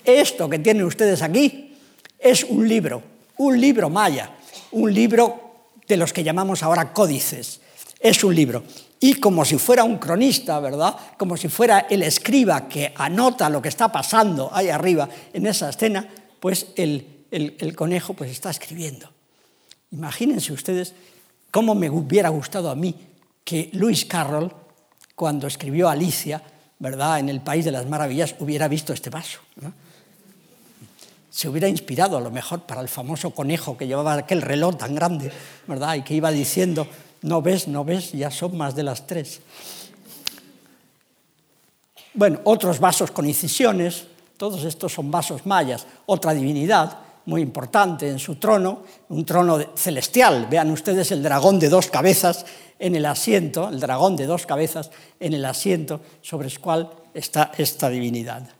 Esto 0.05 0.49
que 0.49 0.59
tienen 0.59 0.85
ustedes 0.85 1.23
aquí 1.23 1.75
es 2.19 2.45
un 2.45 2.69
libro, 2.69 3.03
un 3.39 3.61
libro 3.61 3.91
maya, 3.91 4.31
un 4.73 4.93
libro 4.93 5.46
de 5.87 5.97
los 5.97 6.13
que 6.13 6.25
llamamos 6.25 6.63
ahora 6.63 6.93
códices. 6.93 7.61
Es 8.01 8.23
un 8.25 8.35
libro. 8.35 8.63
Y 9.01 9.15
como 9.15 9.45
si 9.45 9.59
fuera 9.59 9.85
un 9.85 9.99
cronista, 9.99 10.59
¿verdad? 10.61 10.97
Como 11.19 11.37
si 11.37 11.49
fuera 11.49 11.87
el 11.91 12.03
escriba 12.03 12.69
que 12.69 12.93
anota 12.97 13.51
lo 13.51 13.61
que 13.61 13.69
está 13.69 13.91
pasando 13.91 14.51
ahí 14.53 14.69
arriba 14.69 15.09
en 15.33 15.47
esa 15.47 15.69
escena, 15.69 16.09
pues 16.41 16.69
el, 16.77 17.27
el, 17.31 17.77
conejo 17.77 18.15
pues 18.15 18.31
está 18.31 18.51
escribiendo. 18.51 19.11
Imagínense 19.91 20.53
ustedes 20.53 20.95
cómo 21.51 21.75
me 21.75 21.91
hubiera 21.91 22.29
gustado 22.31 22.71
a 22.71 22.75
mí 22.75 22.95
que 23.45 23.71
Lewis 23.73 24.05
Carroll, 24.05 24.53
cuando 25.15 25.47
escribió 25.47 25.89
Alicia, 25.89 26.43
¿verdad? 26.79 27.21
En 27.21 27.29
el 27.29 27.41
País 27.41 27.65
de 27.65 27.73
las 27.73 27.87
Maravillas, 27.87 28.35
hubiera 28.41 28.69
visto 28.69 28.93
este 28.93 29.11
paso. 29.11 29.41
¿no? 29.57 29.73
Se 31.37 31.51
hubiera 31.51 31.69
inspirado 31.69 32.17
a 32.17 32.21
lo 32.23 32.31
mejor 32.31 32.63
para 32.63 32.81
el 32.81 32.89
famoso 32.89 33.29
conejo 33.33 33.77
que 33.77 33.87
llevaba 33.87 34.15
aquel 34.15 34.41
reloj 34.41 34.79
tan 34.79 34.95
grande, 34.95 35.31
¿verdad? 35.67 35.97
Y 35.97 36.01
que 36.01 36.15
iba 36.15 36.31
diciendo, 36.31 36.87
no 37.21 37.43
ves, 37.43 37.69
no 37.69 37.85
ves, 37.85 38.13
ya 38.13 38.31
son 38.31 38.57
más 38.57 38.75
de 38.75 38.83
las 38.83 39.07
tres. 39.07 39.43
Bueno, 42.15 42.41
otros 42.45 42.81
vasos 42.81 43.11
con 43.11 43.27
incisiones, 43.27 44.07
todos 44.39 44.65
estos 44.65 44.95
son 44.95 45.11
vasos 45.11 45.45
mayas, 45.45 45.87
otra 46.07 46.33
divinidad 46.33 47.01
muy 47.27 47.43
importante 47.43 48.09
en 48.09 48.19
su 48.19 48.37
trono, 48.37 48.85
un 49.11 49.27
trono 49.27 49.59
celestial. 49.77 50.47
Vean 50.49 50.71
ustedes 50.71 51.13
el 51.13 51.23
dragón 51.23 51.59
de 51.59 51.69
dos 51.69 51.89
cabezas 51.89 52.47
en 52.79 52.97
el 52.97 53.05
asiento, 53.05 53.69
el 53.69 53.79
dragón 53.79 54.17
de 54.17 54.25
dos 54.25 54.47
cabezas 54.47 54.91
en 55.21 55.35
el 55.35 55.45
asiento 55.45 56.01
sobre 56.23 56.49
el 56.49 56.59
cual 56.61 56.89
está 57.13 57.53
esta 57.59 57.91
divinidad. 57.91 58.56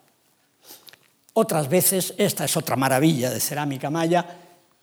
Otras 1.39 1.69
veces, 1.69 2.15
esta 2.17 2.47
es 2.47 2.57
otra 2.57 2.77
maravilla 2.77 3.29
de 3.29 3.41
cerámica 3.41 3.91
maya, 3.91 4.25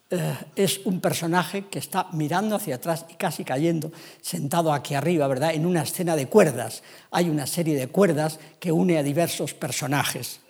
eh, 0.07 0.35
es 0.55 0.81
un 0.85 1.01
personaje 1.01 1.65
que 1.65 1.79
está 1.79 2.09
mirando 2.11 2.55
hacia 2.55 2.75
atrás 2.75 3.07
y 3.09 3.15
casi 3.15 3.43
cayendo, 3.43 3.91
sentado 4.21 4.71
aquí 4.71 4.93
arriba, 4.93 5.27
¿verdad? 5.27 5.55
En 5.55 5.65
una 5.65 5.81
escena 5.81 6.15
de 6.15 6.27
cuerdas. 6.27 6.83
Hay 7.09 7.27
una 7.27 7.47
serie 7.47 7.75
de 7.75 7.87
cuerdas 7.87 8.39
que 8.59 8.71
une 8.71 8.99
a 8.99 9.03
diversos 9.03 9.55
personajes. 9.55 10.41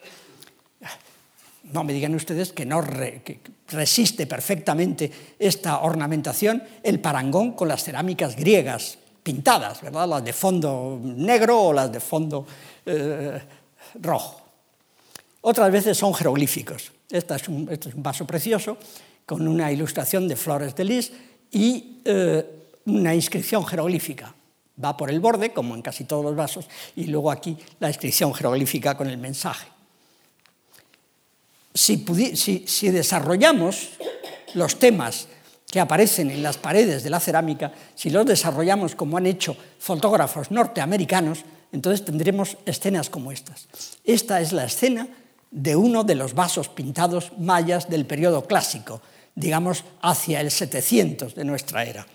no 1.71 1.85
me 1.85 1.93
digan 1.93 2.13
ustedes 2.15 2.51
que 2.51 2.65
no 2.65 2.83
resiste 3.69 4.27
perfectamente 4.27 5.09
esta 5.39 5.83
ornamentación 5.83 6.63
el 6.83 6.99
parangón 6.99 7.53
con 7.53 7.69
las 7.69 7.81
cerámicas 7.81 8.35
griegas 8.35 8.97
pintadas, 9.23 9.81
¿verdad? 9.81 10.05
Las 10.09 10.25
de 10.25 10.33
fondo 10.33 10.99
negro 11.01 11.61
o 11.61 11.71
las 11.71 11.89
de 11.89 12.01
fondo 12.01 12.45
eh, 12.85 13.41
rojo. 14.01 14.42
Otras 15.45 15.71
veces 15.71 15.97
son 15.97 16.13
jeroglíficos. 16.13 16.91
Este 17.11 17.35
es, 17.35 17.49
un, 17.49 17.69
vaso 17.97 18.25
precioso 18.25 18.77
con 19.25 19.45
una 19.45 19.71
ilustración 19.71 20.25
de 20.25 20.37
flores 20.37 20.73
de 20.73 20.83
lis 20.85 21.11
y 21.51 21.99
eh, 22.05 22.71
una 22.85 23.13
inscripción 23.13 23.65
jeroglífica. 23.65 24.33
Va 24.83 24.95
por 24.95 25.09
el 25.09 25.19
borde, 25.19 25.51
como 25.51 25.75
en 25.75 25.81
casi 25.81 26.05
todos 26.05 26.23
los 26.23 26.35
vasos, 26.35 26.67
y 26.95 27.07
luego 27.07 27.29
aquí 27.29 27.57
la 27.79 27.89
inscripción 27.89 28.33
jeroglífica 28.33 28.95
con 28.95 29.09
el 29.09 29.17
mensaje. 29.17 29.67
Si, 31.73 32.05
si 32.65 32.89
desarrollamos 32.89 33.89
los 34.53 34.79
temas 34.79 35.27
que 35.69 35.81
aparecen 35.81 36.31
en 36.31 36.41
las 36.41 36.57
paredes 36.57 37.03
de 37.03 37.09
la 37.09 37.19
cerámica, 37.19 37.73
si 37.95 38.09
los 38.11 38.25
desarrollamos 38.25 38.95
como 38.95 39.17
han 39.17 39.25
hecho 39.25 39.57
fotógrafos 39.77 40.51
norteamericanos, 40.51 41.39
entonces 41.73 42.05
tendremos 42.05 42.55
escenas 42.65 43.09
como 43.09 43.31
estas. 43.33 43.67
Esta 44.05 44.39
es 44.39 44.53
la 44.53 44.63
escena 44.63 45.07
de 45.53 45.75
uno 45.75 46.03
de 46.03 46.15
los 46.15 46.33
vasos 46.33 46.67
pintados 46.67 47.31
mayas 47.37 47.87
del 47.87 48.05
periodo 48.05 48.45
clásico, 48.45 49.01
digamos 49.35 49.83
hacia 50.01 50.41
el 50.41 50.49
700 50.49 51.35
de 51.35 51.45
nuestra 51.45 51.85
era. 51.85 52.05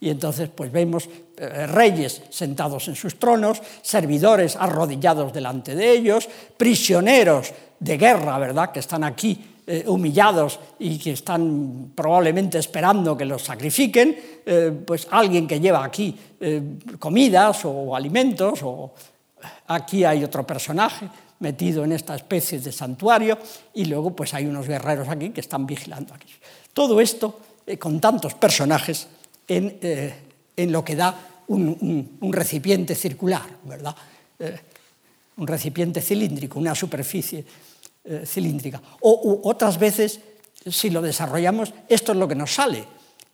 Y 0.00 0.10
entonces 0.10 0.48
pues 0.48 0.70
vemos 0.72 1.08
eh, 1.36 1.66
reyes 1.66 2.22
sentados 2.30 2.88
en 2.88 2.96
sus 2.96 3.18
tronos, 3.18 3.62
servidores 3.82 4.56
arrodillados 4.56 5.32
delante 5.32 5.74
de 5.74 5.92
ellos, 5.92 6.28
prisioneros 6.56 7.52
de 7.78 7.96
guerra, 7.96 8.38
¿verdad?, 8.38 8.72
que 8.72 8.80
están 8.80 9.04
aquí 9.04 9.44
eh, 9.66 9.84
humillados 9.86 10.58
y 10.78 10.98
que 10.98 11.12
están 11.12 11.92
probablemente 11.94 12.58
esperando 12.58 13.16
que 13.16 13.24
los 13.24 13.42
sacrifiquen, 13.42 14.16
eh, 14.44 14.72
pues 14.84 15.06
alguien 15.10 15.46
que 15.46 15.60
lleva 15.60 15.84
aquí 15.84 16.16
comidas 16.98 17.66
o 17.66 17.94
alimentos, 17.94 18.60
o 18.62 18.94
aquí 19.66 20.04
hay 20.04 20.24
otro 20.24 20.46
personaje 20.46 21.06
metido 21.40 21.84
en 21.84 21.92
esta 21.92 22.14
especie 22.14 22.60
de 22.60 22.70
santuario 22.70 23.38
y 23.74 23.86
luego 23.86 24.14
pues 24.14 24.32
hay 24.34 24.46
unos 24.46 24.66
guerreros 24.66 25.08
aquí 25.08 25.30
que 25.30 25.40
están 25.40 25.66
vigilando 25.66 26.14
aquí. 26.14 26.32
Todo 26.72 27.00
esto 27.00 27.40
con 27.78 28.00
tantos 28.00 28.34
personajes 28.34 29.08
eh, 29.48 30.14
en, 30.56 30.72
lo 30.72 30.84
que 30.84 30.96
da 30.96 31.42
un, 31.48 32.32
recipiente 32.32 32.94
circular, 32.94 33.42
¿verdad? 33.64 33.94
Eh, 34.38 34.58
un 35.36 35.46
recipiente 35.46 36.00
cilíndrico, 36.00 36.58
una 36.58 36.74
superficie 36.74 37.44
eh, 38.04 38.22
cilíndrica. 38.26 38.80
O 39.00 39.40
otras 39.44 39.78
veces, 39.78 40.20
si 40.66 40.90
lo 40.90 41.00
desarrollamos, 41.02 41.72
esto 41.88 42.12
es 42.12 42.18
lo 42.18 42.28
que 42.28 42.34
nos 42.34 42.54
sale. 42.54 42.84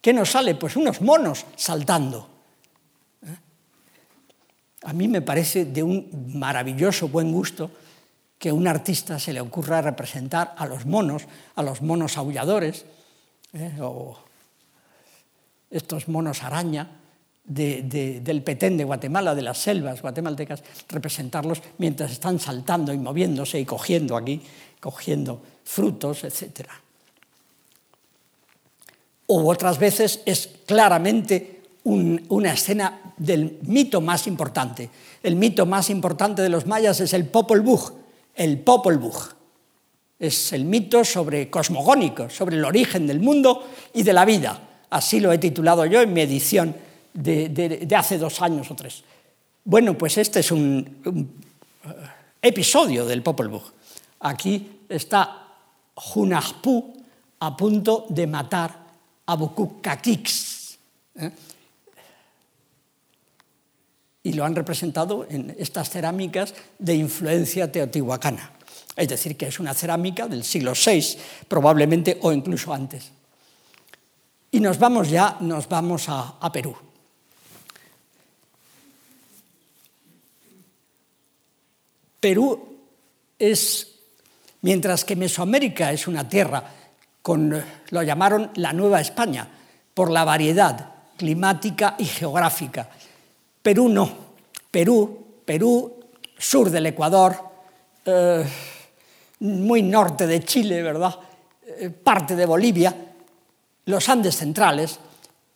¿Qué 0.00 0.12
nos 0.12 0.30
sale? 0.30 0.54
Pues 0.54 0.76
unos 0.76 1.00
monos 1.00 1.44
saltando. 1.56 2.28
A 4.82 4.92
mí 4.92 5.08
me 5.08 5.20
parece 5.20 5.64
de 5.64 5.82
un 5.82 6.30
maravilloso 6.34 7.08
buen 7.08 7.32
gusto 7.32 7.70
que 8.38 8.50
a 8.50 8.54
un 8.54 8.68
artista 8.68 9.18
se 9.18 9.32
le 9.32 9.40
ocurra 9.40 9.80
representar 9.80 10.54
a 10.56 10.66
los 10.66 10.86
monos, 10.86 11.24
a 11.54 11.62
los 11.62 11.82
monos 11.82 12.16
aulladores, 12.18 12.84
o 13.80 14.18
estos 15.70 16.08
monos 16.08 16.42
araña 16.42 16.88
del 17.44 18.42
Petén 18.42 18.76
de 18.76 18.84
Guatemala, 18.84 19.34
de 19.34 19.42
las 19.42 19.58
selvas 19.58 20.02
guatemaltecas, 20.02 20.62
representarlos 20.88 21.62
mientras 21.78 22.10
están 22.10 22.38
saltando 22.38 22.92
y 22.92 22.98
moviéndose 22.98 23.60
y 23.60 23.64
cogiendo 23.64 24.16
aquí, 24.16 24.42
cogiendo 24.80 25.40
frutos, 25.64 26.24
etc. 26.24 26.68
O 29.26 29.48
otras 29.50 29.78
veces 29.78 30.20
es 30.26 30.50
claramente 30.66 31.62
una 31.84 32.52
escena 32.52 33.14
del 33.16 33.60
mito 33.62 34.00
más 34.00 34.26
importante. 34.26 34.90
El 35.22 35.36
mito 35.36 35.66
más 35.66 35.88
importante 35.88 36.42
de 36.42 36.48
los 36.48 36.66
mayas 36.66 37.00
es 37.00 37.12
el 37.12 37.26
Popol 37.26 37.60
Vuh, 37.60 38.05
el 38.36 38.58
Popol 38.60 38.98
Vuh. 38.98 39.34
Es 40.18 40.52
el 40.52 40.64
mito 40.64 41.04
sobre 41.04 41.50
cosmogónico, 41.50 42.30
sobre 42.30 42.56
el 42.56 42.64
origen 42.64 43.06
del 43.06 43.20
mundo 43.20 43.66
y 43.92 44.02
de 44.02 44.12
la 44.12 44.24
vida 44.24 44.66
Así 44.90 45.20
lo 45.20 45.32
he 45.32 45.38
titulado 45.38 45.84
yo 45.84 46.00
en 46.00 46.12
mi 46.12 46.20
edición 46.20 46.74
de, 47.12 47.88
hace 47.96 48.18
dos 48.18 48.40
años 48.42 48.70
o 48.70 48.74
tres. 48.74 49.02
Bueno, 49.64 49.98
pues 49.98 50.16
este 50.18 50.40
es 50.40 50.52
un, 50.52 51.02
eh, 51.84 51.90
episodio 52.40 53.04
del 53.04 53.22
Popol 53.22 53.48
Vuh. 53.48 53.62
Aquí 54.20 54.84
está 54.88 55.48
Hunahpu 56.14 56.94
a 57.40 57.56
punto 57.56 58.06
de 58.08 58.26
matar 58.26 58.70
a 59.26 59.34
Bukukakix. 59.34 60.78
¿eh? 61.16 61.30
Y 64.26 64.32
lo 64.32 64.44
han 64.44 64.56
representado 64.56 65.24
en 65.30 65.54
estas 65.56 65.88
cerámicas 65.88 66.52
de 66.80 66.96
influencia 66.96 67.70
teotihuacana. 67.70 68.50
Es 68.96 69.06
decir, 69.06 69.36
que 69.36 69.46
es 69.46 69.60
una 69.60 69.72
cerámica 69.72 70.26
del 70.26 70.42
siglo 70.42 70.72
VI, 70.72 71.16
probablemente, 71.46 72.18
o 72.22 72.32
incluso 72.32 72.74
antes. 72.74 73.12
Y 74.50 74.58
nos 74.58 74.80
vamos 74.80 75.10
ya, 75.10 75.36
nos 75.38 75.68
vamos 75.68 76.06
a, 76.08 76.40
Perú. 76.52 76.76
Perú 82.18 82.78
es, 83.38 83.94
mientras 84.62 85.04
que 85.04 85.14
Mesoamérica 85.14 85.92
es 85.92 86.08
una 86.08 86.28
tierra 86.28 86.64
con, 87.22 87.62
lo 87.90 88.02
llamaron 88.02 88.50
la 88.56 88.72
Nueva 88.72 89.00
España, 89.00 89.48
por 89.94 90.10
la 90.10 90.24
variedad 90.24 90.94
climática 91.16 91.94
y 91.96 92.06
geográfica. 92.06 92.90
Perú 93.66 93.88
no. 93.88 94.08
Perú, 94.70 95.42
Perú, 95.44 95.98
sur 96.38 96.70
del 96.70 96.86
Ecuador, 96.86 97.34
eh, 98.04 98.44
muy 99.40 99.82
norte 99.82 100.24
de 100.24 100.44
Chile, 100.44 100.84
¿verdad? 100.84 101.18
Eh, 101.66 101.90
parte 101.90 102.36
de 102.36 102.46
Bolivia, 102.46 102.94
los 103.86 104.08
Andes 104.08 104.36
centrales, 104.36 105.00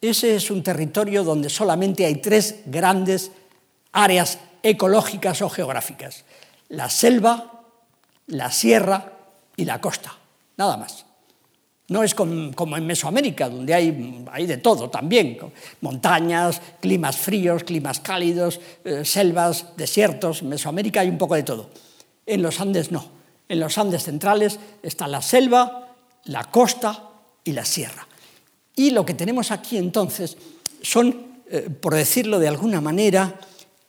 ese 0.01 0.35
es 0.35 0.51
un 0.51 0.61
territorio 0.61 1.23
donde 1.23 1.49
solamente 1.49 2.05
hay 2.05 2.17
tres 2.17 2.63
grandes 2.67 3.31
áreas 3.93 4.41
ecológicas 4.61 5.41
o 5.43 5.49
geográficas. 5.49 6.25
La 6.71 6.91
selva, 6.91 7.63
la 8.27 8.51
sierra 8.51 9.13
y 9.55 9.65
la 9.65 9.81
costa, 9.81 10.19
nada 10.57 10.77
más. 10.77 11.07
No 11.91 12.05
es 12.05 12.15
como 12.15 12.77
en 12.77 12.87
Mesoamérica, 12.87 13.49
donde 13.49 13.75
hay, 13.75 14.25
hay, 14.31 14.47
de 14.47 14.59
todo 14.59 14.89
también, 14.91 15.37
montañas, 15.81 16.63
climas 16.79 17.17
fríos, 17.17 17.65
climas 17.65 17.99
cálidos, 17.99 18.61
eh, 18.85 19.05
selvas, 19.05 19.77
desiertos. 19.77 20.43
En 20.43 20.51
Mesoamérica 20.51 21.01
hay 21.01 21.09
un 21.09 21.19
poco 21.19 21.35
de 21.35 21.43
todo. 21.43 21.69
En 22.27 22.43
los 22.43 22.61
Andes 22.61 22.93
no. 22.93 23.09
En 23.49 23.59
los 23.59 23.77
Andes 23.77 24.05
centrales 24.05 24.61
está 24.85 25.09
la 25.09 25.21
selva, 25.21 25.97
la 26.27 26.45
costa 26.45 27.11
y 27.43 27.55
la 27.55 27.65
sierra. 27.65 28.07
Y 28.77 28.91
lo 28.93 29.05
que 29.05 29.15
tenemos 29.15 29.51
aquí 29.51 29.77
entonces 29.77 30.37
son, 30.83 31.41
eh, 31.51 31.71
por 31.71 31.95
decirlo 31.95 32.39
de 32.39 32.47
alguna 32.47 32.81
manera, 32.81 33.41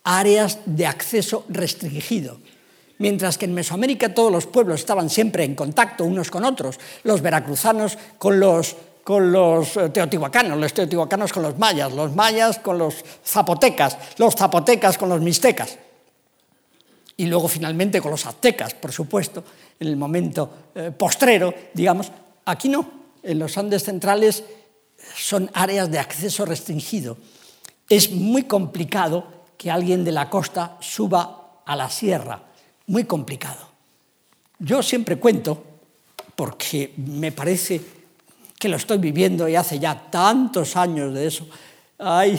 áreas 0.02 0.58
de 0.66 0.86
acceso 0.86 1.46
restringido. 1.48 2.38
Mientras 3.02 3.36
que 3.36 3.46
en 3.46 3.54
Mesoamérica 3.54 4.14
todos 4.14 4.30
los 4.30 4.46
pueblos 4.46 4.78
estaban 4.78 5.10
siempre 5.10 5.42
en 5.42 5.56
contacto 5.56 6.04
unos 6.04 6.30
con 6.30 6.44
otros, 6.44 6.78
los 7.02 7.20
veracruzanos 7.20 7.98
con 8.16 8.38
los, 8.38 8.76
eh, 9.76 9.88
teotihuacanos, 9.88 10.56
los 10.56 10.72
teotihuacanos 10.72 11.32
con 11.32 11.42
los 11.42 11.58
mayas, 11.58 11.92
los 11.92 12.14
mayas 12.14 12.60
con 12.60 12.78
los 12.78 13.04
zapotecas, 13.26 13.98
los 14.18 14.36
zapotecas 14.36 14.98
con 14.98 15.08
los 15.08 15.20
mixtecas. 15.20 15.78
Y 17.16 17.26
luego 17.26 17.48
finalmente 17.48 18.00
con 18.00 18.12
los 18.12 18.24
aztecas, 18.24 18.74
por 18.74 18.92
supuesto, 18.92 19.42
en 19.80 19.88
el 19.88 19.96
momento 19.96 20.70
eh, 20.72 20.92
postrero, 20.96 21.52
digamos. 21.74 22.12
Aquí 22.44 22.68
no, 22.68 22.88
en 23.24 23.36
los 23.36 23.58
Andes 23.58 23.82
centrales 23.82 24.44
son 25.16 25.50
áreas 25.54 25.90
de 25.90 25.98
acceso 25.98 26.44
restringido. 26.44 27.16
Es 27.88 28.12
muy 28.12 28.44
complicado 28.44 29.26
que 29.58 29.72
alguien 29.72 30.04
de 30.04 30.12
la 30.12 30.30
costa 30.30 30.76
suba 30.78 31.62
a 31.66 31.74
la 31.74 31.90
sierra, 31.90 32.51
muy 32.86 33.04
complicado. 33.04 33.68
Yo 34.58 34.82
siempre 34.82 35.16
cuento, 35.16 35.62
porque 36.36 36.92
me 36.96 37.32
parece 37.32 37.80
que 38.58 38.68
lo 38.68 38.76
estoy 38.76 38.98
viviendo 38.98 39.48
y 39.48 39.56
hace 39.56 39.78
ya 39.78 40.08
tantos 40.10 40.76
años 40.76 41.12
de 41.14 41.26
eso, 41.26 41.48
ay, 41.98 42.38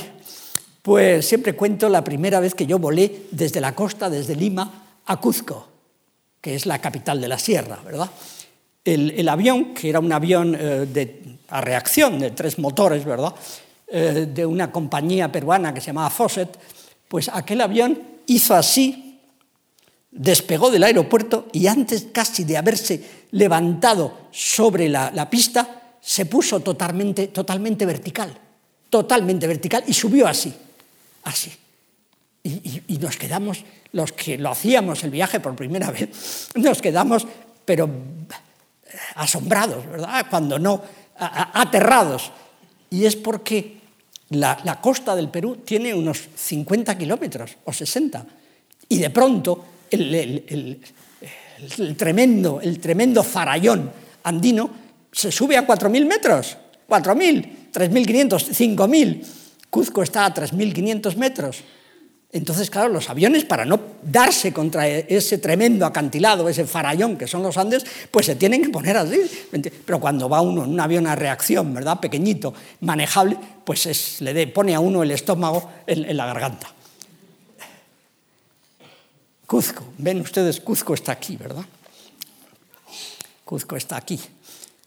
pues 0.82 1.26
siempre 1.28 1.56
cuento 1.56 1.90
la 1.90 2.04
primera 2.04 2.40
vez 2.40 2.56
que 2.56 2.66
yo 2.66 2.80
volé 2.80 3.26
desde 3.32 3.62
la 3.62 3.76
costa, 3.76 4.10
desde 4.10 4.36
Lima, 4.36 5.00
a 5.06 5.18
Cuzco, 5.18 5.68
que 6.40 6.56
es 6.56 6.66
la 6.66 6.80
capital 6.80 7.20
de 7.20 7.28
la 7.28 7.38
sierra, 7.38 7.80
¿verdad? 7.86 8.10
El, 8.86 9.30
avión, 9.30 9.74
que 9.74 9.90
era 9.90 10.00
un 10.00 10.12
avión 10.12 10.56
eh, 10.60 10.86
de 10.92 11.38
a 11.48 11.62
reacción 11.62 12.20
de 12.20 12.32
tres 12.32 12.60
motores, 12.60 13.06
¿verdad? 13.06 13.34
Eh, 13.88 14.28
de 14.34 14.46
una 14.46 14.72
compañía 14.72 15.32
peruana 15.32 15.74
que 15.74 15.80
se 15.80 15.88
llamaba 15.88 16.10
Fawcett, 16.10 16.58
pues 17.08 17.30
aquel 17.30 17.62
avión 17.62 17.98
hizo 18.26 18.56
así, 18.56 19.03
despegó 20.16 20.70
del 20.70 20.84
aeropuerto 20.84 21.48
y 21.52 21.68
antes 21.68 22.08
casi 22.12 22.44
de 22.44 22.58
haberse 22.58 23.26
levantado 23.32 24.28
sobre 24.32 24.88
la, 24.88 25.30
pista, 25.30 25.98
se 26.02 26.26
puso 26.26 26.60
totalmente, 26.60 27.28
totalmente 27.28 27.86
vertical, 27.86 28.38
totalmente 28.90 29.48
vertical 29.48 29.84
y 29.88 29.94
subió 29.94 30.28
así, 30.28 30.54
así. 31.24 31.52
Y, 32.44 32.98
nos 33.00 33.18
quedamos, 33.18 33.64
los 33.94 34.12
que 34.12 34.38
lo 34.38 34.52
hacíamos 34.52 35.04
el 35.04 35.12
viaje 35.12 35.40
por 35.40 35.56
primera 35.56 35.92
vez, 35.92 36.50
nos 36.56 36.82
quedamos, 36.82 37.26
pero 37.66 37.90
asombrados, 39.16 39.86
¿verdad? 39.90 40.26
Cuando 40.30 40.60
no, 40.60 40.82
aterrados. 41.18 42.32
Y 42.90 43.06
es 43.06 43.16
porque 43.16 43.80
la, 44.30 44.80
costa 44.82 45.16
del 45.16 45.30
Perú 45.30 45.62
tiene 45.66 45.94
unos 45.94 46.30
50 46.36 46.98
kilómetros 46.98 47.58
o 47.66 47.74
60. 47.74 48.26
Y 48.90 49.00
de 49.00 49.10
pronto 49.10 49.73
el, 49.94 50.82
tremendo, 51.96 52.60
el 52.62 52.80
tremendo 52.80 53.24
farallón 53.24 53.92
andino 54.24 54.70
se 55.12 55.32
sube 55.32 55.58
a 55.58 55.66
4.000 55.68 56.06
metros. 56.06 56.58
4.000, 56.90 57.72
3.500, 57.72 58.76
5.000. 58.76 59.26
Cuzco 59.70 60.04
está 60.04 60.26
a 60.26 60.34
3.500 60.34 61.16
metros. 61.16 61.64
Entonces, 62.34 62.72
claro, 62.72 62.90
los 62.90 63.12
aviones, 63.12 63.46
para 63.46 63.64
no 63.64 63.80
darse 64.02 64.52
contra 64.52 64.88
ese 64.88 65.38
tremendo 65.38 65.86
acantilado, 65.86 66.50
ese 66.50 66.66
farallón 66.66 67.16
que 67.16 67.28
son 67.28 67.44
los 67.44 67.58
Andes, 67.58 67.86
pues 68.10 68.26
se 68.26 68.36
tienen 68.36 68.64
que 68.64 68.70
poner 68.70 68.98
así. 68.98 69.22
Pero 69.86 70.00
cuando 70.00 70.28
va 70.28 70.42
uno 70.42 70.64
en 70.64 70.72
un 70.72 70.80
avión 70.80 71.06
a 71.06 71.16
reacción, 71.16 71.72
¿verdad? 71.76 72.00
Pequeñito, 72.00 72.56
manejable, 72.80 73.38
pues 73.64 74.20
le 74.22 74.48
pone 74.48 74.74
a 74.74 74.80
uno 74.80 75.04
el 75.04 75.12
estómago 75.12 75.70
en, 75.86 76.18
la 76.18 76.26
garganta. 76.26 76.74
Cuzco, 79.54 79.84
ven 80.00 80.20
ustedes, 80.20 80.62
Cuzco 80.62 80.96
está 80.96 81.12
aquí, 81.12 81.38
¿verdad? 81.38 81.64
Cuzco 83.46 83.76
está 83.76 83.98
aquí. 83.98 84.20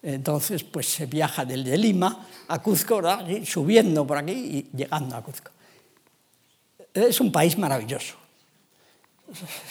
Entonces, 0.03 0.65
pues 0.65 0.89
se 0.89 1.07
viaja 1.07 1.45
desde 1.45 1.79
Lima 1.79 2.27
a 2.49 2.61
Cuzco, 2.61 2.97
¿verdad? 2.97 3.25
subiendo 3.45 4.05
por 4.05 4.19
aquí 4.19 4.33
y 4.33 4.77
llegando 4.77 5.15
a 5.15 5.23
Cuzco. 5.23 5.53
Es 6.93 7.21
un 7.21 7.31
país 7.31 7.57
maravilloso. 7.57 8.17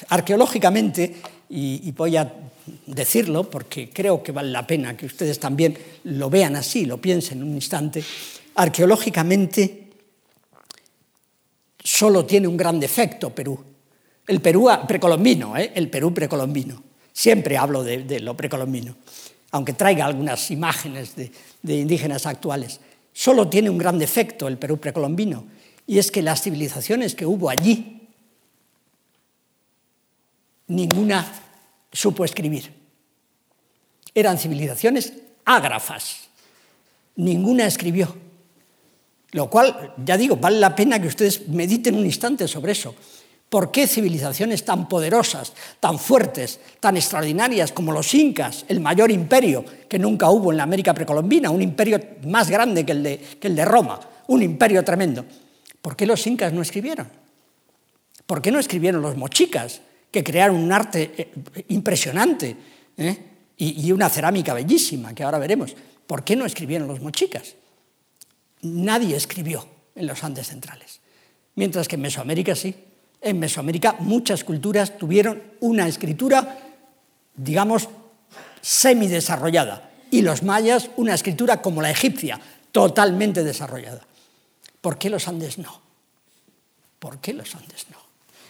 Arqueológicamente, 0.07 1.17
y, 1.49 1.91
voy 1.91 2.15
a 2.15 2.33
decirlo 2.85 3.49
porque 3.49 3.89
creo 3.89 4.23
que 4.23 4.31
vale 4.31 4.49
la 4.49 4.65
pena 4.65 4.95
que 4.95 5.07
ustedes 5.07 5.37
también 5.41 5.77
lo 6.05 6.29
vean 6.29 6.55
así, 6.55 6.85
lo 6.85 7.01
piensen 7.01 7.43
un 7.43 7.53
instante, 7.53 8.01
arqueológicamente 8.55 9.89
solo 11.83 12.25
tiene 12.25 12.47
un 12.47 12.55
gran 12.55 12.79
defecto 12.79 13.35
Perú. 13.35 13.74
El 14.27 14.41
Perú 14.41 14.69
precolombino, 14.87 15.57
¿eh? 15.57 15.71
el 15.75 15.89
Perú 15.89 16.13
precolombino. 16.13 16.81
Siempre 17.13 17.57
hablo 17.57 17.83
de, 17.83 18.19
lo 18.19 18.35
precolombino, 18.35 18.95
aunque 19.51 19.73
traiga 19.73 20.05
algunas 20.05 20.51
imágenes 20.51 21.15
de 21.15 21.75
indígenas 21.75 22.25
actuales. 22.25 22.79
Solo 23.13 23.47
tiene 23.47 23.69
un 23.69 23.77
gran 23.77 23.97
defecto 23.97 24.47
el 24.47 24.57
Perú 24.57 24.77
precolombino, 24.77 25.45
y 25.87 25.99
es 25.99 26.11
que 26.11 26.21
las 26.21 26.41
civilizaciones 26.41 27.15
que 27.15 27.25
hubo 27.25 27.49
allí, 27.49 28.09
ninguna 30.67 31.25
supo 31.91 32.25
escribir. 32.25 32.73
Eran 34.13 34.37
civilizaciones 34.37 35.13
ágrafas. 35.45 36.27
Ninguna 37.15 37.65
escribió. 37.65 38.15
Lo 39.31 39.49
cual, 39.49 39.93
ya 40.03 40.17
digo, 40.17 40.37
vale 40.37 40.59
la 40.59 40.75
pena 40.75 41.01
que 41.01 41.07
ustedes 41.07 41.47
mediten 41.47 41.95
un 41.95 42.05
instante 42.05 42.47
sobre 42.47 42.71
eso. 42.71 42.95
¿Por 43.55 43.71
qué 43.71 43.87
civilizaciones 43.87 44.65
tan 44.65 44.89
poderosas, 44.89 45.53
tan 45.79 45.97
fuertes, 45.97 46.59
tan 46.81 46.97
extraordinarias 46.97 47.71
como 47.71 47.93
los 47.93 48.13
incas, 48.13 48.65
el 48.67 48.81
mayor 48.81 49.11
imperio 49.11 49.63
que 49.87 49.97
nunca 49.97 50.29
hubo 50.29 50.51
en 50.51 50.57
la 50.57 50.63
América 50.63 50.93
precolombina, 50.93 51.49
un 51.51 51.61
imperio 51.61 51.97
más 52.27 52.49
grande 52.49 52.85
que 52.85 52.91
el 52.91 53.55
de, 53.55 53.63
Roma, 53.63 53.97
un 54.27 54.43
imperio 54.43 54.83
tremendo? 54.83 55.23
¿Por 55.81 55.95
qué 55.95 56.05
los 56.05 56.27
incas 56.27 56.51
no 56.51 56.61
escribieron? 56.61 57.07
¿Por 58.25 58.41
qué 58.41 58.51
no 58.51 58.59
escribieron 58.59 59.01
los 59.01 59.15
mochicas, 59.15 59.79
que 60.11 60.21
crearon 60.21 60.57
un 60.57 60.73
arte 60.73 61.13
eh, 61.17 61.63
impresionante 61.69 62.57
eh? 62.97 63.17
y, 63.55 63.89
una 63.93 64.09
cerámica 64.09 64.53
bellísima, 64.53 65.15
que 65.15 65.23
ahora 65.23 65.39
veremos? 65.39 65.73
¿Por 66.05 66.25
qué 66.25 66.35
no 66.35 66.45
escribieron 66.45 66.89
los 66.89 66.99
mochicas? 66.99 67.55
Nadie 68.63 69.15
escribió 69.15 69.65
en 69.95 70.07
los 70.07 70.25
Andes 70.25 70.47
centrales, 70.47 70.99
mientras 71.55 71.87
que 71.87 71.95
en 71.95 72.01
Mesoamérica 72.01 72.53
sí. 72.53 72.75
En 73.25 73.39
Mesoamérica 73.39 73.95
muchas 74.01 74.43
culturas 74.43 74.99
tuvieron 74.99 75.41
una 75.59 75.87
escritura, 75.87 76.59
digamos, 77.35 77.89
semidesarrollada, 78.61 79.89
y 80.11 80.21
los 80.21 80.43
mayas 80.43 80.91
una 80.95 81.15
escritura 81.15 81.59
como 81.59 81.81
la 81.81 81.89
egipcia, 81.89 82.39
totalmente 82.71 83.43
desarrollada. 83.43 84.01
¿Por 84.79 84.99
qué 84.99 85.09
los 85.09 85.27
Andes 85.27 85.57
no? 85.57 85.81
¿Por 86.99 87.17
qué 87.17 87.33
los 87.33 87.55
Andes 87.55 87.87
no? 87.91 87.97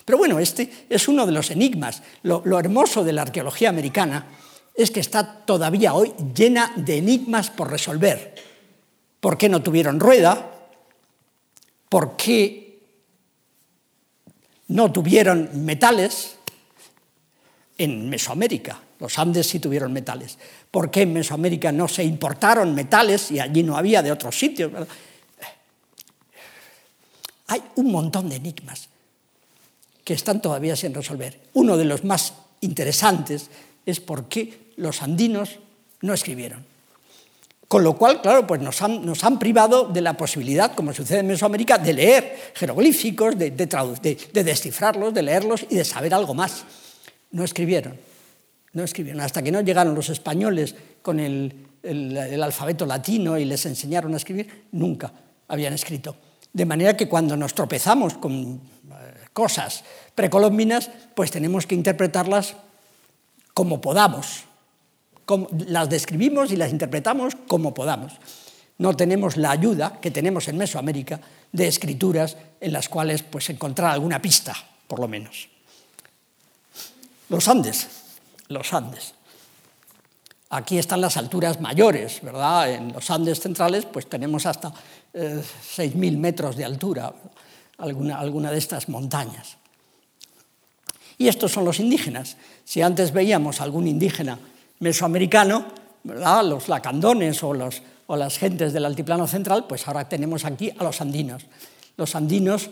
Pero 0.03 0.17
bueno, 0.17 0.39
este 0.39 0.69
es 0.89 1.07
uno 1.07 1.25
de 1.25 1.31
los 1.31 1.51
enigmas. 1.51 2.03
Lo, 2.23 2.59
hermoso 2.59 3.05
de 3.05 3.13
la 3.13 3.21
arqueología 3.21 3.69
americana 3.69 4.27
es 4.75 4.91
que 4.91 4.99
está 4.99 5.45
todavía 5.45 5.93
hoy 5.93 6.13
llena 6.35 6.73
de 6.75 6.97
enigmas 6.97 7.49
por 7.49 7.71
resolver. 7.71 8.35
¿Por 9.21 9.37
qué 9.37 9.47
no 9.47 9.63
tuvieron 9.63 10.01
rueda? 10.01 10.51
¿Por 11.87 12.17
qué 12.17 12.64
no 14.67 14.91
tuvieron 14.91 15.65
metales? 15.65 16.35
En 17.77 18.09
Mesoamérica, 18.09 18.79
los 18.99 19.19
Andes 19.19 19.47
sí 19.47 19.59
tuvieron 19.59 19.91
metales. 19.91 20.37
¿Por 20.71 20.89
qué 20.89 21.01
en 21.01 21.13
Mesoamérica 21.13 21.71
no 21.71 21.87
se 21.87 22.03
importaron 22.03 22.73
metales 22.73 23.31
y 23.31 23.39
allí 23.39 23.63
no 23.63 23.77
había 23.77 24.01
de 24.01 24.11
otros 24.11 24.37
sitios? 24.37 24.71
Hay 27.47 27.61
un 27.75 27.91
montón 27.91 28.29
de 28.29 28.37
enigmas 28.37 28.89
que 30.03 30.13
están 30.13 30.41
todavía 30.41 30.75
sin 30.75 30.93
resolver. 30.93 31.39
Uno 31.53 31.77
de 31.77 31.85
los 31.85 32.03
más 32.03 32.33
interesantes 32.61 33.49
es 33.85 33.99
por 33.99 34.29
qué 34.29 34.71
los 34.77 35.01
andinos 35.01 35.59
no 36.01 36.13
escribieron. 36.13 36.74
Con 37.67 37.83
lo 37.83 37.97
cual, 37.97 38.21
claro, 38.21 38.45
pues 38.45 38.61
nos 38.61 38.81
han, 38.81 39.39
privado 39.39 39.85
de 39.85 40.01
la 40.01 40.15
posibilidad, 40.15 40.73
como 40.75 40.93
sucede 40.93 41.19
en 41.19 41.27
Mesoamérica, 41.27 41.77
de 41.77 41.93
leer 41.93 42.37
jeroglíficos, 42.53 43.37
de, 43.37 43.51
descifrarlos, 43.51 45.13
de 45.13 45.23
leerlos 45.23 45.65
y 45.69 45.75
de 45.75 45.85
saber 45.85 46.13
algo 46.13 46.33
más. 46.33 46.63
No 47.31 47.43
escribieron, 47.43 47.97
no 48.73 48.83
escribieron. 48.83 49.21
Hasta 49.21 49.41
que 49.41 49.51
no 49.51 49.61
llegaron 49.61 49.95
los 49.95 50.09
españoles 50.09 50.75
con 51.01 51.19
el 51.19 52.43
alfabeto 52.43 52.85
latino 52.85 53.37
y 53.37 53.45
les 53.45 53.65
enseñaron 53.65 54.13
a 54.13 54.17
escribir, 54.17 54.65
nunca 54.71 55.11
habían 55.47 55.73
escrito. 55.73 56.15
De 56.55 56.65
manera 56.65 56.95
que 56.95 57.09
cuando 57.09 57.35
nos 57.35 57.53
tropezamos 57.53 58.13
con 58.13 58.31
eh, 58.31 59.27
cosas 59.33 59.83
precolombinas, 60.15 60.89
pues 61.13 61.29
tenemos 61.29 61.67
que 61.67 61.75
interpretarlas 61.75 62.55
como 63.53 63.81
podamos. 63.81 64.45
Las 65.67 65.89
describimos 65.89 66.51
y 66.51 66.55
las 66.55 66.71
interpretamos 66.71 67.33
como 67.47 67.73
podamos. 67.73 68.13
No 68.77 68.95
tenemos 68.95 69.37
la 69.37 69.51
ayuda 69.51 69.99
que 70.01 70.11
tenemos 70.11 70.47
en 70.47 70.57
Mesoamérica 70.57 71.19
de 71.51 71.67
escrituras 71.67 72.35
en 72.59 72.73
las 72.73 72.89
cuales 72.89 73.23
pues, 73.23 73.49
encontrar 73.49 73.91
alguna 73.91 74.21
pista, 74.21 74.53
por 74.87 74.99
lo 74.99 75.07
menos. 75.07 75.47
Los 77.29 77.47
Andes, 77.47 77.87
los 78.49 78.73
Andes. 78.73 79.13
Aquí 80.49 80.77
están 80.77 81.01
las 81.01 81.17
alturas 81.17 81.59
mayores, 81.59 82.21
¿verdad? 82.21 82.71
En 82.71 82.93
los 82.93 83.09
Andes 83.09 83.39
centrales 83.39 83.85
pues 83.85 84.07
tenemos 84.07 84.45
hasta 84.45 84.71
6.000 85.13 85.93
eh, 86.13 86.17
metros 86.17 86.55
de 86.55 86.65
altura, 86.65 87.13
alguna, 87.77 88.19
alguna 88.19 88.51
de 88.51 88.57
estas 88.57 88.89
montañas. 88.89 89.57
Y 91.17 91.29
estos 91.29 91.53
son 91.53 91.65
los 91.65 91.79
indígenas. 91.79 92.35
Si 92.65 92.81
antes 92.81 93.11
veíamos 93.13 93.61
algún 93.61 93.87
indígena 93.87 94.37
mesoamericano, 94.79 95.65
los 96.03 96.67
lacandones 96.67 97.41
o, 97.43 97.53
las 97.53 98.37
gentes 98.37 98.73
del 98.73 98.85
altiplano 98.85 99.27
central, 99.27 99.65
pues 99.67 99.87
ahora 99.87 100.07
tenemos 100.07 100.45
aquí 100.45 100.71
a 100.77 100.83
los 100.83 101.01
andinos. 101.01 101.45
Los 101.97 102.15
andinos 102.15 102.69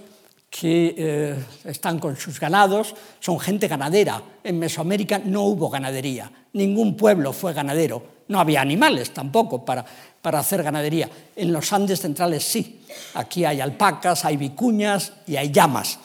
que 0.49 0.93
eh, 0.95 1.45
están 1.65 1.97
con 1.97 2.15
sus 2.15 2.39
ganados, 2.39 2.93
son 3.19 3.39
gente 3.39 3.67
ganadera. 3.67 4.21
En 4.43 4.59
Mesoamérica 4.59 5.19
no 5.19 5.43
hubo 5.43 5.69
ganadería, 5.69 6.31
ningún 6.53 6.95
pueblo 6.95 7.33
fue 7.33 7.53
ganadero, 7.53 8.03
no 8.27 8.39
había 8.39 8.61
animales 8.61 9.11
tampoco 9.11 9.65
para 9.65 10.39
hacer 10.39 10.61
ganadería. 10.61 11.09
En 11.35 11.51
los 11.51 11.73
Andes 11.73 12.01
centrales 12.01 12.43
sí. 12.43 12.81
Aquí 13.15 13.45
hay 13.45 13.61
alpacas, 13.61 14.25
hay 14.25 14.37
vicuñas 14.37 15.13
y 15.25 15.35
hay 15.35 15.51
llamas. 15.51 15.99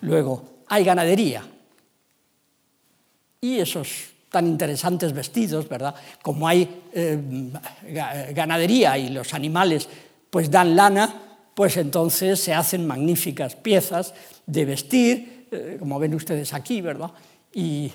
Luego, 0.00 0.44
hay 0.68 0.84
ganadería. 0.84 1.44
Y 3.40 3.58
esos 3.58 4.10
tan 4.30 4.46
interesantes 4.46 5.12
vestidos, 5.12 5.68
¿verdad? 5.68 5.94
Como 6.22 6.46
hay 6.46 6.82
eh, 6.92 7.18
ganadería 8.32 8.96
y 8.96 9.10
los 9.10 9.34
animales 9.34 9.88
pues 10.30 10.50
dan 10.50 10.76
lana, 10.76 11.22
pues 11.54 11.76
entonces 11.76 12.40
se 12.40 12.54
hacen 12.54 12.86
magníficas 12.86 13.56
piezas 13.56 14.14
de 14.46 14.64
vestir, 14.64 15.46
eh, 15.50 15.76
como 15.78 15.98
ven 15.98 16.14
ustedes 16.14 16.54
aquí, 16.54 16.80
¿verdad? 16.80 17.10
Y, 17.52 17.92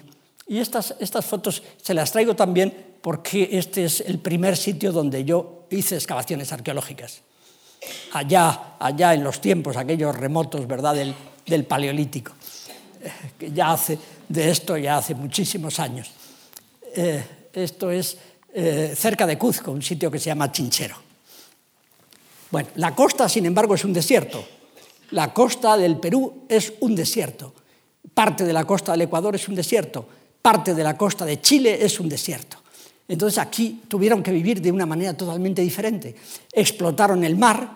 estas, 0.47 0.93
fotos 1.25 1.63
se 1.81 1.95
las 1.95 2.11
traigo 2.11 2.35
también 2.35 2.71
porque 3.01 3.49
este 3.53 3.85
es 3.85 4.01
el 4.01 4.19
primer 4.19 4.55
sitio 4.55 4.91
donde 4.91 5.25
yo 5.25 5.65
hice 5.71 5.95
excavaciones 5.95 6.53
arqueológicas. 6.53 7.21
Allá, 8.13 8.75
allá 8.77 9.15
en 9.15 9.23
los 9.23 9.41
tiempos, 9.41 9.75
aquellos 9.75 10.15
remotos, 10.15 10.67
¿verdad?, 10.67 10.95
del, 11.45 11.65
Paleolítico. 11.65 12.33
Eh, 13.01 13.11
que 13.39 13.51
ya 13.51 13.71
hace, 13.71 13.97
de 14.29 14.51
esto 14.51 14.77
ya 14.77 14.97
hace 14.97 15.15
muchísimos 15.15 15.79
años. 15.79 16.11
Eh, 16.95 17.23
esto 17.51 17.91
es 17.91 18.17
eh, 18.53 18.93
cerca 18.95 19.27
de 19.27 19.37
Cuzco, 19.37 19.71
un 19.71 19.81
sitio 19.81 20.09
que 20.09 20.17
se 20.17 20.27
llama 20.27 20.51
Chinchero. 20.51 20.95
Bueno, 22.51 22.69
la 22.75 22.95
costa, 22.95 23.27
sin 23.27 23.45
embargo, 23.45 23.75
es 23.75 23.83
un 23.83 23.91
desierto. 23.91 24.45
La 25.11 25.33
costa 25.33 25.75
del 25.75 25.97
Perú 25.97 26.45
es 26.47 26.73
un 26.79 26.95
desierto. 26.95 27.53
Parte 28.13 28.45
de 28.45 28.53
la 28.53 28.63
costa 28.63 28.93
del 28.93 29.01
Ecuador 29.01 29.35
es 29.35 29.47
un 29.49 29.55
desierto. 29.55 30.07
Parte 30.41 30.73
de 30.73 30.83
la 30.83 30.97
costa 30.97 31.25
de 31.25 31.41
Chile 31.41 31.77
es 31.83 31.99
un 31.99 32.07
desierto. 32.07 32.57
Entonces 33.09 33.39
aquí 33.39 33.81
tuvieron 33.89 34.23
que 34.23 34.31
vivir 34.31 34.61
de 34.61 34.71
una 34.71 34.85
manera 34.85 35.13
totalmente 35.13 35.61
diferente. 35.61 36.15
Explotaron 36.51 37.25
el 37.25 37.35
mar, 37.35 37.69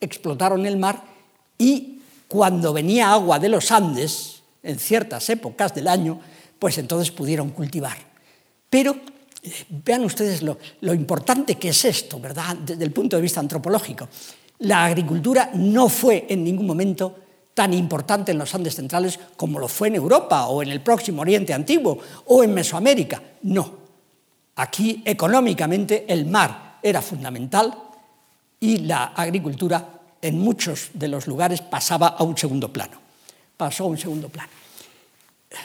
explotaron 0.00 0.64
el 0.64 0.76
mar 0.76 1.02
y 1.58 2.00
cuando 2.28 2.72
venía 2.72 3.12
agua 3.12 3.38
de 3.38 3.48
los 3.48 3.70
Andes, 3.72 4.42
en 4.62 4.78
ciertas 4.78 5.28
épocas 5.28 5.74
del 5.74 5.88
año, 5.88 6.20
pues 6.58 6.78
entonces 6.78 7.10
pudieron 7.10 7.50
cultivar. 7.50 8.13
Pero 8.74 8.96
vean 9.68 10.04
ustedes 10.04 10.42
lo 10.42 10.94
importante 10.94 11.54
que 11.54 11.68
es 11.68 11.84
esto, 11.84 12.18
¿verdad?, 12.18 12.56
desde 12.56 12.82
el 12.82 12.90
punto 12.90 13.14
de 13.14 13.22
vista 13.22 13.38
antropológico. 13.38 14.08
La 14.58 14.84
agricultura 14.84 15.52
no 15.54 15.88
fue 15.88 16.26
en 16.28 16.42
ningún 16.42 16.66
momento 16.66 17.14
tan 17.54 17.72
importante 17.72 18.32
en 18.32 18.38
los 18.38 18.52
Andes 18.52 18.74
centrales 18.74 19.20
como 19.36 19.60
lo 19.60 19.68
fue 19.68 19.86
en 19.86 19.94
Europa 19.94 20.46
o 20.46 20.60
en 20.60 20.70
el 20.70 20.80
próximo 20.80 21.22
Oriente 21.22 21.54
Antiguo 21.54 22.00
o 22.26 22.42
en 22.42 22.52
Mesoamérica. 22.52 23.22
No, 23.42 23.84
Aquí 24.56 25.04
económicamente 25.04 26.04
el 26.08 26.26
mar 26.26 26.78
era 26.82 27.00
fundamental 27.00 27.72
y 28.58 28.78
la 28.78 29.12
agricultura 29.14 30.00
en 30.20 30.40
muchos 30.40 30.90
de 30.94 31.06
los 31.06 31.28
lugares 31.28 31.60
pasaba 31.60 32.08
a 32.08 32.24
un 32.24 32.36
segundo 32.36 32.72
plano. 32.72 32.98
Pasó 33.56 33.84
a 33.84 33.86
un 33.86 33.98
segundo 33.98 34.28
plano. 34.30 34.50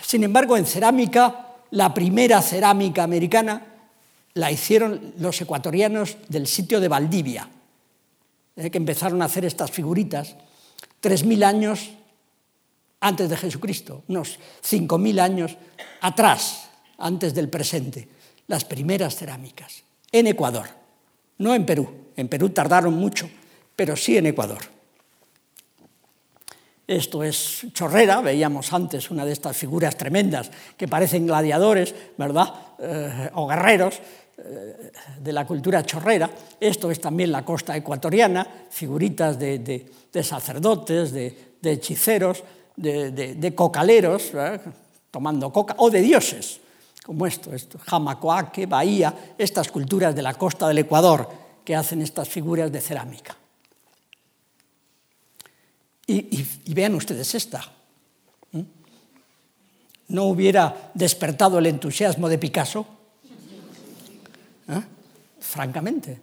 Sin 0.03 0.23
embargo, 0.23 0.55
en 0.55 0.67
cerámica, 0.67 1.48
la 1.71 1.93
primera 1.93 2.41
cerámica 2.41 3.03
americana 3.03 3.65
la 4.33 4.51
hicieron 4.51 5.13
los 5.19 5.39
ecuatorianos 5.41 6.17
del 6.27 6.47
sitio 6.47 6.79
de 6.79 6.87
Valdivia, 6.87 7.49
que 8.55 8.77
empezaron 8.77 9.21
a 9.21 9.25
hacer 9.25 9.45
estas 9.45 9.71
figuritas 9.71 10.35
3.000 11.01 11.43
años 11.43 11.89
antes 12.99 13.29
de 13.29 13.37
Jesucristo, 13.37 14.03
unos 14.07 14.39
5.000 14.61 15.19
años 15.19 15.57
atrás, 16.01 16.69
antes 16.97 17.33
del 17.33 17.49
presente 17.49 18.09
las 18.49 18.65
primeras 18.65 19.15
cerámicas, 19.15 19.83
en 20.11 20.25
Ecuador, 20.25 20.67
no 21.37 21.53
en 21.53 21.65
Perú. 21.65 21.87
En 22.17 22.27
Perú 22.27 22.49
tardaron 22.49 22.95
mucho, 22.95 23.29
pero 23.75 23.95
sí 23.95 24.17
en 24.17 24.25
Ecuador. 24.25 24.59
Esto 26.89 27.23
es 27.23 27.67
chorrera, 27.71 28.19
veíamos 28.19 28.73
antes 28.73 29.11
una 29.11 29.23
de 29.23 29.33
estas 29.33 29.55
figuras 29.55 29.95
tremendas 29.95 30.49
que 30.75 30.87
parecen 30.87 31.27
gladiadores, 31.27 31.93
¿verdad? 32.17 32.51
Eh, 32.79 33.29
o 33.35 33.45
guerreros 33.45 34.01
eh, 34.39 34.91
de 35.21 35.31
la 35.31 35.45
cultura 35.45 35.85
chorrera. 35.85 36.27
Esto 36.59 36.89
es 36.89 36.99
también 36.99 37.31
la 37.31 37.45
costa 37.45 37.77
ecuatoriana, 37.77 38.65
figuritas 38.71 39.37
de, 39.37 39.85
sacerdotes, 40.23 41.11
de, 41.11 41.35
hechiceros, 41.61 42.43
de, 42.75 43.53
cocaleros, 43.55 44.31
tomando 45.11 45.53
coca, 45.53 45.75
o 45.77 45.91
de 45.91 46.01
dioses 46.01 46.59
como 47.05 47.27
esto, 47.27 47.53
esto, 47.53 47.79
Jamacoaque, 47.85 48.65
Bahía, 48.65 49.13
estas 49.37 49.69
culturas 49.69 50.15
de 50.15 50.23
la 50.23 50.33
costa 50.33 50.67
del 50.67 50.79
Ecuador 50.79 51.29
que 51.63 51.75
hacen 51.75 52.01
estas 52.01 52.27
figuras 52.27 52.71
de 52.71 52.81
cerámica. 52.81 53.35
Y, 56.09 56.73
vean 56.73 56.95
ustedes 56.95 57.35
esta. 57.35 57.63
¿No 60.07 60.23
hubiera 60.23 60.91
despertado 60.95 61.59
el 61.59 61.67
entusiasmo 61.67 62.27
de 62.27 62.39
Picasso? 62.39 62.87
¿Eh? 64.67 64.81
Francamente. 65.39 66.19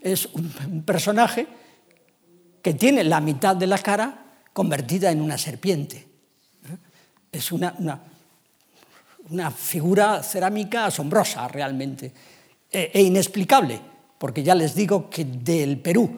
Es 0.00 0.24
un, 0.24 0.82
personaje 0.86 1.46
que 2.62 2.72
tiene 2.72 3.04
la 3.04 3.20
mitad 3.20 3.54
de 3.54 3.66
la 3.66 3.76
cara 3.76 4.24
convertida 4.54 5.10
en 5.10 5.20
una 5.20 5.36
serpiente. 5.36 5.98
¿Eh? 5.98 6.76
Es 7.30 7.52
una, 7.52 7.74
una 9.28 9.50
figura 9.50 10.22
cerámica 10.22 10.86
asombrosa 10.86 11.46
realmente 11.46 12.10
e, 12.72 12.90
e, 12.94 13.02
inexplicable, 13.02 13.82
porque 14.16 14.42
ya 14.42 14.54
les 14.54 14.74
digo 14.74 15.10
que 15.10 15.26
del 15.26 15.78
Perú 15.78 16.10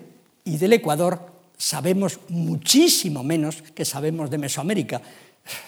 y 0.45 0.57
del 0.57 0.75
Ecuador 0.75 1.32
sabemos 1.63 2.19
muchísimo 2.29 3.23
menos 3.23 3.63
que 3.63 3.85
sabemos 3.85 4.29
de 4.29 4.37
Mesoamérica. 4.37 5.01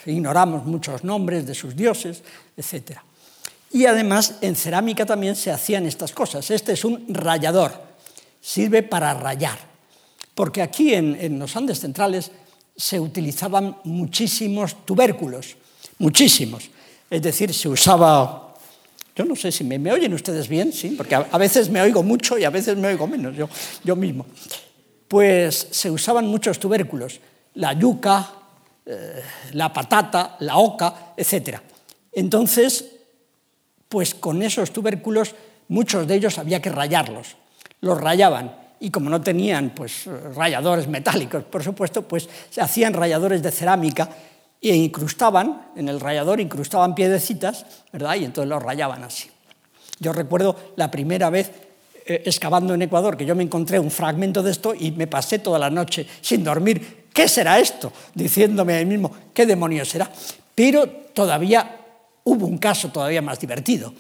Ignoramos 0.07 0.67
muchos 0.67 1.05
nombres 1.05 1.47
de 1.47 1.55
sus 1.55 1.77
dioses, 1.77 2.21
etc. 2.57 2.99
Y 3.71 3.87
además 3.87 4.39
en 4.41 4.57
cerámica 4.57 5.07
también 5.07 5.37
se 5.37 5.53
hacían 5.53 5.87
estas 5.87 6.11
cosas. 6.11 6.51
Este 6.51 6.73
es 6.73 6.85
un 6.85 7.07
rallador, 7.15 7.81
sirve 8.41 8.83
para 8.83 9.15
rayar, 9.15 9.57
porque 10.35 10.63
aquí 10.63 10.95
en, 10.95 11.17
en 11.21 11.39
los 11.39 11.55
Andes 11.55 11.79
centrales 11.79 12.33
se 12.77 12.99
utilizaban 12.99 13.77
muchísimos 13.85 14.85
tubérculos, 14.85 15.57
muchísimos. 15.99 16.71
Es 17.09 17.23
decir, 17.23 17.55
se 17.55 17.69
usaba, 17.69 18.57
yo 19.15 19.25
no 19.25 19.37
sé 19.37 19.53
si 19.53 19.63
me, 19.63 19.93
oyen 19.93 20.13
ustedes 20.13 20.49
bien, 20.49 20.73
sí, 20.73 20.89
porque 20.97 21.15
a, 21.15 21.39
veces 21.39 21.71
me 21.71 21.81
oigo 21.81 22.03
mucho 22.03 22.37
y 22.37 22.43
a 22.43 22.51
veces 22.51 22.77
me 22.77 22.89
oigo 22.89 23.07
menos, 23.07 23.37
yo, 23.37 23.49
yo 23.85 23.95
mismo. 23.95 24.27
Pues 25.09 25.69
se 25.71 25.91
usaban 25.91 26.27
muchos 26.27 26.59
tubérculos, 26.59 27.21
la 27.55 27.73
yuca, 27.73 28.33
eh, 28.87 29.23
la 29.53 29.73
patata, 29.73 30.37
la 30.41 30.57
oca, 30.57 31.15
etc. 31.17 31.59
Entonces, 32.13 32.85
pues 33.89 34.15
con 34.15 34.43
esos 34.43 34.73
tubérculos, 34.73 35.35
muchos 35.69 36.07
de 36.07 36.17
ellos 36.17 36.39
había 36.39 36.61
que 36.61 36.71
rayarlos. 36.71 37.37
Los 37.81 38.01
rayaban 38.01 38.65
y 38.81 38.91
como 38.91 39.09
no 39.09 39.21
tenían 39.21 39.71
pues, 39.71 40.07
ralladores 40.35 40.89
metálicos, 40.89 41.45
por 41.45 41.63
supuesto, 41.63 42.03
pues 42.03 42.29
se 42.51 42.61
hacían 42.61 42.93
ralladores 42.93 43.43
de 43.43 43.51
cerámica 43.51 44.11
e 44.61 44.75
incrustaban, 44.75 45.69
en 45.77 45.89
el 45.89 46.01
rallador 46.01 46.41
incrustaban 46.41 46.95
piedecitas, 46.95 47.67
¿verdad? 47.93 48.17
Y 48.17 48.25
entonces 48.25 48.49
los 48.49 48.63
rayaban 48.63 49.05
así. 49.05 49.31
Yo 50.01 50.13
recuerdo 50.13 50.57
la 50.77 50.91
primera 50.91 51.31
vez 51.31 51.53
eh, 52.07 52.23
excavando 52.25 52.75
en 52.75 52.83
Ecuador 52.83 53.17
que 53.17 53.25
yo 53.25 53.35
me 53.35 53.43
encontré 53.43 53.79
un 53.79 53.91
fragmento 53.91 54.43
de 54.43 54.51
esto 54.51 54.75
y 54.75 54.91
me 54.93 55.07
pasé 55.07 55.39
toda 55.39 55.59
la 55.59 55.71
noche 55.71 56.07
sin 56.21 56.45
dormir. 56.45 57.05
¿Qué 57.13 57.29
será 57.29 57.59
esto? 57.59 57.93
Diciéndome 58.15 58.77
a 58.77 58.79
mí 58.79 58.87
mismo, 58.87 59.13
¿qué 59.33 59.47
demonios 59.47 59.89
será? 59.89 60.11
Pero 60.55 60.89
todavía 60.89 61.81
hubo 62.25 62.47
un 62.47 62.59
caso 62.59 62.91
todavía 62.91 63.23
más 63.23 63.41
divertido. 63.41 63.93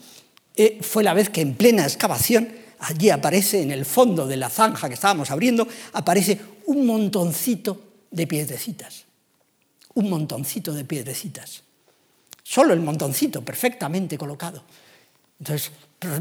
Eh, 0.57 0.79
fue 0.81 1.03
la 1.03 1.15
vez 1.15 1.31
que 1.31 1.41
en 1.41 1.55
plena 1.55 1.85
excavación, 1.85 2.49
allí 2.81 3.11
aparece 3.11 3.63
en 3.63 3.71
el 3.71 3.85
fondo 3.85 4.27
de 4.27 4.37
la 4.37 4.51
zanja 4.51 4.89
que 4.89 4.95
estábamos 4.95 5.31
abriendo, 5.31 5.67
aparece 5.93 6.39
un 6.67 6.87
montoncito 6.87 7.81
de 8.11 8.27
piedecitas 8.27 9.05
un 9.95 10.11
montoncito 10.11 10.73
de 10.73 10.85
piedrecitas. 10.85 11.63
Solo 12.43 12.75
el 12.75 12.81
montoncito, 12.81 13.43
perfectamente 13.43 14.19
colocado. 14.19 14.63
Entonces 15.39 15.73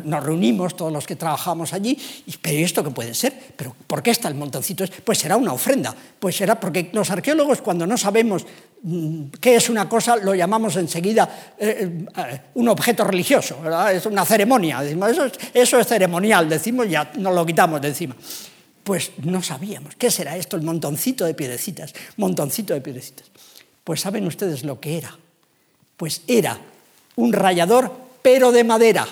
nos 0.04 0.24
reunimos 0.24 0.76
todos 0.76 0.92
los 0.92 1.06
que 1.06 1.16
trabajamos 1.16 1.74
allí, 1.74 1.98
y, 2.26 2.38
pero 2.38 2.66
¿esto 2.66 2.84
qué 2.84 2.92
puede 2.92 3.14
ser? 3.14 3.34
¿Pero 3.56 3.76
por 3.88 4.02
qué 4.02 4.12
está 4.12 4.28
el 4.28 4.36
montoncito? 4.36 4.86
Pues 5.04 5.20
será 5.20 5.38
una 5.38 5.54
ofrenda, 5.54 5.96
pues 6.20 6.36
será 6.36 6.60
porque 6.60 6.90
los 6.94 7.10
arqueólogos 7.10 7.62
cuando 7.62 7.86
no 7.86 7.98
sabemos 7.98 8.46
mm, 8.82 9.26
qué 9.40 9.56
es 9.56 9.70
una 9.70 9.88
cosa, 9.88 10.16
lo 10.18 10.36
llamamos 10.36 10.76
enseguida 10.76 11.54
eh, 11.58 12.06
eh, 12.16 12.42
un 12.56 12.68
objeto 12.70 13.04
religioso, 13.04 13.58
es 13.90 14.06
una 14.06 14.26
ceremonia, 14.26 14.82
decimos, 14.82 15.12
eso 15.54 15.80
es, 15.80 15.88
ceremonial, 15.88 16.50
decimos, 16.50 16.90
ya 16.90 17.12
nos 17.18 17.34
lo 17.34 17.46
quitamos 17.46 17.82
de 17.82 17.90
encima. 17.90 18.16
Pues 18.84 19.12
no 19.24 19.42
sabíamos, 19.42 19.96
¿qué 19.96 20.12
será 20.12 20.36
esto? 20.36 20.58
El 20.58 20.64
montoncito 20.64 21.26
de 21.26 21.34
piedecitas, 21.34 21.94
montoncito 22.18 22.74
de 22.74 22.82
piedecitas. 22.82 23.32
Pues 23.84 24.02
saben 24.02 24.26
ustedes 24.28 24.64
lo 24.64 24.80
que 24.80 24.98
era. 24.98 25.18
Pues 25.98 26.22
era 26.28 26.60
un 27.16 27.34
rallador, 27.34 27.92
pero 28.22 28.52
de 28.52 28.64
madera, 28.64 29.08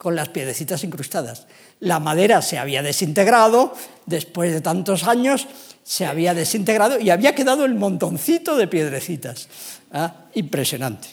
con 0.00 0.16
las 0.16 0.30
piedecitas 0.30 0.82
incrustadas. 0.82 1.46
La 1.80 2.00
madera 2.00 2.40
se 2.40 2.56
había 2.56 2.82
desintegrado, 2.82 3.74
después 4.06 4.50
de 4.50 4.62
tantos 4.62 5.04
años 5.04 5.46
se 5.84 6.06
había 6.06 6.32
desintegrado 6.32 6.98
y 6.98 7.10
había 7.10 7.34
quedado 7.34 7.66
el 7.66 7.74
montoncito 7.74 8.56
de 8.56 8.66
piedrecitas. 8.66 9.48
¿Ah? 9.92 10.24
Impresionante. 10.32 11.08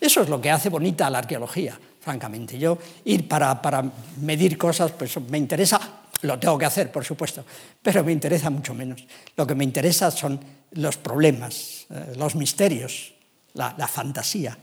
Eso 0.00 0.22
es 0.22 0.28
lo 0.28 0.40
que 0.40 0.52
hace 0.52 0.68
bonita 0.68 1.10
la 1.10 1.18
arqueología, 1.18 1.76
francamente. 2.00 2.56
Yo 2.56 2.78
ir 3.06 3.26
para, 3.26 3.60
para 3.60 3.82
medir 4.20 4.56
cosas, 4.56 4.92
pues 4.92 5.18
me 5.28 5.38
interesa, 5.38 5.80
lo 6.22 6.38
tengo 6.38 6.56
que 6.56 6.66
hacer, 6.66 6.92
por 6.92 7.04
supuesto, 7.04 7.44
pero 7.82 8.04
me 8.04 8.12
interesa 8.12 8.50
mucho 8.50 8.72
menos. 8.72 9.04
Lo 9.36 9.48
que 9.48 9.56
me 9.56 9.64
interesa 9.64 10.12
son 10.12 10.38
los 10.74 10.96
problemas, 10.96 11.86
eh, 11.90 12.12
los 12.16 12.36
misterios, 12.36 13.14
la, 13.54 13.88
fantasía. 13.88 14.56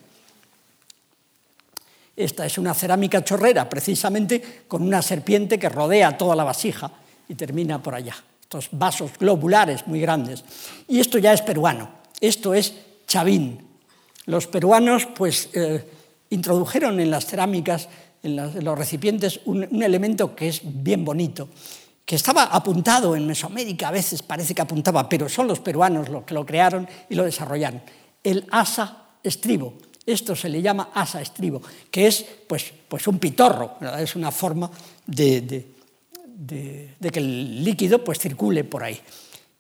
Esta 2.16 2.46
es 2.46 2.58
una 2.58 2.74
cerámica 2.74 3.24
chorrera, 3.24 3.68
precisamente 3.68 4.64
con 4.68 4.84
una 4.84 5.02
serpiente 5.02 5.60
que 5.60 5.70
rodea 5.70 6.18
toda 6.18 6.36
la 6.36 6.44
vasija 6.44 6.92
y 7.28 7.36
termina 7.36 7.82
por 7.82 7.96
allá. 7.96 8.16
Estos 8.42 8.70
vasos 8.72 9.12
globulares 9.20 9.86
muy 9.88 10.00
grandes. 10.00 10.44
Y 10.88 11.00
esto 11.00 11.18
ya 11.18 11.34
es 11.34 11.42
peruano. 11.42 11.90
Esto 12.22 12.54
es 12.54 12.74
chavín. 13.08 13.68
Los 14.26 14.48
peruanos, 14.48 15.08
pues, 15.08 15.50
eh, 15.54 15.84
introdujeron 16.30 17.00
en 17.00 17.12
las 17.12 17.26
cerámicas, 17.26 17.90
en, 18.24 18.36
los 18.36 18.78
recipientes, 18.78 19.42
un, 19.46 19.68
un 19.70 19.84
elemento 19.84 20.36
que 20.36 20.48
es 20.48 20.62
bien 20.64 21.04
bonito 21.04 21.50
que 22.06 22.16
estaba 22.16 22.44
apuntado 22.44 23.16
en 23.16 23.26
Mesoamérica, 23.26 23.88
a 23.88 23.92
veces 23.92 24.22
parece 24.22 24.54
que 24.54 24.62
apuntaba, 24.62 25.10
pero 25.10 25.28
son 25.28 25.48
los 25.48 25.60
peruanos 25.60 26.08
los 26.08 26.24
que 26.24 26.36
lo 26.36 26.46
crearon 26.46 26.88
y 27.10 27.16
lo 27.16 27.24
desarrollaron. 27.24 27.82
El 28.24 28.46
asa 28.52 29.08
estribo. 29.24 29.74
Esto 30.06 30.36
se 30.36 30.50
le 30.50 30.62
llama 30.62 30.92
asa 30.94 31.22
estribo, 31.22 31.62
que 31.90 32.08
es 32.08 32.26
pues, 32.48 32.72
pues 32.88 33.08
un 33.08 33.18
pitorro, 33.18 33.78
es 33.98 34.16
una 34.16 34.32
forma 34.32 34.70
de, 35.06 35.66
que 36.48 37.20
el 37.20 37.64
líquido 37.64 38.04
pues, 38.04 38.20
circule 38.20 38.64
por 38.64 38.84
ahí. 38.84 39.00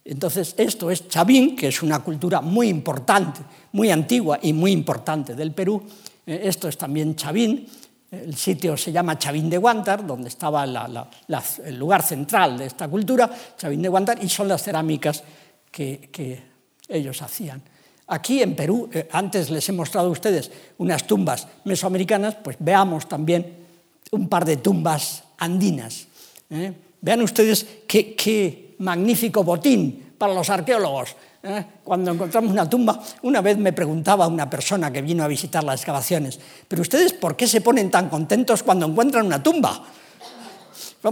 Entonces, 0.03 0.53
esto 0.57 0.91
es 0.91 1.07
Chavín, 1.07 1.55
que 1.55 1.69
es 1.69 1.81
una 1.81 1.99
cultura 1.99 2.39
muy 2.41 2.67
importante, 2.67 3.41
muy 3.71 3.89
antigua 3.89 4.37
y 4.39 4.53
muy 4.53 4.71
importante 4.71 5.33
del 5.33 5.51
Perú. 5.51 5.81
Eh, 6.27 6.41
esto 6.43 6.67
es 6.67 6.77
también 6.77 7.15
Chavín, 7.15 7.67
el 8.11 8.35
sitio 8.35 8.77
se 8.77 8.91
llama 8.91 9.17
Chavín 9.17 9.49
de 9.49 9.57
Guantar, 9.57 10.05
donde 10.05 10.29
estaba 10.29 10.63
el 10.63 11.75
lugar 11.77 12.03
central 12.03 12.57
de 12.57 12.67
esta 12.67 12.87
cultura, 12.87 13.29
Chavín 13.57 13.81
de 13.81 13.89
Guantar, 13.89 14.23
y 14.23 14.29
son 14.29 14.47
las 14.47 14.63
cerámicas 14.63 15.23
que, 15.71 16.55
ellos 16.87 17.19
hacían. 17.23 17.63
Aquí 18.07 18.41
en 18.41 18.55
Perú, 18.55 18.89
eh, 18.93 19.07
antes 19.11 19.49
les 19.49 19.67
he 19.67 19.73
mostrado 19.73 20.07
a 20.07 20.11
ustedes 20.11 20.51
unas 20.77 21.07
tumbas 21.07 21.47
mesoamericanas, 21.63 22.35
pues 22.35 22.55
veamos 22.59 23.09
también 23.09 23.65
un 24.11 24.29
par 24.29 24.45
de 24.45 24.57
tumbas 24.57 25.23
andinas. 25.37 26.07
¿eh? 26.49 26.73
Vean 27.01 27.21
ustedes 27.21 27.65
qué 27.87 28.75
magnífico 28.79 29.43
botín 29.43 30.13
para 30.17 30.33
los 30.33 30.49
arqueólogos. 30.49 31.15
¿eh? 31.43 31.65
Cuando 31.83 32.11
encontramos 32.11 32.51
una 32.51 32.69
tumba, 32.69 33.01
una 33.23 33.41
vez 33.41 33.57
me 33.57 33.73
preguntaba 33.73 34.27
una 34.27 34.49
persona 34.49 34.91
que 34.91 35.01
vino 35.01 35.23
a 35.23 35.27
visitar 35.27 35.63
las 35.63 35.79
excavaciones, 35.79 36.39
pero 36.67 36.83
ustedes 36.83 37.13
por 37.13 37.35
qué 37.35 37.47
se 37.47 37.61
ponen 37.61 37.89
tan 37.89 38.09
contentos 38.09 38.63
cuando 38.63 38.85
encuentran 38.85 39.25
una 39.25 39.41
tumba? 39.41 39.83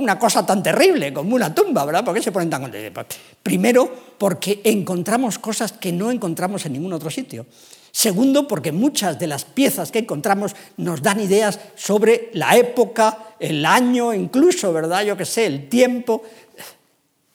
Una 0.02 0.18
cosa 0.18 0.46
tan 0.46 0.64
terrible 0.64 1.14
como 1.14 1.36
una 1.36 1.54
tumba, 1.54 1.86
¿verdad? 1.86 2.04
¿Por 2.04 2.16
qué 2.16 2.22
se 2.22 2.32
ponen 2.32 2.50
tan 2.50 2.64
contentos? 2.64 3.06
Primero, 3.44 4.16
porque 4.18 4.62
encontramos 4.64 5.38
cosas 5.38 5.72
que 5.72 5.91
no 5.91 6.10
encontramos 6.10 6.66
en 6.66 6.74
ningún 6.74 6.94
otro 6.94 7.12
sitio. 7.12 7.46
Segundo, 7.91 8.48
porque 8.48 8.72
muchas 8.72 9.20
de 9.20 9.28
las 9.28 9.46
piezas 9.46 9.91
que 9.91 10.00
encontramos 10.00 10.56
nos 10.78 11.04
dan 11.04 11.20
ideas 11.20 11.60
sobre 11.76 12.32
la 12.34 12.58
época, 12.58 13.36
el 13.39 13.64
año, 13.68 14.16
incluso, 14.16 14.74
¿verdad? 14.74 15.04
Yo 15.04 15.16
qué 15.16 15.26
sé, 15.26 15.46
el 15.46 15.70
tiempo. 15.70 16.24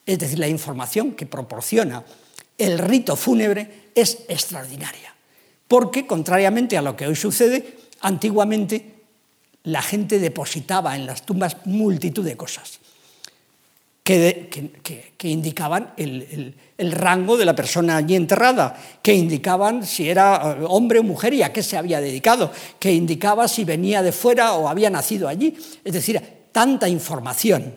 Es 0.05 0.19
decir, 0.19 0.37
la 0.37 0.49
información 0.49 1.13
que 1.13 1.25
proporciona 1.25 2.03
el 2.57 2.77
rito 2.77 3.15
fúnebre 3.15 3.91
es 3.95 4.25
extraordinaria, 4.27 5.15
porque 5.67 6.05
contrariamente 6.05 6.77
a 6.77 6.81
lo 6.81 6.97
que 6.97 7.07
hoy 7.07 7.15
sucede, 7.15 7.77
antiguamente 8.01 8.98
la 9.63 9.81
gente 9.81 10.19
depositaba 10.19 10.95
en 10.95 11.05
las 11.05 11.25
tumbas 11.25 11.57
multitud 11.65 12.25
de 12.25 12.37
cosas 12.37 12.79
que, 14.09 15.29
indicaban 15.29 15.93
el, 15.97 16.55
rango 16.93 17.37
de 17.37 17.45
la 17.45 17.55
persona 17.55 17.97
allí 17.97 18.15
enterrada, 18.15 18.75
que 19.03 19.13
indicaban 19.13 19.85
si 19.85 20.09
era 20.09 20.57
eh, 20.57 20.65
hombre 20.67 20.99
o 20.99 21.03
mujer 21.03 21.33
y 21.35 21.43
a 21.43 21.53
qué 21.53 21.61
se 21.61 21.77
había 21.77 22.01
dedicado, 22.01 22.51
que 22.79 22.91
indicaba 22.91 23.47
si 23.47 23.65
venía 23.65 24.01
de 24.01 24.11
fuera 24.11 24.53
o 24.53 24.67
había 24.67 24.89
nacido 24.89 25.27
allí. 25.27 25.55
Es 25.83 25.93
decir, 25.93 26.21
tanta 26.51 26.89
información, 26.89 27.75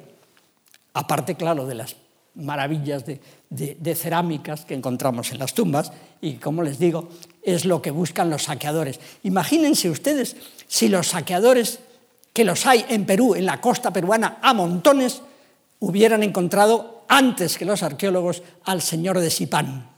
aparte, 0.95 1.35
claro, 1.35 1.67
de 1.67 1.75
las 1.75 1.97
maravillas 2.35 3.05
de, 3.05 3.21
de, 3.51 3.95
cerámicas 3.95 4.65
que 4.65 4.73
encontramos 4.73 5.33
en 5.33 5.39
las 5.39 5.53
tumbas 5.53 5.93
y, 6.23 6.35
como 6.35 6.63
les 6.63 6.79
digo, 6.79 7.11
es 7.43 7.65
lo 7.65 7.83
que 7.83 7.91
buscan 7.91 8.31
los 8.31 8.45
saqueadores. 8.45 9.01
Imagínense 9.25 9.91
ustedes 9.91 10.37
si 10.67 10.89
los 10.89 11.09
saqueadores, 11.09 11.81
que 12.33 12.45
los 12.45 12.67
hay 12.67 12.85
en 12.89 13.05
Perú, 13.05 13.35
en 13.35 13.47
la 13.47 13.61
costa 13.61 13.93
peruana, 13.93 14.39
a 14.41 14.55
montones, 14.55 15.21
hubieran 15.81 16.23
encontrado 16.23 17.05
antes 17.09 17.59
que 17.59 17.65
los 17.65 17.83
arqueólogos 17.83 18.43
al 18.65 18.81
señor 18.81 19.19
de 19.19 19.31
Sipán. 19.31 19.91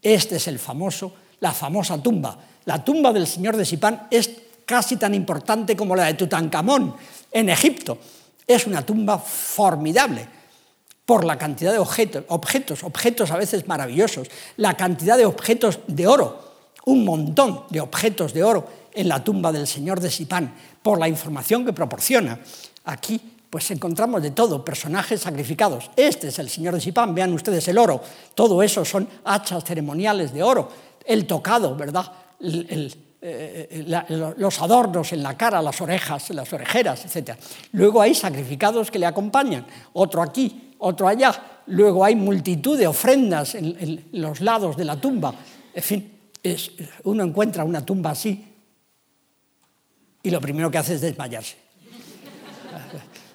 Este 0.00 0.36
es 0.36 0.46
el 0.46 0.58
famoso, 0.58 1.12
la 1.40 1.52
famosa 1.52 2.00
tumba. 2.00 2.38
La 2.64 2.82
tumba 2.82 3.12
del 3.12 3.26
señor 3.26 3.56
de 3.56 3.64
Sipán 3.64 4.06
es 4.10 4.30
casi 4.64 4.96
tan 4.96 5.14
importante 5.14 5.76
como 5.76 5.96
la 5.96 6.06
de 6.06 6.14
Tutankamón 6.14 6.94
en 7.32 7.48
Egipto. 7.48 7.98
Es 8.46 8.66
una 8.66 8.86
tumba 8.86 9.18
formidable 9.18 10.28
por 11.04 11.24
la 11.24 11.38
cantidad 11.38 11.72
de 11.72 11.78
objetos, 11.78 12.24
objetos, 12.28 12.82
objetos 12.82 13.30
a 13.30 13.36
veces 13.36 13.66
maravillosos, 13.66 14.28
la 14.56 14.76
cantidad 14.76 15.16
de 15.16 15.24
objetos 15.24 15.80
de 15.86 16.06
oro, 16.06 16.45
un 16.86 17.04
montón 17.04 17.64
de 17.70 17.80
objetos 17.80 18.32
de 18.32 18.42
oro 18.42 18.66
en 18.92 19.08
la 19.08 19.22
tumba 19.22 19.52
del 19.52 19.66
señor 19.66 20.00
de 20.00 20.10
Sipán, 20.10 20.54
por 20.82 20.98
la 20.98 21.08
información 21.08 21.64
que 21.64 21.72
proporciona. 21.72 22.40
Aquí 22.84 23.20
pues 23.50 23.70
encontramos 23.70 24.22
de 24.22 24.32
todo, 24.32 24.64
personajes 24.64 25.20
sacrificados. 25.20 25.90
Este 25.96 26.28
es 26.28 26.38
el 26.38 26.48
señor 26.48 26.74
de 26.74 26.80
Sipán, 26.80 27.14
vean 27.14 27.32
ustedes 27.32 27.66
el 27.68 27.78
oro, 27.78 28.02
todo 28.34 28.62
eso 28.62 28.84
son 28.84 29.08
hachas 29.24 29.64
ceremoniales 29.64 30.32
de 30.32 30.42
oro, 30.42 30.68
el 31.04 31.26
tocado, 31.26 31.76
¿verdad? 31.76 32.10
Eh, 33.28 33.84
los 34.36 34.60
adornos 34.60 35.12
en 35.12 35.22
la 35.22 35.36
cara, 35.36 35.62
las 35.62 35.80
orejas, 35.80 36.30
las 36.30 36.52
orejeras, 36.52 37.04
etc. 37.04 37.36
Luego 37.72 38.02
hay 38.02 38.14
sacrificados 38.14 38.90
que 38.90 38.98
le 38.98 39.06
acompañan, 39.06 39.66
otro 39.94 40.22
aquí, 40.22 40.74
otro 40.78 41.08
allá. 41.08 41.62
Luego 41.66 42.04
hay 42.04 42.14
multitud 42.14 42.78
de 42.78 42.86
ofrendas 42.86 43.54
en, 43.54 44.04
los 44.12 44.40
lados 44.40 44.76
de 44.76 44.84
la 44.84 45.00
tumba. 45.00 45.34
En 45.74 45.82
fin, 45.82 46.15
uno 47.04 47.24
encuentra 47.24 47.64
una 47.64 47.84
tumba 47.84 48.10
así 48.10 48.44
y 50.22 50.30
lo 50.30 50.40
primero 50.40 50.70
que 50.70 50.78
hace 50.78 50.94
es 50.94 51.00
desmayarse. 51.00 51.56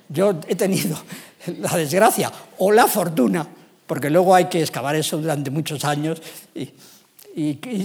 Yo 0.10 0.40
he 0.48 0.56
tenido 0.56 0.98
la 1.60 1.78
desgracia 1.78 2.32
o 2.58 2.72
la 2.72 2.86
fortuna, 2.88 3.48
porque 3.88 4.10
luego 4.10 4.36
hay 4.36 4.46
que 4.46 4.62
excavar 4.62 4.96
eso 4.96 5.18
durante 5.18 5.50
muchos 5.50 5.84
años 5.86 6.22
y, 6.54 6.70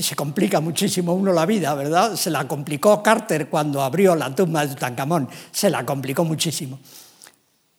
se 0.03 0.17
complica 0.17 0.59
muchísimo 0.61 1.15
uno 1.15 1.33
la 1.33 1.47
vida, 1.47 1.73
¿verdad? 1.75 2.17
Se 2.17 2.31
la 2.31 2.49
complicó 2.49 3.01
Carter 3.01 3.49
cuando 3.49 3.81
abrió 3.81 4.17
la 4.17 4.35
tumba 4.35 4.67
de 4.67 4.75
Tutankamón, 4.75 5.29
se 5.53 5.71
la 5.71 5.87
complicó 5.87 6.25
muchísimo. 6.25 6.81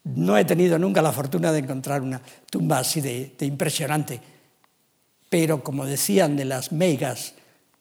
No 0.05 0.37
he 0.37 0.45
tenido 0.45 0.79
nunca 0.79 1.01
la 1.01 1.11
fortuna 1.11 1.51
de 1.51 1.59
encontrar 1.59 2.01
una 2.01 2.21
tumba 2.49 2.79
así 2.79 3.01
de, 3.01 3.35
impresionante, 3.41 4.21
pero 5.27 5.61
como 5.61 5.85
decían 5.85 6.37
de 6.37 6.45
las 6.45 6.71
meigas 6.71 7.33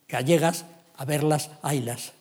gallegas, 0.09 0.65
a 0.97 1.05
verlas, 1.05 1.51
haylas. 1.63 2.13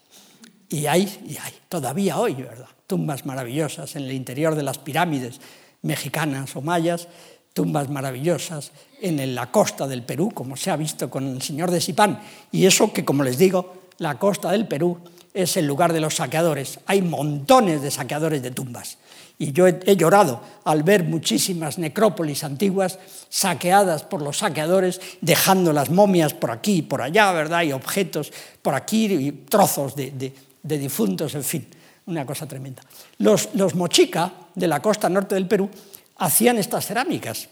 Y 0.70 0.88
hay, 0.88 1.04
y 1.28 1.38
hay, 1.38 1.54
todavía 1.70 2.18
hoy, 2.18 2.34
¿verdad? 2.34 2.68
Tumbas 2.88 3.26
maravillosas 3.26 3.96
en 3.96 4.04
el 4.04 4.12
interior 4.12 4.56
de 4.56 4.64
las 4.64 4.78
pirámides 4.78 5.40
mexicanas 5.82 6.56
o 6.56 6.62
mayas, 6.62 7.08
tumbas 7.54 7.90
maravillosas 7.90 8.72
en 9.02 9.36
la 9.36 9.52
costa 9.52 9.88
del 9.88 10.04
Perú, 10.04 10.32
como 10.34 10.58
se 10.58 10.72
ha 10.72 10.76
visto 10.76 11.10
con 11.10 11.28
el 11.28 11.42
señor 11.42 11.72
de 11.72 11.80
Sipán. 11.80 12.20
Y 12.52 12.66
eso 12.66 12.92
que, 12.92 13.06
como 13.06 13.24
les 13.24 13.38
digo, 13.38 13.90
la 13.98 14.20
costa 14.20 14.52
del 14.52 14.68
Perú 14.68 15.00
es 15.34 15.56
el 15.58 15.66
lugar 15.66 15.94
de 15.94 16.00
los 16.00 16.16
saqueadores. 16.16 16.80
Hay 16.86 17.02
montones 17.02 17.82
de 17.82 17.92
saqueadores 17.92 18.42
de 18.42 18.52
tumbas. 18.52 18.98
Y 19.38 19.52
yo 19.52 19.68
he, 19.68 19.96
llorado 19.98 20.42
al 20.64 20.84
ver 20.84 21.04
muchísimas 21.04 21.78
necrópolis 21.78 22.44
antiguas 22.44 23.00
saqueadas 23.28 24.04
por 24.04 24.22
los 24.22 24.38
saqueadores, 24.38 25.02
dejando 25.20 25.74
las 25.74 25.90
momias 25.90 26.34
por 26.34 26.52
aquí 26.52 26.78
y 26.78 26.82
por 26.82 27.02
allá, 27.02 27.32
¿verdad? 27.34 27.64
Y 27.64 27.74
objetos 27.74 28.32
por 28.62 28.76
aquí 28.76 29.06
y 29.06 29.32
trozos 29.32 29.96
de, 29.96 30.34
difuntos, 30.64 31.36
en 31.36 31.44
fin, 31.44 31.68
una 32.06 32.26
cosa 32.26 32.48
tremenda. 32.48 32.82
Los, 33.18 33.50
los 33.56 33.76
mochica 33.76 34.32
de 34.56 34.68
la 34.68 34.82
costa 34.82 35.10
norte 35.10 35.36
del 35.36 35.48
Perú 35.48 35.70
hacían 36.18 36.58
estas 36.58 36.86
cerámicas 36.86 37.50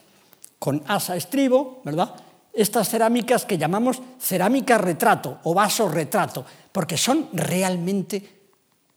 con 0.58 0.82
asa 0.88 1.18
estribo, 1.18 1.82
¿verdad? 1.84 2.16
Estas 2.54 2.88
cerámicas 2.88 3.44
que 3.44 3.58
llamamos 3.58 4.02
cerámica 4.22 4.78
retrato 4.78 5.40
o 5.44 5.54
vaso 5.54 5.90
retrato, 5.90 6.46
porque 6.72 6.98
son 6.98 7.28
realmente 7.34 8.24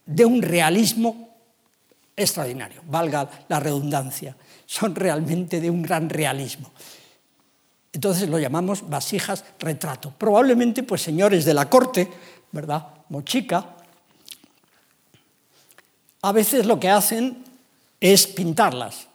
de 0.07 0.25
un 0.25 0.41
realismo 0.41 1.26
extraordinario, 2.17 2.83
valga 2.87 3.29
la 3.49 3.61
redundancia. 3.61 4.37
Son 4.65 4.95
realmente 4.95 5.61
de 5.61 5.71
un 5.71 5.83
gran 5.83 6.09
realismo. 6.09 6.73
Entonces 7.93 8.29
lo 8.29 8.39
llamamos 8.39 8.89
vasijas 8.89 9.45
retrato. 9.59 10.11
Probablemente, 10.11 10.83
pues 10.83 11.03
señores 11.03 11.45
de 11.45 11.55
la 11.55 11.69
corte, 11.69 12.09
¿verdad? 12.53 12.87
Mochica, 13.09 13.77
a 16.23 16.33
veces 16.33 16.67
lo 16.67 16.81
que 16.81 16.89
hacen 16.89 17.45
es 18.01 18.27
pintarlas. 18.27 19.07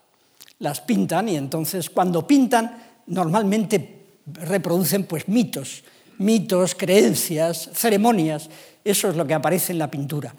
Las 0.60 0.82
pintan 0.82 1.30
y 1.30 1.36
entonces 1.36 1.90
cuando 1.90 2.26
pintan 2.26 3.02
normalmente 3.08 4.06
reproducen 4.26 5.04
pues 5.06 5.28
mitos, 5.28 5.84
mitos, 6.20 6.76
creencias, 6.76 7.70
ceremonias. 7.74 8.50
Eso 8.84 9.10
es 9.10 9.16
lo 9.16 9.28
que 9.28 9.34
aparece 9.34 9.74
en 9.74 9.80
la 9.80 9.92
pintura. 9.92 10.34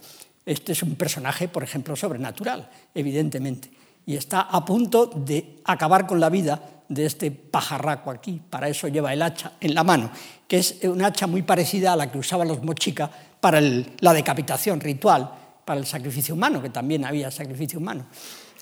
Este 0.44 0.72
es 0.72 0.82
un 0.82 0.96
personaje, 0.96 1.48
por 1.48 1.62
ejemplo, 1.62 1.94
sobrenatural, 1.94 2.68
evidentemente, 2.94 3.70
y 4.06 4.16
está 4.16 4.42
a 4.42 4.64
punto 4.64 5.06
de 5.06 5.60
acabar 5.64 6.06
con 6.06 6.18
la 6.18 6.28
vida 6.28 6.60
de 6.88 7.06
este 7.06 7.30
pajarraco 7.30 8.10
aquí. 8.10 8.40
Para 8.50 8.68
eso 8.68 8.88
lleva 8.88 9.12
el 9.12 9.22
hacha 9.22 9.52
en 9.60 9.74
la 9.74 9.84
mano, 9.84 10.10
que 10.48 10.58
es 10.58 10.78
un 10.82 11.02
hacha 11.02 11.26
muy 11.26 11.42
parecida 11.42 11.92
a 11.92 11.96
la 11.96 12.10
que 12.10 12.18
usaban 12.18 12.48
los 12.48 12.62
mochicas 12.62 13.08
para 13.40 13.60
la 13.60 14.12
decapitación 14.12 14.80
ritual, 14.80 15.30
para 15.64 15.80
el 15.80 15.86
sacrificio 15.86 16.34
humano, 16.34 16.60
que 16.60 16.70
también 16.70 17.04
había 17.04 17.30
sacrificio 17.30 17.78
humano. 17.78 18.06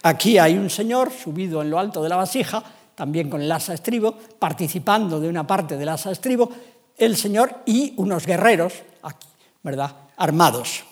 Aquí 0.02 0.38
hay 0.38 0.56
un 0.56 0.70
señor 0.70 1.10
subido 1.10 1.62
en 1.62 1.70
lo 1.70 1.78
alto 1.78 2.02
de 2.02 2.08
la 2.08 2.16
vasija, 2.16 2.62
también 2.94 3.30
con 3.30 3.40
el 3.40 3.50
asa 3.50 3.72
estribo, 3.74 4.16
participando 4.38 5.18
de 5.18 5.28
una 5.28 5.46
parte 5.46 5.76
del 5.76 5.88
asa 5.88 6.10
estribo, 6.10 6.50
el 6.96 7.16
señor 7.16 7.62
y 7.64 7.94
unos 7.96 8.26
guerreros 8.26 8.74
aquí, 9.02 9.26
¿verdad? 9.62 9.96
Armados. 10.18 10.89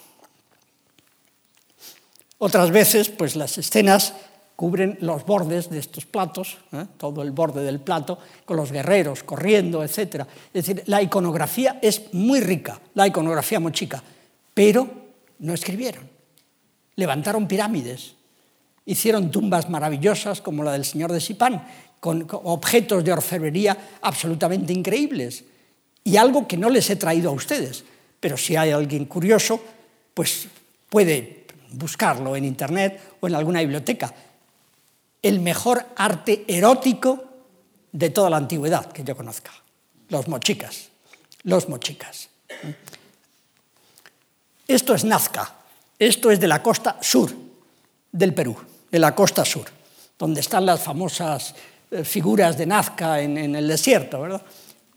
Otras 2.38 2.70
veces, 2.70 3.08
pues 3.08 3.34
las 3.34 3.58
escenas 3.58 4.14
cubren 4.58 4.98
los 5.02 5.24
bordes 5.24 5.70
de 5.70 5.78
estos 5.78 6.04
platos, 6.04 6.58
¿eh? 6.72 6.84
todo 6.96 7.22
el 7.22 7.30
borde 7.30 7.62
del 7.62 7.78
plato, 7.78 8.18
con 8.44 8.56
los 8.56 8.72
guerreros 8.72 9.22
corriendo, 9.22 9.84
etc. 9.84 10.26
Es 10.52 10.66
decir, 10.66 10.82
la 10.86 11.00
iconografía 11.00 11.78
es 11.80 12.12
muy 12.12 12.40
rica, 12.40 12.80
la 12.94 13.06
iconografía 13.06 13.60
mochica, 13.60 14.02
pero 14.54 14.88
no 15.38 15.54
escribieron. 15.54 16.10
Levantaron 16.96 17.46
pirámides, 17.46 18.14
hicieron 18.84 19.30
tumbas 19.30 19.70
maravillosas 19.70 20.40
como 20.40 20.64
la 20.64 20.72
del 20.72 20.84
señor 20.84 21.12
de 21.12 21.20
Sipán, 21.20 21.64
con, 22.00 22.26
objetos 22.28 23.04
de 23.04 23.12
orfebrería 23.12 23.76
absolutamente 24.02 24.72
increíbles. 24.72 25.44
Y 26.02 26.16
algo 26.16 26.48
que 26.48 26.56
no 26.56 26.68
les 26.68 26.90
he 26.90 26.96
traído 26.96 27.30
a 27.30 27.34
ustedes, 27.34 27.84
pero 28.18 28.36
si 28.36 28.56
hay 28.56 28.70
alguien 28.70 29.04
curioso, 29.04 29.60
pues 30.14 30.48
puede 30.88 31.37
buscarlo 31.72 32.36
en 32.36 32.44
Internet 32.44 33.16
o 33.20 33.26
en 33.26 33.34
alguna 33.34 33.60
biblioteca. 33.60 34.12
El 35.22 35.40
mejor 35.40 35.84
arte 35.96 36.44
erótico 36.46 37.24
de 37.92 38.10
toda 38.10 38.30
la 38.30 38.36
antigüedad 38.36 38.92
que 38.92 39.04
yo 39.04 39.16
conozca, 39.16 39.50
los 40.08 40.28
mochicas, 40.28 40.88
los 41.44 41.68
mochicas. 41.68 42.28
Esto 44.66 44.94
es 44.94 45.04
Nazca, 45.04 45.54
esto 45.98 46.30
es 46.30 46.38
de 46.38 46.46
la 46.46 46.62
costa 46.62 46.98
sur 47.00 47.32
del 48.12 48.34
Perú, 48.34 48.56
de 48.90 48.98
la 48.98 49.14
costa 49.14 49.44
sur, 49.44 49.66
donde 50.18 50.40
están 50.40 50.66
las 50.66 50.82
famosas 50.82 51.54
eh, 51.90 52.04
figuras 52.04 52.56
de 52.58 52.66
Nazca 52.66 53.20
en, 53.20 53.54
el 53.54 53.66
desierto, 53.66 54.20
¿verdad? 54.20 54.42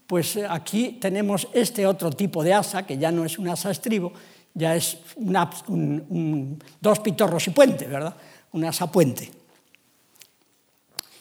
Pues 0.06 0.36
eh, 0.36 0.46
aquí 0.48 0.98
tenemos 1.00 1.48
este 1.54 1.88
otro 1.88 2.12
tipo 2.12 2.44
de 2.44 2.54
asa, 2.54 2.86
que 2.86 2.98
ya 2.98 3.12
no 3.12 3.24
es 3.24 3.40
un 3.40 3.48
asa 3.48 3.72
estribo, 3.72 4.12
ya 4.54 4.76
es 4.76 4.98
dos 6.80 7.00
pitorros 7.00 7.48
y 7.48 7.52
puente, 7.52 7.86
¿verdad? 7.86 8.16
Un 8.52 8.66
asa 8.66 8.92
puente. 8.92 9.32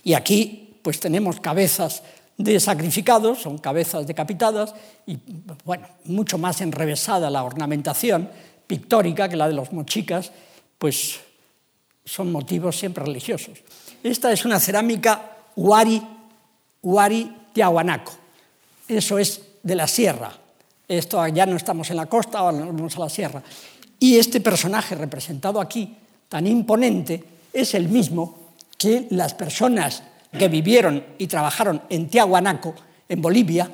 Y 0.03 0.15
aquí 0.15 0.79
pues 0.83 0.99
tenemos 0.99 1.41
cabezas 1.41 2.03
de 2.37 2.59
sacrificados, 2.59 3.43
son 3.43 3.59
cabezas 3.59 4.07
decapitadas 4.07 4.75
y 5.07 5.19
bueno, 5.65 5.87
mucho 6.05 6.39
más 6.39 6.61
enrevesada 6.63 7.29
la 7.29 7.45
ornamentación 7.45 8.31
pictórica 8.67 9.29
que 9.29 9.37
la 9.37 9.49
de 9.49 9.55
los 9.55 9.73
mochicas, 9.73 10.33
pues 10.79 11.21
son 12.05 12.33
motivos 12.33 12.79
siempre 12.79 13.05
religiosos. 13.05 13.59
Esta 14.03 14.33
es 14.33 14.45
una 14.45 14.59
cerámica 14.59 15.37
Huari, 15.57 16.03
Huari 16.83 17.37
Tiahuanaco. 17.53 18.13
Eso 18.89 19.19
es 19.19 19.43
de 19.63 19.75
la 19.75 19.87
sierra. 19.87 20.33
Esto 20.91 21.25
ya 21.29 21.47
no 21.47 21.55
estamos 21.55 21.89
en 21.91 21.97
la 21.99 22.07
costa, 22.07 22.41
ahora 22.41 22.59
nos 22.59 22.75
vamos 22.75 22.97
a 22.97 23.01
la 23.01 23.09
sierra. 23.09 23.41
Y 24.01 24.19
este 24.19 24.41
personaje 24.41 24.97
representado 24.97 25.61
aquí, 25.61 25.97
tan 26.29 26.49
imponente, 26.49 27.23
es 27.53 27.75
el 27.75 27.89
mismo 27.89 28.51
que 28.77 29.07
las 29.11 29.35
personas 29.35 30.03
que 30.37 30.49
vivieron 30.49 31.05
y 31.17 31.29
trabajaron 31.29 31.83
en 31.89 32.09
Tiahuanaco, 32.09 32.75
en 33.09 33.23
Bolivia, 33.23 33.71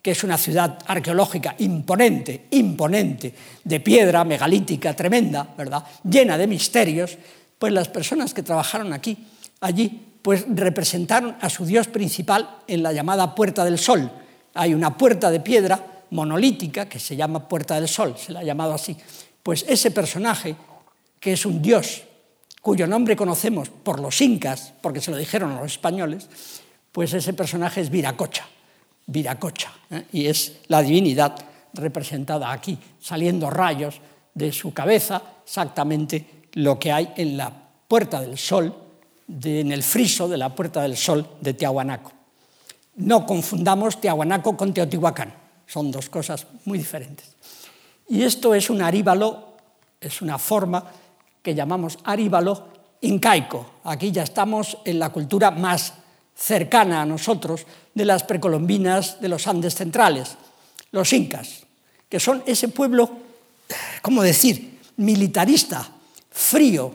que 0.00 0.12
es 0.12 0.22
una 0.22 0.38
ciudad 0.38 0.78
arqueológica 0.86 1.56
imponente, 1.58 2.46
imponente, 2.52 3.34
de 3.64 3.80
piedra 3.80 4.22
megalítica 4.22 4.94
tremenda, 4.94 5.52
¿verdad? 5.58 5.82
Llena 6.08 6.38
de 6.38 6.46
misterios, 6.46 7.18
pues 7.58 7.72
las 7.72 7.88
personas 7.88 8.32
que 8.32 8.44
trabajaron 8.44 8.92
aquí, 8.92 9.18
allí, 9.60 10.06
pues 10.22 10.44
representaron 10.48 11.36
a 11.40 11.50
su 11.50 11.66
dios 11.66 11.88
principal 11.88 12.58
en 12.68 12.84
la 12.84 12.92
llamada 12.92 13.34
Puerta 13.34 13.64
del 13.64 13.78
Sol. 13.78 14.08
Hay 14.54 14.72
una 14.72 14.96
puerta 14.96 15.32
de 15.32 15.40
piedra 15.40 15.84
monolítica 16.10 16.88
que 16.88 16.98
se 16.98 17.16
llama 17.16 17.48
Puerta 17.48 17.74
del 17.74 17.88
Sol, 17.88 18.14
se 18.16 18.32
la 18.32 18.40
ha 18.40 18.44
llamado 18.44 18.74
así. 18.74 18.96
Pues 19.42 19.64
ese 19.68 19.90
personaje, 19.90 20.56
que 21.18 21.32
es 21.32 21.46
un 21.46 21.62
dios 21.62 22.02
cuyo 22.60 22.86
nombre 22.86 23.16
conocemos 23.16 23.70
por 23.70 24.00
los 24.00 24.20
incas, 24.20 24.72
porque 24.82 25.00
se 25.00 25.10
lo 25.10 25.16
dijeron 25.16 25.56
los 25.56 25.72
españoles, 25.72 26.28
pues 26.92 27.12
ese 27.14 27.32
personaje 27.32 27.80
es 27.80 27.90
Viracocha, 27.90 28.46
Viracocha, 29.06 29.72
¿eh? 29.90 30.04
y 30.12 30.26
es 30.26 30.58
la 30.68 30.82
divinidad 30.82 31.36
representada 31.72 32.52
aquí, 32.52 32.78
saliendo 33.00 33.48
rayos 33.48 34.00
de 34.34 34.52
su 34.52 34.74
cabeza, 34.74 35.22
exactamente 35.44 36.48
lo 36.54 36.78
que 36.78 36.92
hay 36.92 37.12
en 37.16 37.36
la 37.36 37.52
Puerta 37.88 38.20
del 38.20 38.36
Sol 38.36 38.74
en 39.42 39.72
el 39.72 39.82
friso 39.82 40.28
de 40.28 40.36
la 40.36 40.54
Puerta 40.54 40.82
del 40.82 40.96
Sol 40.96 41.26
de 41.40 41.54
Tiahuanaco. 41.54 42.12
No 42.96 43.24
confundamos 43.24 44.00
Tiahuanaco 44.00 44.56
con 44.56 44.74
Teotihuacán, 44.74 45.32
son 45.70 45.90
dos 45.90 46.10
cosas 46.10 46.46
muy 46.64 46.78
diferentes. 46.78 47.28
Y 48.08 48.24
esto 48.24 48.54
es 48.54 48.70
un 48.70 48.82
aríbalo, 48.82 49.54
es 50.00 50.20
una 50.20 50.36
forma 50.36 50.82
que 51.42 51.54
llamamos 51.54 51.98
aríbalo 52.02 52.68
incaico. 53.02 53.78
Aquí 53.84 54.10
ya 54.10 54.24
estamos 54.24 54.78
en 54.84 54.98
la 54.98 55.10
cultura 55.10 55.52
más 55.52 55.94
cercana 56.34 57.02
a 57.02 57.06
nosotros 57.06 57.66
de 57.94 58.04
las 58.04 58.24
precolombinas 58.24 59.20
de 59.20 59.28
los 59.28 59.46
Andes 59.46 59.76
centrales, 59.76 60.36
los 60.90 61.12
incas, 61.12 61.66
que 62.08 62.18
son 62.18 62.42
ese 62.46 62.68
pueblo, 62.68 63.08
¿cómo 64.02 64.22
decir?, 64.22 64.80
militarista, 64.96 65.88
frío, 66.30 66.92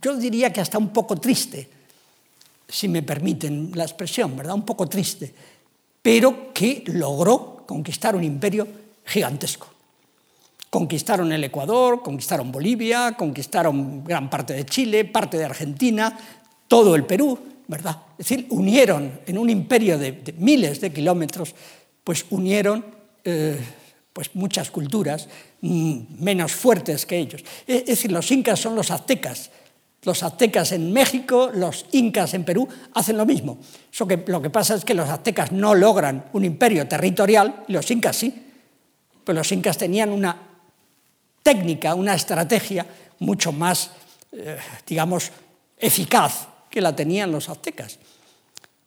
yo 0.00 0.16
diría 0.16 0.52
que 0.52 0.60
hasta 0.60 0.78
un 0.78 0.88
poco 0.92 1.16
triste, 1.16 1.70
si 2.68 2.88
me 2.88 3.02
permiten 3.02 3.70
la 3.74 3.84
expresión, 3.84 4.36
¿verdad? 4.36 4.54
Un 4.54 4.64
poco 4.64 4.88
triste, 4.88 5.32
pero 6.02 6.52
que 6.52 6.82
logró 6.86 7.64
conquistar 7.66 8.16
un 8.16 8.24
imperio 8.24 8.66
gigantesco. 9.06 9.68
Conquistaron 10.68 11.32
el 11.32 11.44
Ecuador, 11.44 12.02
conquistaron 12.02 12.50
Bolivia, 12.50 13.14
conquistaron 13.16 14.02
gran 14.04 14.28
parte 14.28 14.54
de 14.54 14.64
Chile, 14.66 15.04
parte 15.04 15.38
de 15.38 15.44
Argentina, 15.44 16.18
todo 16.66 16.94
el 16.94 17.04
Perú, 17.04 17.38
¿verdad? 17.68 17.98
Es 18.18 18.28
decir, 18.28 18.46
unieron 18.50 19.20
en 19.26 19.38
un 19.38 19.50
imperio 19.50 19.98
de, 19.98 20.34
miles 20.38 20.80
de 20.80 20.92
kilómetros, 20.92 21.54
pues 22.02 22.24
unieron 22.30 22.84
eh, 23.24 23.58
pues 24.12 24.34
muchas 24.34 24.70
culturas 24.70 25.28
mm, 25.60 26.00
menos 26.18 26.52
fuertes 26.52 27.06
que 27.06 27.18
ellos. 27.18 27.44
Es 27.66 27.86
decir, 27.86 28.10
los 28.10 28.30
incas 28.30 28.58
son 28.58 28.74
los 28.74 28.90
aztecas, 28.90 29.50
los 30.04 30.22
aztecas 30.22 30.72
en 30.72 30.92
México, 30.92 31.50
los 31.54 31.86
incas 31.92 32.34
en 32.34 32.44
Perú 32.44 32.68
hacen 32.94 33.16
lo 33.16 33.24
mismo. 33.24 33.58
que, 34.08 34.24
lo 34.26 34.42
que 34.42 34.50
pasa 34.50 34.74
es 34.74 34.84
que 34.84 34.94
los 34.94 35.08
aztecas 35.08 35.52
no 35.52 35.74
logran 35.74 36.24
un 36.32 36.44
imperio 36.44 36.88
territorial 36.88 37.64
los 37.68 37.90
incas 37.90 38.16
sí. 38.16 38.48
Pero 39.24 39.38
los 39.38 39.52
incas 39.52 39.78
tenían 39.78 40.10
una 40.10 40.36
técnica, 41.42 41.94
una 41.94 42.14
estrategia 42.14 42.84
mucho 43.20 43.52
más, 43.52 43.90
eh, 44.32 44.58
digamos, 44.86 45.30
eficaz 45.78 46.48
que 46.68 46.80
la 46.80 46.96
tenían 46.96 47.30
los 47.30 47.48
aztecas. 47.48 47.98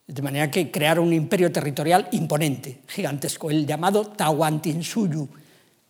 De 0.06 0.22
manera 0.22 0.50
que 0.50 0.70
crearon 0.70 1.06
un 1.06 1.14
imperio 1.14 1.50
territorial 1.50 2.08
imponente, 2.12 2.80
gigantesco, 2.88 3.50
el 3.50 3.66
llamado 3.66 4.06
Tahuantinsuyu. 4.08 5.28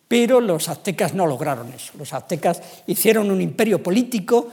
Pero 0.07 0.39
los 0.39 0.69
aztecas 0.69 1.13
no 1.13 1.27
lograron 1.27 1.71
eso. 1.73 1.91
Los 1.97 2.13
aztecas 2.13 2.61
hicieron 2.87 3.29
un 3.29 3.41
imperio 3.41 3.83
político 3.83 4.49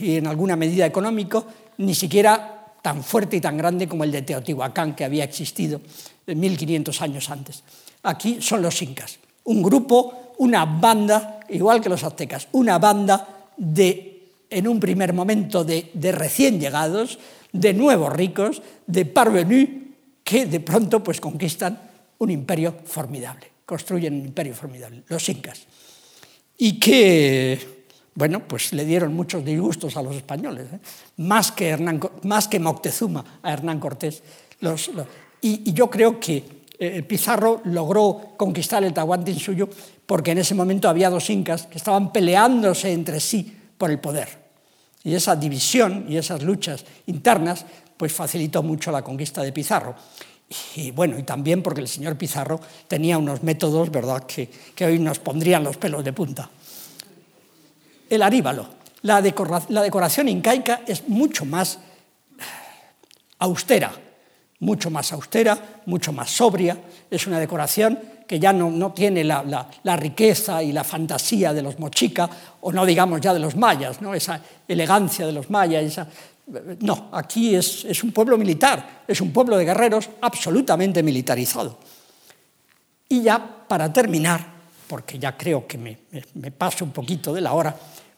y 0.00 0.16
en 0.16 0.26
alguna 0.26 0.56
medida 0.56 0.86
económico, 0.86 1.46
ni 1.78 1.94
siquiera 1.94 2.74
tan 2.82 3.02
fuerte 3.02 3.36
y 3.36 3.40
tan 3.40 3.56
grande 3.56 3.88
como 3.88 4.04
el 4.04 4.12
de 4.12 4.22
Teotihuacán, 4.22 4.94
que 4.94 5.04
había 5.04 5.24
existido 5.24 5.80
1500 6.26 7.00
años 7.02 7.30
antes. 7.30 7.62
Aquí 8.02 8.38
son 8.40 8.62
los 8.62 8.82
incas, 8.82 9.18
un 9.44 9.62
grupo, 9.62 10.34
una 10.38 10.64
banda, 10.64 11.40
igual 11.48 11.80
que 11.80 11.88
los 11.88 12.02
aztecas, 12.02 12.48
una 12.52 12.78
banda 12.78 13.46
de, 13.56 14.30
en 14.50 14.66
un 14.66 14.80
primer 14.80 15.12
momento, 15.12 15.64
de, 15.64 15.90
de 15.94 16.12
recién 16.12 16.58
llegados, 16.58 17.18
de 17.52 17.72
nuevos 17.72 18.12
ricos, 18.12 18.62
de 18.86 19.06
parvenus, 19.06 19.68
que 20.24 20.46
de 20.46 20.60
pronto 20.60 21.02
pues, 21.02 21.20
conquistan 21.20 21.78
un 22.18 22.30
imperio 22.30 22.74
formidable, 22.84 23.46
construyen 23.66 24.14
un 24.14 24.26
imperio 24.26 24.54
formidable, 24.54 25.02
los 25.08 25.28
incas. 25.28 25.62
Y 26.58 26.78
que 26.78 27.81
bueno, 28.14 28.40
pues 28.46 28.72
le 28.72 28.84
dieron 28.84 29.14
muchos 29.14 29.44
disgustos 29.44 29.96
a 29.96 30.02
los 30.02 30.14
españoles, 30.14 30.66
¿eh? 30.72 30.78
más, 31.18 31.52
que 31.52 31.76
más 32.22 32.48
que 32.48 32.60
Moctezuma 32.60 33.24
a 33.42 33.52
Hernán 33.52 33.80
Cortés. 33.80 34.22
y, 35.40 35.72
yo 35.72 35.88
creo 35.88 36.20
que 36.20 36.62
eh, 36.78 37.02
Pizarro 37.02 37.62
logró 37.64 38.34
conquistar 38.36 38.84
el 38.84 38.92
Tahuantinsuyo 38.92 39.68
porque 40.04 40.32
en 40.32 40.38
ese 40.38 40.54
momento 40.54 40.88
había 40.88 41.08
dos 41.08 41.30
incas 41.30 41.66
que 41.66 41.78
estaban 41.78 42.12
peleándose 42.12 42.92
entre 42.92 43.20
sí 43.20 43.56
por 43.78 43.90
el 43.90 43.98
poder. 43.98 44.28
Y 45.04 45.14
esa 45.14 45.34
división 45.34 46.06
y 46.08 46.16
esas 46.16 46.42
luchas 46.42 46.84
internas 47.06 47.64
pues 47.96 48.12
facilitó 48.12 48.62
mucho 48.62 48.92
la 48.92 49.02
conquista 49.02 49.42
de 49.42 49.52
Pizarro. 49.52 49.94
Y 50.76 50.90
bueno, 50.90 51.18
y 51.18 51.22
también 51.22 51.62
porque 51.62 51.80
el 51.80 51.88
señor 51.88 52.16
Pizarro 52.16 52.60
tenía 52.88 53.16
unos 53.16 53.42
métodos, 53.42 53.90
¿verdad?, 53.90 54.24
que, 54.24 54.50
que 54.74 54.84
hoy 54.84 54.98
nos 54.98 55.18
pondrían 55.18 55.64
los 55.64 55.76
pelos 55.76 56.04
de 56.04 56.12
punta. 56.12 56.50
El 58.12 58.20
aríbalo. 58.20 58.66
La, 59.04 59.22
decoración 59.22 60.28
incaica 60.28 60.82
es 60.86 61.08
mucho 61.08 61.46
más 61.46 61.78
austera, 63.38 63.90
mucho 64.60 64.90
más 64.90 65.14
austera, 65.14 65.80
mucho 65.86 66.12
más 66.12 66.30
sobria. 66.30 66.76
Es 67.10 67.26
una 67.26 67.40
decoración 67.40 67.98
que 68.28 68.38
ya 68.38 68.52
no, 68.52 68.92
tiene 68.92 69.24
la, 69.24 69.96
riqueza 69.96 70.62
y 70.62 70.72
la 70.72 70.84
fantasía 70.84 71.54
de 71.54 71.62
los 71.62 71.78
mochica, 71.78 72.28
o 72.60 72.70
no 72.70 72.84
digamos 72.84 73.22
ya 73.22 73.32
de 73.32 73.40
los 73.40 73.56
mayas, 73.56 74.02
¿no? 74.02 74.12
esa 74.12 74.42
elegancia 74.68 75.24
de 75.24 75.32
los 75.32 75.48
mayas, 75.48 75.82
esa 75.82 76.06
no, 76.80 77.08
aquí 77.12 77.54
es, 77.54 77.86
es, 77.86 78.04
un 78.04 78.12
pueblo 78.12 78.36
militar, 78.36 79.04
es 79.08 79.22
un 79.22 79.32
pueblo 79.32 79.56
de 79.56 79.64
guerreros 79.64 80.10
absolutamente 80.20 81.02
militarizado. 81.02 81.78
Y 83.08 83.22
ya 83.22 83.64
para 83.66 83.90
terminar, 83.90 84.52
porque 84.92 85.18
ya 85.18 85.34
creo 85.34 85.66
que 85.66 85.78
me, 85.78 85.98
me, 86.34 86.50
paso 86.50 86.84
un 86.84 86.90
poquito 86.90 87.32
de 87.32 87.40
la 87.40 87.54
hora, 87.54 87.74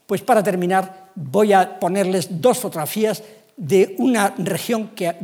pues 0.06 0.22
para 0.22 0.42
terminar 0.42 1.10
voy 1.14 1.52
a 1.52 1.78
ponerles 1.78 2.40
dos 2.40 2.58
fotografías 2.58 3.22
de 3.56 3.94
una 3.98 4.34
región 4.38 4.88
que, 4.88 5.14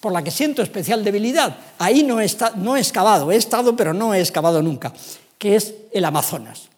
por 0.00 0.12
la 0.12 0.22
que 0.22 0.30
siento 0.30 0.62
especial 0.62 1.04
debilidad. 1.04 1.56
Ahí 1.78 2.02
no 2.02 2.20
he, 2.20 2.26
no 2.56 2.76
he 2.76 2.80
excavado, 2.80 3.30
he 3.30 3.36
estado 3.36 3.76
pero 3.76 3.92
no 3.92 4.14
he 4.14 4.20
excavado 4.20 4.62
nunca, 4.62 4.92
que 5.38 5.56
es 5.56 5.74
el 5.92 6.04
Amazonas. 6.04 6.68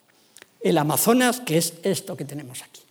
El 0.61 0.76
Amazonas, 0.76 1.40
que 1.40 1.59
es 1.59 1.74
esto 1.82 2.16
que 2.16 2.24
tenemos 2.24 2.62
aquí 2.62 2.82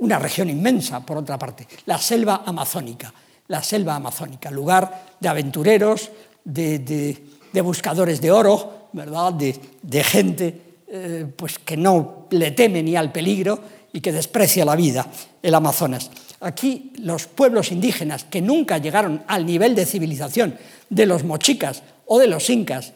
una 0.00 0.18
región 0.18 0.50
inmensa, 0.50 1.00
por 1.00 1.18
otra 1.18 1.38
parte, 1.38 1.66
la 1.86 1.98
selva 1.98 2.42
amazónica, 2.44 3.12
la 3.48 3.62
selva 3.62 3.94
amazónica, 3.94 4.50
lugar 4.50 5.14
de 5.20 5.28
aventureros, 5.28 6.10
de, 6.44 7.16
buscadores 7.62 8.20
de 8.20 8.30
oro, 8.30 8.88
¿verdad? 8.92 9.32
de, 9.34 9.58
de 9.82 10.04
gente 10.04 10.60
eh, 10.88 11.26
pues 11.36 11.58
que 11.58 11.76
no 11.76 12.26
le 12.30 12.50
teme 12.52 12.82
ni 12.82 12.96
al 12.96 13.12
peligro 13.12 13.60
y 13.92 14.00
que 14.00 14.12
desprecia 14.12 14.64
la 14.64 14.76
vida, 14.76 15.06
el 15.42 15.54
Amazonas. 15.54 16.10
Aquí 16.40 16.92
los 16.98 17.26
pueblos 17.26 17.72
indígenas 17.72 18.24
que 18.24 18.40
nunca 18.40 18.78
llegaron 18.78 19.22
al 19.26 19.44
nivel 19.44 19.74
de 19.74 19.86
civilización 19.86 20.56
de 20.88 21.06
los 21.06 21.24
mochicas 21.24 21.82
o 22.06 22.18
de 22.18 22.26
los 22.26 22.48
incas, 22.50 22.92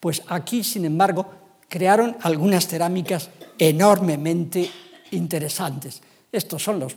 pues 0.00 0.22
aquí, 0.28 0.64
sin 0.64 0.84
embargo, 0.84 1.26
crearon 1.68 2.16
algunas 2.22 2.66
cerámicas 2.66 3.30
enormemente 3.58 4.70
interesantes. 5.12 6.02
Estos 6.32 6.62
son 6.62 6.80
los, 6.80 6.96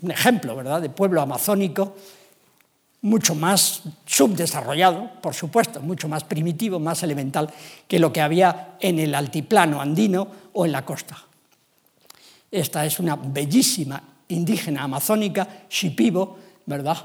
un 0.00 0.10
ejemplo 0.10 0.54
¿verdad? 0.54 0.80
de 0.80 0.88
pueblo 0.88 1.20
amazónico, 1.20 1.96
mucho 3.02 3.34
más 3.34 3.82
subdesarrollado, 4.06 5.10
por 5.20 5.34
supuesto, 5.34 5.80
mucho 5.80 6.08
más 6.08 6.22
primitivo, 6.22 6.78
más 6.78 7.02
elemental 7.02 7.52
que 7.88 7.98
lo 7.98 8.12
que 8.12 8.20
había 8.20 8.76
en 8.78 9.00
el 9.00 9.14
altiplano 9.14 9.80
andino 9.80 10.28
o 10.52 10.64
en 10.64 10.72
la 10.72 10.84
costa. 10.84 11.18
Esta 12.52 12.84
es 12.84 13.00
una 13.00 13.16
bellísima 13.16 14.02
indígena 14.28 14.82
amazónica, 14.82 15.64
Shipibo, 15.70 16.36
¿verdad? 16.66 16.98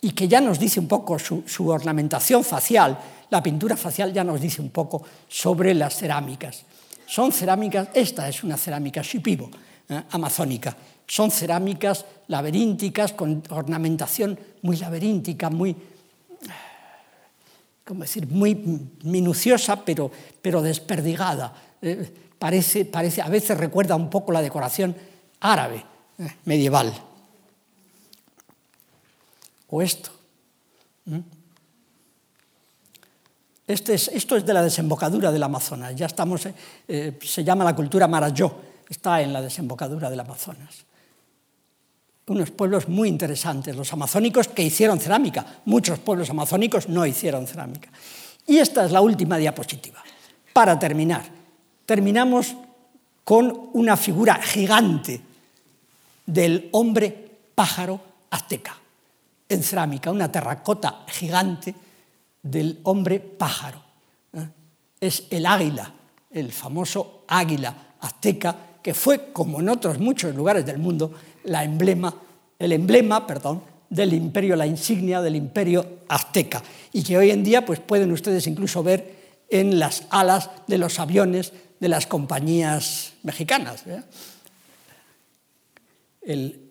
Y 0.00 0.10
que 0.10 0.26
ya 0.26 0.40
nos 0.40 0.58
dice 0.58 0.80
un 0.80 0.88
poco 0.88 1.20
su, 1.20 1.44
su 1.46 1.68
ornamentación 1.68 2.42
facial, 2.42 2.98
la 3.30 3.40
pintura 3.40 3.76
facial 3.76 4.12
ya 4.12 4.24
nos 4.24 4.40
dice 4.40 4.60
un 4.60 4.70
poco 4.70 5.04
sobre 5.28 5.72
las 5.72 5.96
cerámicas. 5.96 6.64
Son 7.06 7.30
cerámicas, 7.30 7.88
esta 7.94 8.28
es 8.28 8.42
una 8.42 8.56
cerámica 8.56 9.00
Shipibo, 9.00 9.50
¿eh? 9.88 10.02
amazónica, 10.10 10.76
son 11.06 11.30
cerámicas 11.30 12.04
laberínticas 12.26 13.12
con 13.12 13.42
ornamentación 13.50 14.36
muy 14.62 14.76
laberíntica, 14.78 15.48
muy, 15.48 15.76
¿cómo 17.84 18.00
decir? 18.00 18.26
muy 18.26 18.88
minuciosa, 19.04 19.84
pero, 19.84 20.10
pero 20.42 20.60
desperdigada. 20.60 21.54
Eh, 21.80 22.27
parece, 22.38 22.84
parece, 22.84 23.22
a 23.22 23.28
veces 23.28 23.56
recuerda 23.56 23.96
un 23.96 24.10
poco 24.10 24.32
la 24.32 24.42
decoración 24.42 24.96
árabe, 25.40 25.84
eh, 26.18 26.36
medieval. 26.44 26.92
O 29.68 29.82
esto. 29.82 30.10
Este 33.66 33.94
es, 33.94 34.08
esto 34.08 34.36
es 34.36 34.46
de 34.46 34.54
la 34.54 34.62
desembocadura 34.62 35.30
del 35.30 35.42
Amazonas. 35.42 35.94
Ya 35.94 36.06
estamos, 36.06 36.48
eh, 36.88 37.18
se 37.22 37.44
llama 37.44 37.64
la 37.64 37.76
cultura 37.76 38.08
Marayó, 38.08 38.54
está 38.88 39.20
en 39.20 39.32
la 39.32 39.42
desembocadura 39.42 40.08
del 40.08 40.20
Amazonas 40.20 40.88
unos 42.32 42.50
pueblos 42.50 42.88
muy 42.88 43.08
interesantes, 43.08 43.74
los 43.74 43.92
amazónicos 43.92 44.48
que 44.48 44.62
hicieron 44.62 45.00
cerámica. 45.00 45.44
Muchos 45.64 45.98
pueblos 45.98 46.30
amazónicos 46.30 46.88
no 46.88 47.06
hicieron 47.06 47.46
cerámica. 47.46 47.90
Y 48.46 48.58
esta 48.58 48.84
es 48.84 48.92
la 48.92 49.00
última 49.00 49.36
diapositiva. 49.36 50.02
Para 50.52 50.78
terminar, 50.78 51.22
terminamos 51.88 52.54
con 53.24 53.70
una 53.72 53.96
figura 53.96 54.34
gigante 54.34 55.22
del 56.26 56.68
hombre 56.72 57.30
pájaro 57.54 57.98
azteca 58.28 58.76
en 59.48 59.62
cerámica, 59.62 60.10
una 60.10 60.30
terracota 60.30 61.06
gigante 61.08 61.74
del 62.42 62.80
hombre 62.82 63.20
pájaro. 63.20 63.80
¿eh? 64.34 64.48
Es 65.00 65.28
el 65.30 65.46
águila, 65.46 65.90
el 66.30 66.52
famoso 66.52 67.24
águila 67.26 67.74
azteca, 68.00 68.54
que 68.82 68.92
fue, 68.92 69.32
como 69.32 69.60
en 69.60 69.70
otros 69.70 69.98
muchos 69.98 70.34
lugares 70.34 70.66
del 70.66 70.76
mundo, 70.76 71.14
la 71.44 71.64
emblema, 71.64 72.14
el 72.58 72.72
emblema 72.72 73.26
perdón, 73.26 73.62
del 73.88 74.12
imperio, 74.12 74.56
la 74.56 74.66
insignia 74.66 75.22
del 75.22 75.36
imperio 75.36 76.00
azteca, 76.06 76.62
y 76.92 77.02
que 77.02 77.16
hoy 77.16 77.30
en 77.30 77.42
día 77.42 77.64
pues, 77.64 77.80
pueden 77.80 78.12
ustedes 78.12 78.46
incluso 78.46 78.82
ver 78.82 79.16
en 79.48 79.78
las 79.78 80.02
alas 80.10 80.50
de 80.66 80.76
los 80.76 80.98
aviones 80.98 81.54
de 81.80 81.88
las 81.88 82.06
compañías 82.06 83.12
mexicanas. 83.22 83.86
¿eh? 83.86 84.02
El, 86.22 86.70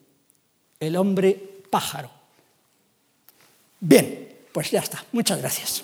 el 0.79 0.95
hombre 0.95 1.61
pájaro. 1.69 2.11
Bien, 3.79 4.35
pues 4.51 4.71
ya 4.71 4.79
está. 4.79 5.03
Muchas 5.11 5.39
gracias. 5.39 5.83